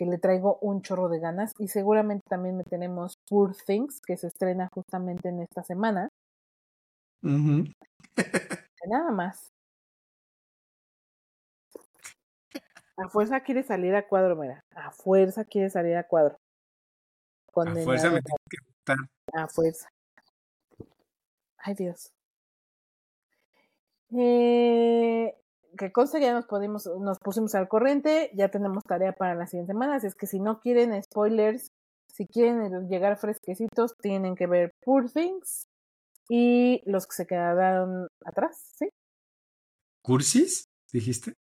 que 0.00 0.06
le 0.06 0.16
traigo 0.18 0.58
un 0.62 0.80
chorro 0.80 1.10
de 1.10 1.18
ganas 1.20 1.52
y 1.58 1.68
seguramente 1.68 2.22
también 2.26 2.56
me 2.56 2.64
tenemos 2.64 3.16
Poor 3.28 3.54
Things 3.66 4.00
que 4.00 4.16
se 4.16 4.28
estrena 4.28 4.70
justamente 4.72 5.28
en 5.28 5.40
esta 5.40 5.62
semana. 5.62 6.08
Nada 8.88 9.10
más. 9.12 9.50
A 12.96 13.08
fuerza 13.10 13.40
quiere 13.40 13.62
salir 13.62 13.94
a 13.94 14.08
cuadro, 14.08 14.36
mira. 14.36 14.64
A 14.74 14.90
fuerza 14.90 15.44
quiere 15.44 15.68
salir 15.68 15.96
a 15.96 16.04
cuadro. 16.04 16.39
A 17.54 17.84
fuerza 17.84 18.10
me 18.10 18.20
Condenado. 18.20 18.20
tiene 18.22 18.38
que 18.48 18.56
gustar. 18.66 18.96
A 19.32 19.48
fuerza. 19.48 19.88
Ay, 21.58 21.74
Dios. 21.74 22.12
Eh, 24.12 25.34
que 25.78 25.92
conste 25.92 26.18
que 26.18 26.24
ya 26.26 26.34
nos 26.34 26.46
podemos, 26.46 26.86
nos 27.00 27.18
pusimos 27.18 27.54
al 27.54 27.68
corriente, 27.68 28.30
ya 28.34 28.48
tenemos 28.48 28.82
tarea 28.84 29.12
para 29.12 29.34
la 29.34 29.46
siguiente 29.46 29.72
semana, 29.72 29.96
así 29.96 30.06
es 30.08 30.14
que 30.14 30.26
si 30.26 30.40
no 30.40 30.60
quieren 30.60 31.00
spoilers, 31.02 31.70
si 32.12 32.26
quieren 32.26 32.88
llegar 32.88 33.16
fresquecitos, 33.18 33.96
tienen 33.98 34.34
que 34.34 34.46
ver 34.46 34.72
Poor 34.84 35.10
Things 35.10 35.68
y 36.28 36.82
los 36.86 37.06
que 37.06 37.14
se 37.14 37.26
quedaron 37.26 38.08
atrás, 38.24 38.72
¿sí? 38.76 38.88
¿Cursis? 40.02 40.64
¿Dijiste? 40.92 41.34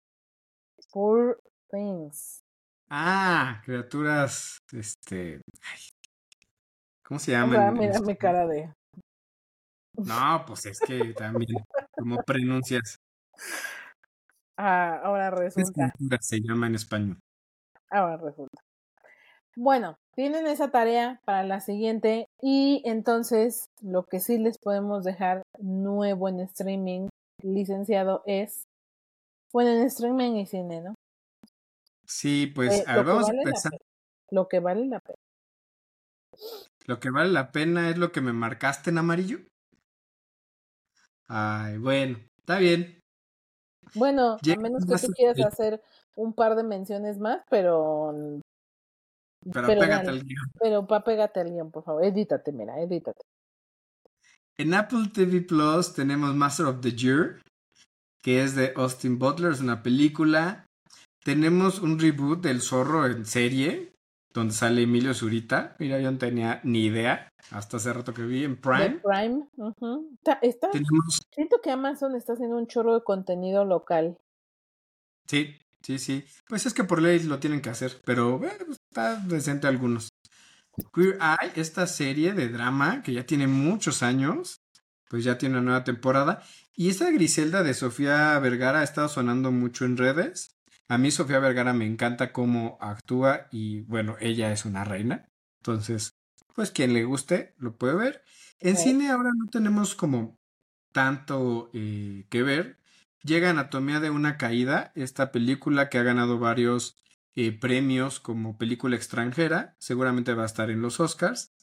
Poor 0.92 1.40
Things. 1.72 2.42
Ah, 2.90 3.62
criaturas, 3.66 4.60
este, 4.74 5.42
ay, 5.62 5.80
¿cómo 7.08 7.20
se 7.20 7.36
Ah, 7.36 7.40
llaman? 7.40 7.56
en 7.70 7.74
Mira 7.80 8.00
mi 8.00 8.12
español? 8.12 8.18
cara 8.18 8.48
de. 8.48 8.74
No, 9.98 10.44
pues 10.46 10.66
es 10.68 10.80
que 10.80 11.14
también, 11.14 11.64
¿cómo 11.98 12.18
pronuncias? 12.24 12.98
Ah, 14.58 15.00
ahora 15.04 15.30
resulta. 15.32 15.92
Se 16.22 16.40
llama 16.42 16.68
en 16.68 16.76
español. 16.76 17.20
Ahora 17.90 18.18
resulta. 18.18 18.62
Bueno, 19.56 19.96
tienen 20.16 20.46
esa 20.46 20.70
tarea 20.70 21.20
para 21.26 21.44
la 21.44 21.60
siguiente 21.62 22.28
y 22.42 22.82
entonces 22.86 23.66
lo 23.82 24.04
que 24.04 24.20
sí 24.20 24.38
les 24.38 24.58
podemos 24.60 25.04
dejar 25.04 25.42
nuevo 25.60 26.30
en 26.30 26.42
streaming 26.42 27.08
licenciado 27.44 28.22
es, 28.26 28.64
bueno, 29.52 29.72
en 29.72 29.82
streaming 29.88 30.36
y 30.36 30.46
cine, 30.46 30.82
¿no? 30.82 30.94
Sí, 32.06 32.48
pues, 32.54 32.80
Eh, 32.80 32.84
a 32.88 32.98
ver, 32.98 33.06
vamos 33.06 33.28
vale 33.28 33.42
empezar. 33.44 33.72
lo 34.32 34.48
que 34.48 34.60
vale 34.60 34.86
la 34.86 35.00
pena. 35.00 35.16
Lo 36.88 37.00
que 37.00 37.10
vale 37.10 37.32
la 37.32 37.52
pena 37.52 37.90
es 37.90 37.98
lo 37.98 38.12
que 38.12 38.22
me 38.22 38.34
marcaste 38.34 38.90
en 38.90 38.98
amarillo. 38.98 39.40
Ay, 41.28 41.78
bueno, 41.78 42.18
está 42.40 42.58
bien. 42.60 43.00
Bueno, 43.94 44.38
a 44.42 44.62
menos 44.62 44.86
que 44.86 44.96
tú 45.08 45.12
quieras 45.14 45.38
el- 45.38 45.46
hacer 45.46 45.82
un 46.16 46.34
par 46.34 46.56
de 46.56 46.64
menciones 46.64 47.20
más, 47.20 47.44
pero... 47.50 48.40
Pero, 49.54 49.68
pero 49.68 49.82
pégate 49.82 50.10
al 50.10 50.24
guion. 50.24 50.52
Pero 50.60 50.88
pa, 50.88 51.04
pégate 51.04 51.40
al 51.42 51.52
guion, 51.52 51.72
por 51.72 51.84
favor. 51.84 52.04
Edítate, 52.04 52.52
mira, 52.52 52.80
edítate. 52.80 53.22
En 54.58 54.74
Apple 54.74 55.10
TV 55.14 55.42
Plus 55.42 55.94
tenemos 55.94 56.34
Master 56.36 56.66
of 56.66 56.82
the 56.82 56.92
Year, 56.92 57.42
que 58.24 58.44
es 58.44 58.56
de 58.56 58.74
Austin 58.76 59.20
Butler, 59.20 59.52
es 59.52 59.62
una 59.62 59.84
película. 59.84 60.66
Tenemos 61.24 61.80
un 61.80 62.00
reboot 62.00 62.42
del 62.42 62.62
Zorro 62.62 63.06
en 63.06 63.26
serie, 63.26 63.94
donde 64.38 64.54
sale 64.54 64.84
Emilio 64.84 65.14
Zurita. 65.14 65.76
Mira, 65.80 66.00
yo 66.00 66.12
no 66.12 66.18
tenía 66.18 66.62
ni 66.64 66.86
idea 66.86 67.30
hasta 67.52 67.78
hace 67.78 67.92
rato 67.92 68.14
que 68.14 68.22
vi 68.24 68.44
en 68.44 68.56
Prime. 68.62 69.02
Prime. 69.04 69.48
Está- 70.20 70.40
está- 70.42 70.70
Tenemos, 70.70 71.20
siento 71.34 71.58
que 71.62 71.72
Amazon 71.72 72.16
está 72.16 72.34
haciendo 72.34 72.58
un 72.58 72.68
chorro 72.68 72.94
de 72.94 73.04
contenido 73.04 73.66
local. 73.66 74.18
sí, 75.28 75.58
sí, 75.82 76.00
sí. 76.00 76.24
Pues 76.48 76.66
es 76.66 76.74
que 76.74 76.84
por 76.84 77.02
ley 77.02 77.20
lo 77.24 77.40
tienen 77.40 77.62
que 77.62 77.70
hacer, 77.70 78.00
pero 78.06 78.38
bueno, 78.38 78.64
pues, 78.66 78.78
está 78.92 79.16
decente 79.26 79.68
algunos. 79.68 80.10
Queer 80.94 81.18
Eye, 81.20 81.52
esta 81.56 81.88
serie 81.88 82.34
de 82.34 82.50
drama 82.50 83.02
que 83.02 83.14
ya 83.14 83.26
tiene 83.26 83.48
muchos 83.48 84.04
años, 84.04 84.58
pues 85.10 85.24
ya 85.24 85.38
tiene 85.38 85.56
una 85.56 85.64
nueva 85.64 85.84
temporada. 85.84 86.44
Y 86.76 86.90
esta 86.90 87.10
Griselda 87.10 87.64
de 87.64 87.74
Sofía 87.74 88.38
Vergara 88.40 88.82
ha 88.82 88.84
estado 88.84 89.10
sonando 89.10 89.52
mucho 89.52 89.86
en 89.86 89.98
redes. 89.98 90.50
A 90.90 90.98
mí 90.98 91.12
Sofía 91.12 91.40
Vergara 91.40 91.74
me 91.74 91.86
encanta 91.86 92.32
cómo 92.32 92.78
actúa 92.80 93.48
y 93.52 93.82
bueno, 93.82 94.16
ella 94.20 94.52
es 94.52 94.66
una 94.66 94.84
reina. 94.84 95.30
Entonces, 95.60 96.18
pues 96.56 96.72
quien 96.72 96.94
le 96.94 97.04
guste 97.04 97.54
lo 97.58 97.78
puede 97.78 97.96
ver. 97.96 98.24
En 98.60 98.78
cine 98.78 99.10
ahora 99.10 99.32
no 99.36 99.48
tenemos 99.52 99.96
como 99.96 100.40
tanto 100.94 101.70
eh, 101.74 102.26
que 102.30 102.42
ver. 102.44 102.80
Llega 103.22 103.50
Anatomía 103.50 104.00
de 104.00 104.10
una 104.10 104.38
caída, 104.38 104.92
esta 104.96 105.32
película 105.32 105.90
que 105.90 105.98
ha 105.98 106.04
ganado 106.04 106.40
varios 106.40 106.96
eh, 107.36 107.52
premios 107.52 108.20
como 108.20 108.58
película 108.58 108.96
extranjera, 108.96 109.76
seguramente 109.80 110.34
va 110.34 110.44
a 110.44 110.48
estar 110.48 110.72
en 110.72 110.82
los 110.82 111.00
Oscars. 111.00 111.54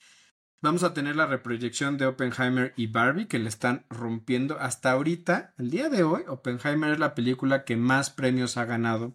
Vamos 0.64 0.82
a 0.82 0.94
tener 0.94 1.14
la 1.14 1.26
reproyección 1.26 1.98
de 1.98 2.06
Oppenheimer 2.06 2.72
y 2.74 2.86
Barbie 2.86 3.28
que 3.28 3.38
le 3.38 3.50
están 3.50 3.84
rompiendo 3.90 4.58
hasta 4.58 4.92
ahorita, 4.92 5.52
el 5.58 5.68
día 5.70 5.90
de 5.90 6.04
hoy. 6.04 6.22
Oppenheimer 6.26 6.92
es 6.92 6.98
la 6.98 7.14
película 7.14 7.66
que 7.66 7.76
más 7.76 8.08
premios 8.08 8.56
ha 8.56 8.64
ganado 8.64 9.14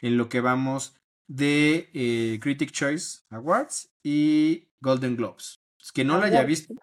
en 0.00 0.16
lo 0.16 0.28
que 0.28 0.40
vamos 0.40 0.96
de 1.28 1.88
eh, 1.94 2.40
Critic 2.42 2.72
Choice 2.72 3.20
Awards 3.30 3.92
y 4.02 4.70
Golden 4.80 5.14
Globes. 5.14 5.60
Pues, 5.76 5.92
que 5.92 6.02
no 6.02 6.18
la 6.18 6.26
haya 6.26 6.42
visto. 6.42 6.74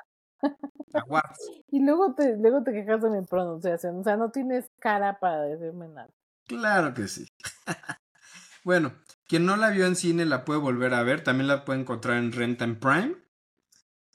Awards. 0.93 1.51
Y 1.69 1.83
luego 1.83 2.15
te, 2.15 2.37
luego 2.37 2.63
te 2.63 2.71
quejas 2.71 3.01
de 3.01 3.09
mi 3.09 3.21
pronunciación. 3.25 3.99
O 3.99 4.03
sea, 4.05 4.15
no 4.15 4.31
tienes 4.31 4.69
cara 4.79 5.19
para 5.19 5.41
decirme 5.41 5.89
nada. 5.89 6.07
Claro 6.47 6.93
que 6.93 7.09
sí. 7.09 7.27
bueno, 8.63 8.93
quien 9.27 9.45
no 9.45 9.57
la 9.57 9.71
vio 9.71 9.85
en 9.85 9.97
cine 9.97 10.23
la 10.23 10.45
puede 10.45 10.61
volver 10.61 10.93
a 10.93 11.03
ver. 11.03 11.21
También 11.21 11.49
la 11.49 11.65
puede 11.65 11.81
encontrar 11.81 12.15
en 12.15 12.31
Renta 12.31 12.63
en 12.63 12.79
Prime. 12.79 13.24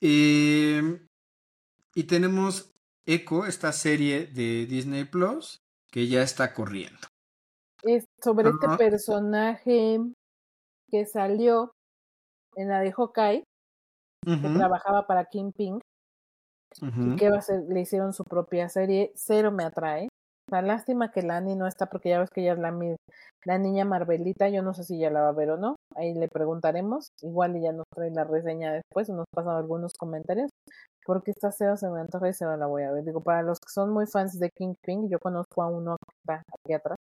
Eh, 0.01 1.01
y 1.95 2.05
tenemos 2.05 2.73
Echo, 3.07 3.47
esta 3.47 3.73
serie 3.73 4.27
de 4.27 4.67
Disney 4.67 5.05
Plus, 5.05 5.61
que 5.91 6.07
ya 6.07 6.23
está 6.23 6.53
corriendo. 6.55 7.01
Es 7.83 8.05
sobre 8.23 8.51
este 8.51 8.69
personaje 8.77 9.99
que 10.91 11.07
salió 11.07 11.73
en 12.57 12.69
la 12.69 12.81
de 12.81 12.93
Hawkeye, 12.93 13.45
que 14.25 14.49
trabajaba 14.55 15.07
para 15.07 15.25
Kingpin, 15.25 15.81
ujú. 16.83 17.13
y 17.13 17.17
que 17.17 17.31
va 17.31 17.39
a 17.39 17.43
ser, 17.43 17.63
le 17.69 17.81
hicieron 17.81 18.13
su 18.13 18.25
propia 18.25 18.69
serie. 18.69 19.13
Cero 19.15 19.51
me 19.51 19.65
atrae. 19.65 20.09
Sea, 20.51 20.63
lástima 20.63 21.11
que 21.11 21.23
Lani 21.23 21.55
no 21.55 21.67
está, 21.67 21.87
porque 21.87 22.11
ya 22.11 22.21
ves 22.21 22.31
que 22.31 22.43
ella 22.43 22.53
es 22.53 22.59
la, 22.59 22.77
la 23.45 23.59
niña 23.59 23.85
Marvelita. 23.85 24.49
Yo 24.49 24.63
no 24.63 24.75
sé 24.75 24.85
si 24.85 24.99
ya 24.99 25.11
la 25.11 25.23
va 25.23 25.29
a 25.31 25.33
ver 25.33 25.51
o 25.51 25.57
no. 25.57 25.77
Ahí 25.97 26.15
le 26.15 26.29
preguntaremos. 26.29 27.09
Igual 27.23 27.57
ella 27.57 27.73
nos 27.73 27.87
trae 27.95 28.11
la 28.11 28.25
reseña 28.25 28.73
después, 28.73 29.09
nos 29.09 29.27
pasan 29.35 29.57
algunos 29.57 29.93
comentarios. 29.95 30.51
Porque 31.05 31.31
esta 31.33 31.51
cero 31.51 31.77
se 31.77 31.89
me 31.89 32.01
antoja 32.01 32.29
y 32.29 32.33
cero 32.33 32.57
la 32.57 32.67
voy 32.67 32.83
a 32.83 32.93
ver. 32.93 33.05
Digo, 33.05 33.21
para 33.21 33.43
los 33.43 33.59
que 33.59 33.73
son 33.73 33.91
muy 33.93 34.07
fans 34.07 34.39
de 34.39 34.51
Kingpin, 34.51 35.09
yo 35.09 35.19
conozco 35.19 35.63
a 35.63 35.69
uno 35.69 35.97
que 35.97 36.15
está 36.21 36.43
aquí 36.59 36.75
atrás. 36.75 36.97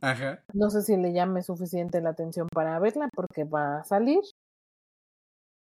Ajá. 0.00 0.42
No 0.52 0.70
sé 0.70 0.82
si 0.82 0.96
le 0.96 1.12
llame 1.12 1.42
suficiente 1.42 2.00
la 2.00 2.10
atención 2.10 2.46
para 2.52 2.78
verla, 2.78 3.08
porque 3.14 3.44
va 3.44 3.78
a 3.78 3.84
salir 3.84 4.20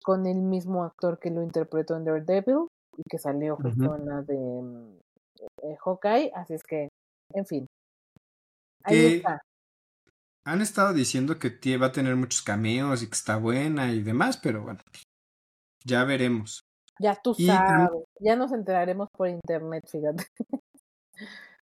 con 0.04 0.28
el 0.28 0.38
mismo 0.38 0.84
actor 0.84 1.20
que 1.20 1.32
lo 1.32 1.42
interpretó 1.42 1.96
en 1.96 2.06
Daredevil 2.06 2.68
y 2.98 3.04
que 3.10 3.18
salió 3.18 3.56
justo 3.56 3.86
Ujú. 3.86 3.96
en 3.96 4.06
la 4.06 4.22
de 4.22 4.62
mm, 4.62 5.00
eh, 5.64 5.78
Hawkeye, 5.84 6.32
así 6.36 6.54
es 6.54 6.64
que, 6.64 6.90
en 7.34 7.46
fin. 7.46 7.66
Ahí 8.84 9.16
está. 9.16 9.42
Han 10.46 10.62
estado 10.62 10.94
diciendo 10.94 11.40
que 11.40 11.78
va 11.78 11.88
a 11.88 11.92
tener 11.92 12.16
muchos 12.16 12.42
cameos 12.44 13.02
y 13.02 13.08
que 13.08 13.16
está 13.16 13.38
buena 13.38 13.92
y 13.92 14.02
demás, 14.02 14.38
pero 14.38 14.62
bueno, 14.62 14.80
ya 15.84 16.04
veremos. 16.04 16.62
Ya 17.00 17.16
tú 17.22 17.36
Y 17.38 17.48
sabes. 17.48 17.90
Ya 18.20 18.36
nos 18.36 18.54
enteraremos 18.54 19.10
por 19.12 19.28
internet, 19.28 19.86
fíjate. 19.92 20.28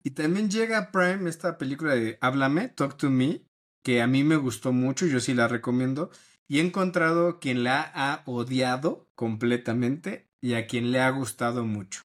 Y 0.03 0.11
también 0.11 0.49
llega 0.49 0.78
a 0.80 0.91
Prime 0.91 1.30
esta 1.30 1.57
película 1.57 1.93
de 1.93 2.17
Háblame, 2.22 2.69
Talk 2.69 2.97
to 2.97 3.11
Me, 3.11 3.43
que 3.84 4.01
a 4.01 4.07
mí 4.07 4.24
me 4.24 4.36
gustó 4.36 4.72
mucho, 4.72 5.05
yo 5.05 5.19
sí 5.19 5.34
la 5.34 5.47
recomiendo. 5.47 6.09
Y 6.47 6.59
he 6.59 6.61
encontrado 6.65 7.39
quien 7.39 7.63
la 7.63 7.91
ha 7.93 8.24
odiado 8.26 9.07
completamente 9.15 10.28
y 10.41 10.55
a 10.55 10.65
quien 10.65 10.91
le 10.91 11.01
ha 11.01 11.09
gustado 11.11 11.65
mucho. 11.65 12.01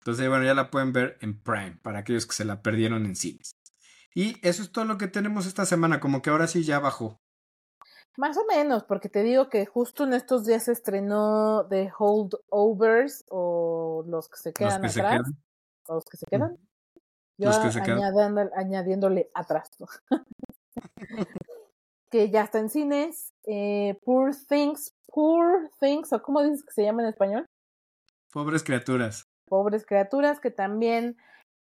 Entonces, 0.00 0.28
bueno, 0.28 0.44
ya 0.44 0.54
la 0.54 0.70
pueden 0.70 0.92
ver 0.92 1.18
en 1.20 1.38
Prime, 1.38 1.78
para 1.82 2.00
aquellos 2.00 2.26
que 2.26 2.34
se 2.34 2.44
la 2.44 2.62
perdieron 2.62 3.04
en 3.04 3.16
cines. 3.16 3.52
Y 4.14 4.36
eso 4.46 4.62
es 4.62 4.70
todo 4.72 4.84
lo 4.84 4.96
que 4.96 5.08
tenemos 5.08 5.46
esta 5.46 5.64
semana, 5.66 5.98
como 6.00 6.22
que 6.22 6.30
ahora 6.30 6.46
sí 6.46 6.62
ya 6.64 6.78
bajó. 6.78 7.18
Más 8.16 8.36
o 8.38 8.44
menos, 8.46 8.84
porque 8.84 9.08
te 9.08 9.24
digo 9.24 9.48
que 9.48 9.66
justo 9.66 10.04
en 10.04 10.12
estos 10.14 10.46
días 10.46 10.64
se 10.64 10.72
estrenó 10.72 11.66
The 11.68 11.90
Holdovers 11.98 13.24
o 13.28 14.04
los 14.06 14.28
que 14.28 14.36
se 14.36 14.50
Los 14.50 14.54
quedan 14.54 14.88
se 14.88 15.00
atrás. 15.00 15.20
quedan. 15.22 15.42
o 15.88 15.94
los 15.94 16.04
que 16.04 16.16
se 16.16 16.26
quedan. 16.26 16.56
Yo 17.36 17.48
Los 17.48 17.58
que 17.58 17.72
se 17.72 17.82
quedan. 17.82 17.98
añadiendo- 17.98 18.50
añadiéndole 18.54 19.30
atrás. 19.34 19.68
que 22.10 22.30
ya 22.30 22.42
está 22.44 22.60
en 22.60 22.70
cines. 22.70 23.32
Eh, 23.46 23.98
Poor 24.04 24.32
Things, 24.48 24.94
Poor 25.08 25.70
Things, 25.80 26.12
o 26.12 26.22
cómo 26.22 26.42
dices 26.42 26.64
que 26.64 26.72
se 26.72 26.82
llama 26.84 27.02
en 27.02 27.08
español? 27.08 27.46
Pobres 28.32 28.62
criaturas. 28.62 29.26
Pobres 29.46 29.84
criaturas, 29.84 30.38
que 30.40 30.50
también 30.52 31.16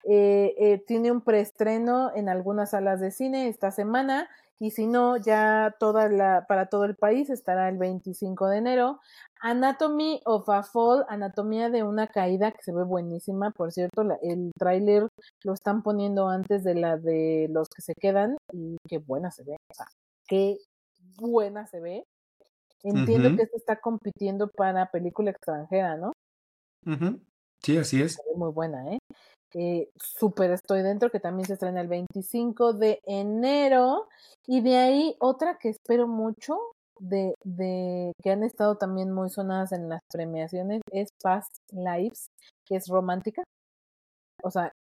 eh, 0.04 0.56
eh, 0.58 0.84
tiene 0.88 1.12
un 1.12 1.22
preestreno 1.22 2.12
en 2.16 2.30
algunas 2.30 2.72
salas 2.72 3.00
de 3.00 3.12
cine 3.12 3.48
esta 3.48 3.72
semana 3.72 4.30
y 4.62 4.70
si 4.72 4.86
no, 4.86 5.18
ya 5.18 5.76
toda 5.80 6.08
la, 6.08 6.46
para 6.48 6.68
todo 6.68 6.86
el 6.86 6.96
país 6.96 7.32
estará 7.32 7.68
el 7.68 7.80
25 7.80 8.48
de 8.48 8.58
enero. 8.58 9.00
Anatomy 9.42 10.22
of 10.24 10.48
a 10.50 10.62
Fall, 10.62 11.04
anatomía 11.10 11.72
de 11.72 11.82
una 11.82 12.06
caída 12.06 12.52
que 12.52 12.62
se 12.62 12.72
ve 12.72 12.84
buenísima, 12.84 13.50
por 13.50 13.72
cierto, 13.72 14.04
el 14.22 14.52
tráiler 14.56 15.08
lo 15.44 15.54
están 15.54 15.82
poniendo 15.82 16.30
antes 16.30 16.64
de 16.64 16.76
la 16.76 16.98
de 16.98 17.48
los 17.50 17.70
que 17.70 17.82
se 17.82 17.96
quedan 17.96 18.38
y 18.54 18.78
qué 18.88 19.00
buena 19.00 19.32
se 19.32 19.44
ve, 19.44 19.54
o 19.54 19.74
sea, 19.74 19.88
qué 20.28 20.58
buena 21.18 21.66
se 21.66 21.80
ve. 21.80 22.04
Entiendo 22.84 23.36
que 23.36 23.44
esto 23.44 23.58
está 23.58 23.80
compitiendo 23.80 24.48
para 24.48 24.92
película 24.92 25.32
extranjera, 25.32 25.98
¿no? 25.98 26.14
Sí, 27.64 27.78
así 27.78 28.02
es. 28.02 28.20
Muy 28.36 28.52
buena, 28.52 28.94
¿eh? 28.94 29.00
Eh, 29.54 29.90
Super 29.98 30.52
Estoy 30.52 30.82
Dentro, 30.82 31.12
que 31.12 31.20
también 31.20 31.46
se 31.46 31.54
estrena 31.54 31.82
el 31.82 31.88
25 31.88 32.74
de 32.74 33.02
enero. 33.06 34.08
Y 34.48 34.62
de 34.62 34.78
ahí 34.78 35.16
otra 35.20 35.58
que 35.58 35.70
espero 35.70 36.08
mucho, 36.08 36.58
de, 37.00 37.36
de 37.44 38.14
que 38.22 38.32
han 38.32 38.44
estado 38.44 38.76
también 38.78 39.12
muy 39.12 39.30
sonadas 39.30 39.72
en 39.72 39.90
las 39.90 40.02
premiaciones, 40.12 40.82
es 40.92 41.10
Past 41.22 41.58
Lives, 41.72 42.30
que 42.66 42.76
es 42.76 42.88
romántica. 42.88 43.44
O 44.44 44.52
sea, 44.52 44.72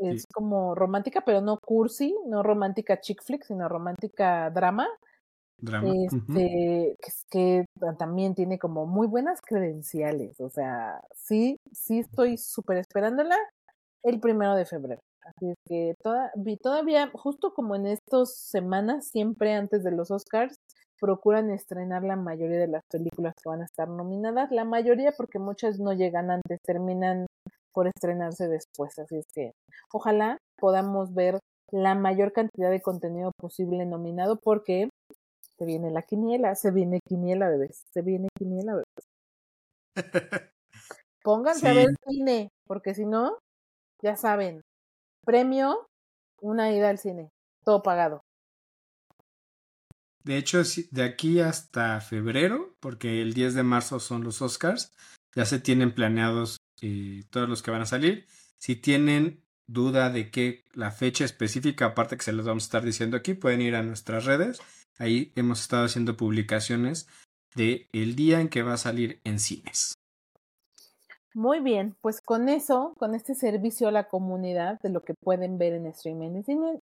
es 0.00 0.26
como 0.32 0.74
romántica, 0.74 1.22
pero 1.24 1.40
no 1.40 1.58
cursi, 1.58 2.16
no 2.26 2.42
romántica 2.42 3.00
chick 3.00 3.22
flick, 3.22 3.44
sino 3.44 3.68
romántica 3.68 4.50
drama. 4.50 4.88
Drama. 5.58 5.92
Este, 6.06 6.96
que, 7.30 7.66
también 7.98 8.34
tiene 8.34 8.58
como 8.58 8.86
muy 8.86 9.06
buenas 9.06 9.40
credenciales. 9.42 10.40
O 10.40 10.48
sea, 10.48 11.00
sí, 11.14 11.58
sí 11.72 11.98
estoy 11.98 12.38
súper 12.38 12.78
esperándola 12.78 13.36
el 14.02 14.20
primero 14.20 14.54
de 14.54 14.66
febrero. 14.66 15.00
Así 15.22 15.50
es 15.50 15.56
que 15.66 15.94
toda, 16.02 16.32
todavía, 16.62 17.10
justo 17.12 17.52
como 17.52 17.74
en 17.76 17.86
estas 17.86 18.34
semanas, 18.34 19.08
siempre 19.08 19.54
antes 19.54 19.84
de 19.84 19.92
los 19.92 20.10
Oscars, 20.10 20.56
procuran 21.00 21.50
estrenar 21.50 22.04
la 22.04 22.16
mayoría 22.16 22.58
de 22.58 22.68
las 22.68 22.82
películas 22.90 23.34
que 23.42 23.48
van 23.48 23.62
a 23.62 23.64
estar 23.64 23.88
nominadas. 23.88 24.50
La 24.50 24.64
mayoría 24.64 25.12
porque 25.16 25.38
muchas 25.38 25.78
no 25.78 25.92
llegan 25.92 26.30
antes, 26.30 26.58
terminan 26.62 27.26
por 27.72 27.86
estrenarse 27.86 28.48
después. 28.48 28.98
Así 28.98 29.16
es 29.16 29.26
que 29.32 29.52
ojalá 29.92 30.38
podamos 30.58 31.14
ver 31.14 31.38
la 31.70 31.94
mayor 31.94 32.32
cantidad 32.32 32.70
de 32.70 32.82
contenido 32.82 33.32
posible 33.38 33.86
nominado 33.86 34.36
porque 34.36 34.88
se 35.56 35.64
viene 35.64 35.90
la 35.90 36.02
quiniela, 36.02 36.54
se 36.54 36.70
viene 36.70 37.00
quiniela, 37.06 37.48
bebés, 37.48 37.84
se 37.92 38.02
viene 38.02 38.28
quiniela, 38.36 38.72
bebés. 38.72 39.06
Pónganse 41.22 41.68
a 41.68 41.74
ver 41.74 41.88
cine, 42.08 42.48
porque 42.66 42.94
si 42.94 43.04
no, 43.04 43.36
ya 44.02 44.16
saben, 44.16 44.62
premio, 45.24 45.86
una 46.40 46.72
ida 46.72 46.90
al 46.90 46.98
cine, 46.98 47.30
todo 47.64 47.82
pagado. 47.82 48.22
De 50.24 50.36
hecho, 50.36 50.62
de 50.90 51.02
aquí 51.02 51.40
hasta 51.40 52.00
febrero, 52.00 52.76
porque 52.80 53.22
el 53.22 53.32
10 53.32 53.54
de 53.54 53.62
marzo 53.62 54.00
son 54.00 54.22
los 54.22 54.42
Oscars, 54.42 54.92
ya 55.34 55.44
se 55.46 55.60
tienen 55.60 55.94
planeados 55.94 56.58
eh, 56.82 57.24
todos 57.30 57.48
los 57.48 57.62
que 57.62 57.70
van 57.70 57.82
a 57.82 57.86
salir. 57.86 58.26
Si 58.58 58.76
tienen 58.76 59.42
duda 59.66 60.10
de 60.10 60.30
qué 60.30 60.64
la 60.74 60.90
fecha 60.90 61.24
específica, 61.24 61.86
aparte 61.86 62.16
que 62.16 62.24
se 62.24 62.32
los 62.32 62.44
vamos 62.44 62.64
a 62.64 62.66
estar 62.66 62.84
diciendo 62.84 63.16
aquí, 63.16 63.34
pueden 63.34 63.62
ir 63.62 63.76
a 63.76 63.82
nuestras 63.82 64.24
redes. 64.24 64.60
Ahí 64.98 65.32
hemos 65.36 65.60
estado 65.60 65.86
haciendo 65.86 66.16
publicaciones 66.16 67.08
de 67.54 67.88
el 67.92 68.16
día 68.16 68.40
en 68.40 68.48
que 68.48 68.62
va 68.62 68.74
a 68.74 68.78
salir 68.78 69.20
en 69.24 69.38
cines. 69.38 69.94
Muy 71.34 71.60
bien, 71.60 71.94
pues 72.00 72.20
con 72.20 72.48
eso, 72.48 72.92
con 72.98 73.14
este 73.14 73.36
servicio 73.36 73.86
a 73.86 73.92
la 73.92 74.08
comunidad 74.08 74.80
de 74.82 74.88
lo 74.88 75.02
que 75.02 75.14
pueden 75.14 75.58
ver 75.58 75.74
en 75.74 75.86
streaming 75.86 76.42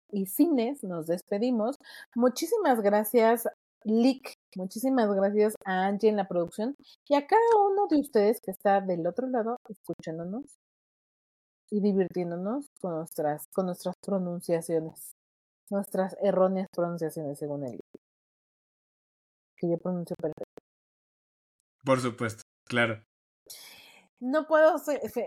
y 0.10 0.26
cines, 0.28 0.84
nos 0.86 1.06
despedimos. 1.08 1.76
Muchísimas 2.16 2.80
gracias, 2.82 3.50
Lick. 3.84 4.36
Muchísimas 4.56 5.14
gracias 5.14 5.54
a 5.66 5.88
Angie 5.88 6.10
en 6.10 6.16
la 6.16 6.30
producción 6.30 6.76
y 7.10 7.16
a 7.16 7.28
cada 7.28 7.42
uno 7.70 7.88
de 7.90 8.00
ustedes 8.00 8.40
que 8.40 8.52
está 8.52 8.80
del 8.80 9.06
otro 9.06 9.28
lado 9.28 9.58
escuchándonos 9.68 10.46
y 11.70 11.82
divirtiéndonos 11.82 12.68
con 12.80 12.96
nuestras, 12.96 13.48
con 13.54 13.66
nuestras 13.66 13.96
pronunciaciones, 14.02 15.12
nuestras 15.70 16.16
erróneas 16.22 16.70
pronunciaciones 16.74 17.38
según 17.38 17.66
él. 17.66 17.82
Que 19.58 19.70
yo 19.70 19.78
pronuncio 19.78 20.16
perfecto. 20.22 20.46
Por 21.84 22.00
supuesto, 22.00 22.44
claro. 22.66 23.04
No 24.20 24.48
puedo 24.48 24.78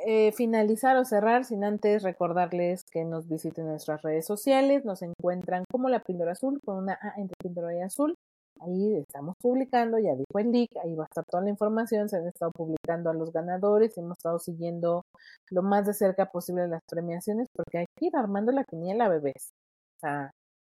eh, 0.06 0.32
finalizar 0.32 0.96
o 0.96 1.04
cerrar 1.04 1.44
sin 1.44 1.62
antes 1.62 2.02
recordarles 2.02 2.82
que 2.90 3.04
nos 3.04 3.28
visiten 3.28 3.66
nuestras 3.66 4.02
redes 4.02 4.26
sociales. 4.26 4.84
Nos 4.84 5.02
encuentran 5.02 5.64
como 5.70 5.88
la 5.88 6.00
píldora 6.00 6.32
azul 6.32 6.60
con 6.64 6.78
una 6.78 6.94
A 7.00 7.14
entre 7.20 7.36
píldora 7.40 7.72
y 7.74 7.80
azul. 7.82 8.16
Ahí 8.60 8.96
estamos 8.96 9.36
publicando, 9.40 9.98
ya 9.98 10.14
dijo 10.14 10.38
el 10.38 10.50
link, 10.50 10.68
ahí 10.82 10.94
va 10.94 11.04
a 11.04 11.06
estar 11.06 11.24
toda 11.24 11.44
la 11.44 11.50
información. 11.50 12.08
Se 12.08 12.16
han 12.16 12.26
estado 12.26 12.50
publicando 12.50 13.10
a 13.10 13.14
los 13.14 13.32
ganadores, 13.32 13.96
hemos 13.96 14.18
estado 14.18 14.38
siguiendo 14.40 15.02
lo 15.50 15.62
más 15.62 15.86
de 15.86 15.94
cerca 15.94 16.26
posible 16.26 16.66
las 16.66 16.82
premiaciones 16.88 17.46
porque 17.54 17.78
hay 17.78 17.86
que 17.96 18.06
ir 18.06 18.16
armando 18.16 18.50
la 18.50 18.64
quiniela, 18.64 19.08
bebés. 19.08 19.50
O 19.98 20.00
sea, 20.00 20.30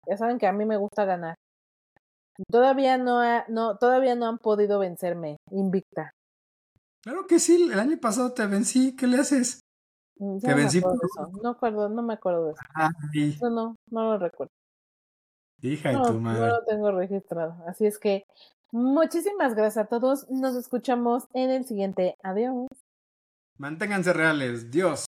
ya 0.08 0.16
saben 0.16 0.38
que 0.38 0.46
a 0.46 0.52
mí 0.52 0.64
me 0.64 0.76
gusta 0.76 1.04
ganar. 1.04 1.34
Todavía 2.48 2.96
no, 2.96 3.22
no, 3.48 3.76
todavía 3.76 4.14
no 4.14 4.26
han 4.26 4.38
podido 4.38 4.78
vencerme, 4.78 5.36
invicta. 5.50 6.12
Claro 7.04 7.26
que 7.26 7.38
sí, 7.38 7.68
el 7.70 7.78
año 7.78 7.98
pasado 8.00 8.32
te 8.32 8.46
vencí, 8.46 8.96
¿qué 8.96 9.06
le 9.06 9.18
haces? 9.18 9.60
Mm, 10.16 10.38
te 10.38 10.54
vencí 10.54 10.80
por 10.80 10.94
eso. 10.94 11.30
No 11.42 11.50
acuerdo, 11.50 11.90
no 11.90 12.02
me 12.02 12.14
acuerdo 12.14 12.46
de 12.46 12.52
eso. 12.52 13.40
No, 13.42 13.50
no, 13.50 13.76
no 13.90 14.12
lo 14.12 14.18
recuerdo. 14.18 14.52
Hija 15.60 15.90
de 15.90 15.96
tu 15.96 16.18
madre. 16.18 16.40
No 16.40 16.46
lo 16.48 16.64
tengo 16.64 16.92
registrado. 16.92 17.62
Así 17.66 17.84
es 17.84 17.98
que 17.98 18.24
muchísimas 18.72 19.54
gracias 19.54 19.84
a 19.84 19.88
todos. 19.88 20.30
Nos 20.30 20.56
escuchamos 20.56 21.24
en 21.34 21.50
el 21.50 21.66
siguiente. 21.66 22.16
Adiós. 22.22 22.68
Manténganse 23.58 24.14
reales. 24.14 24.70
Dios. 24.70 25.04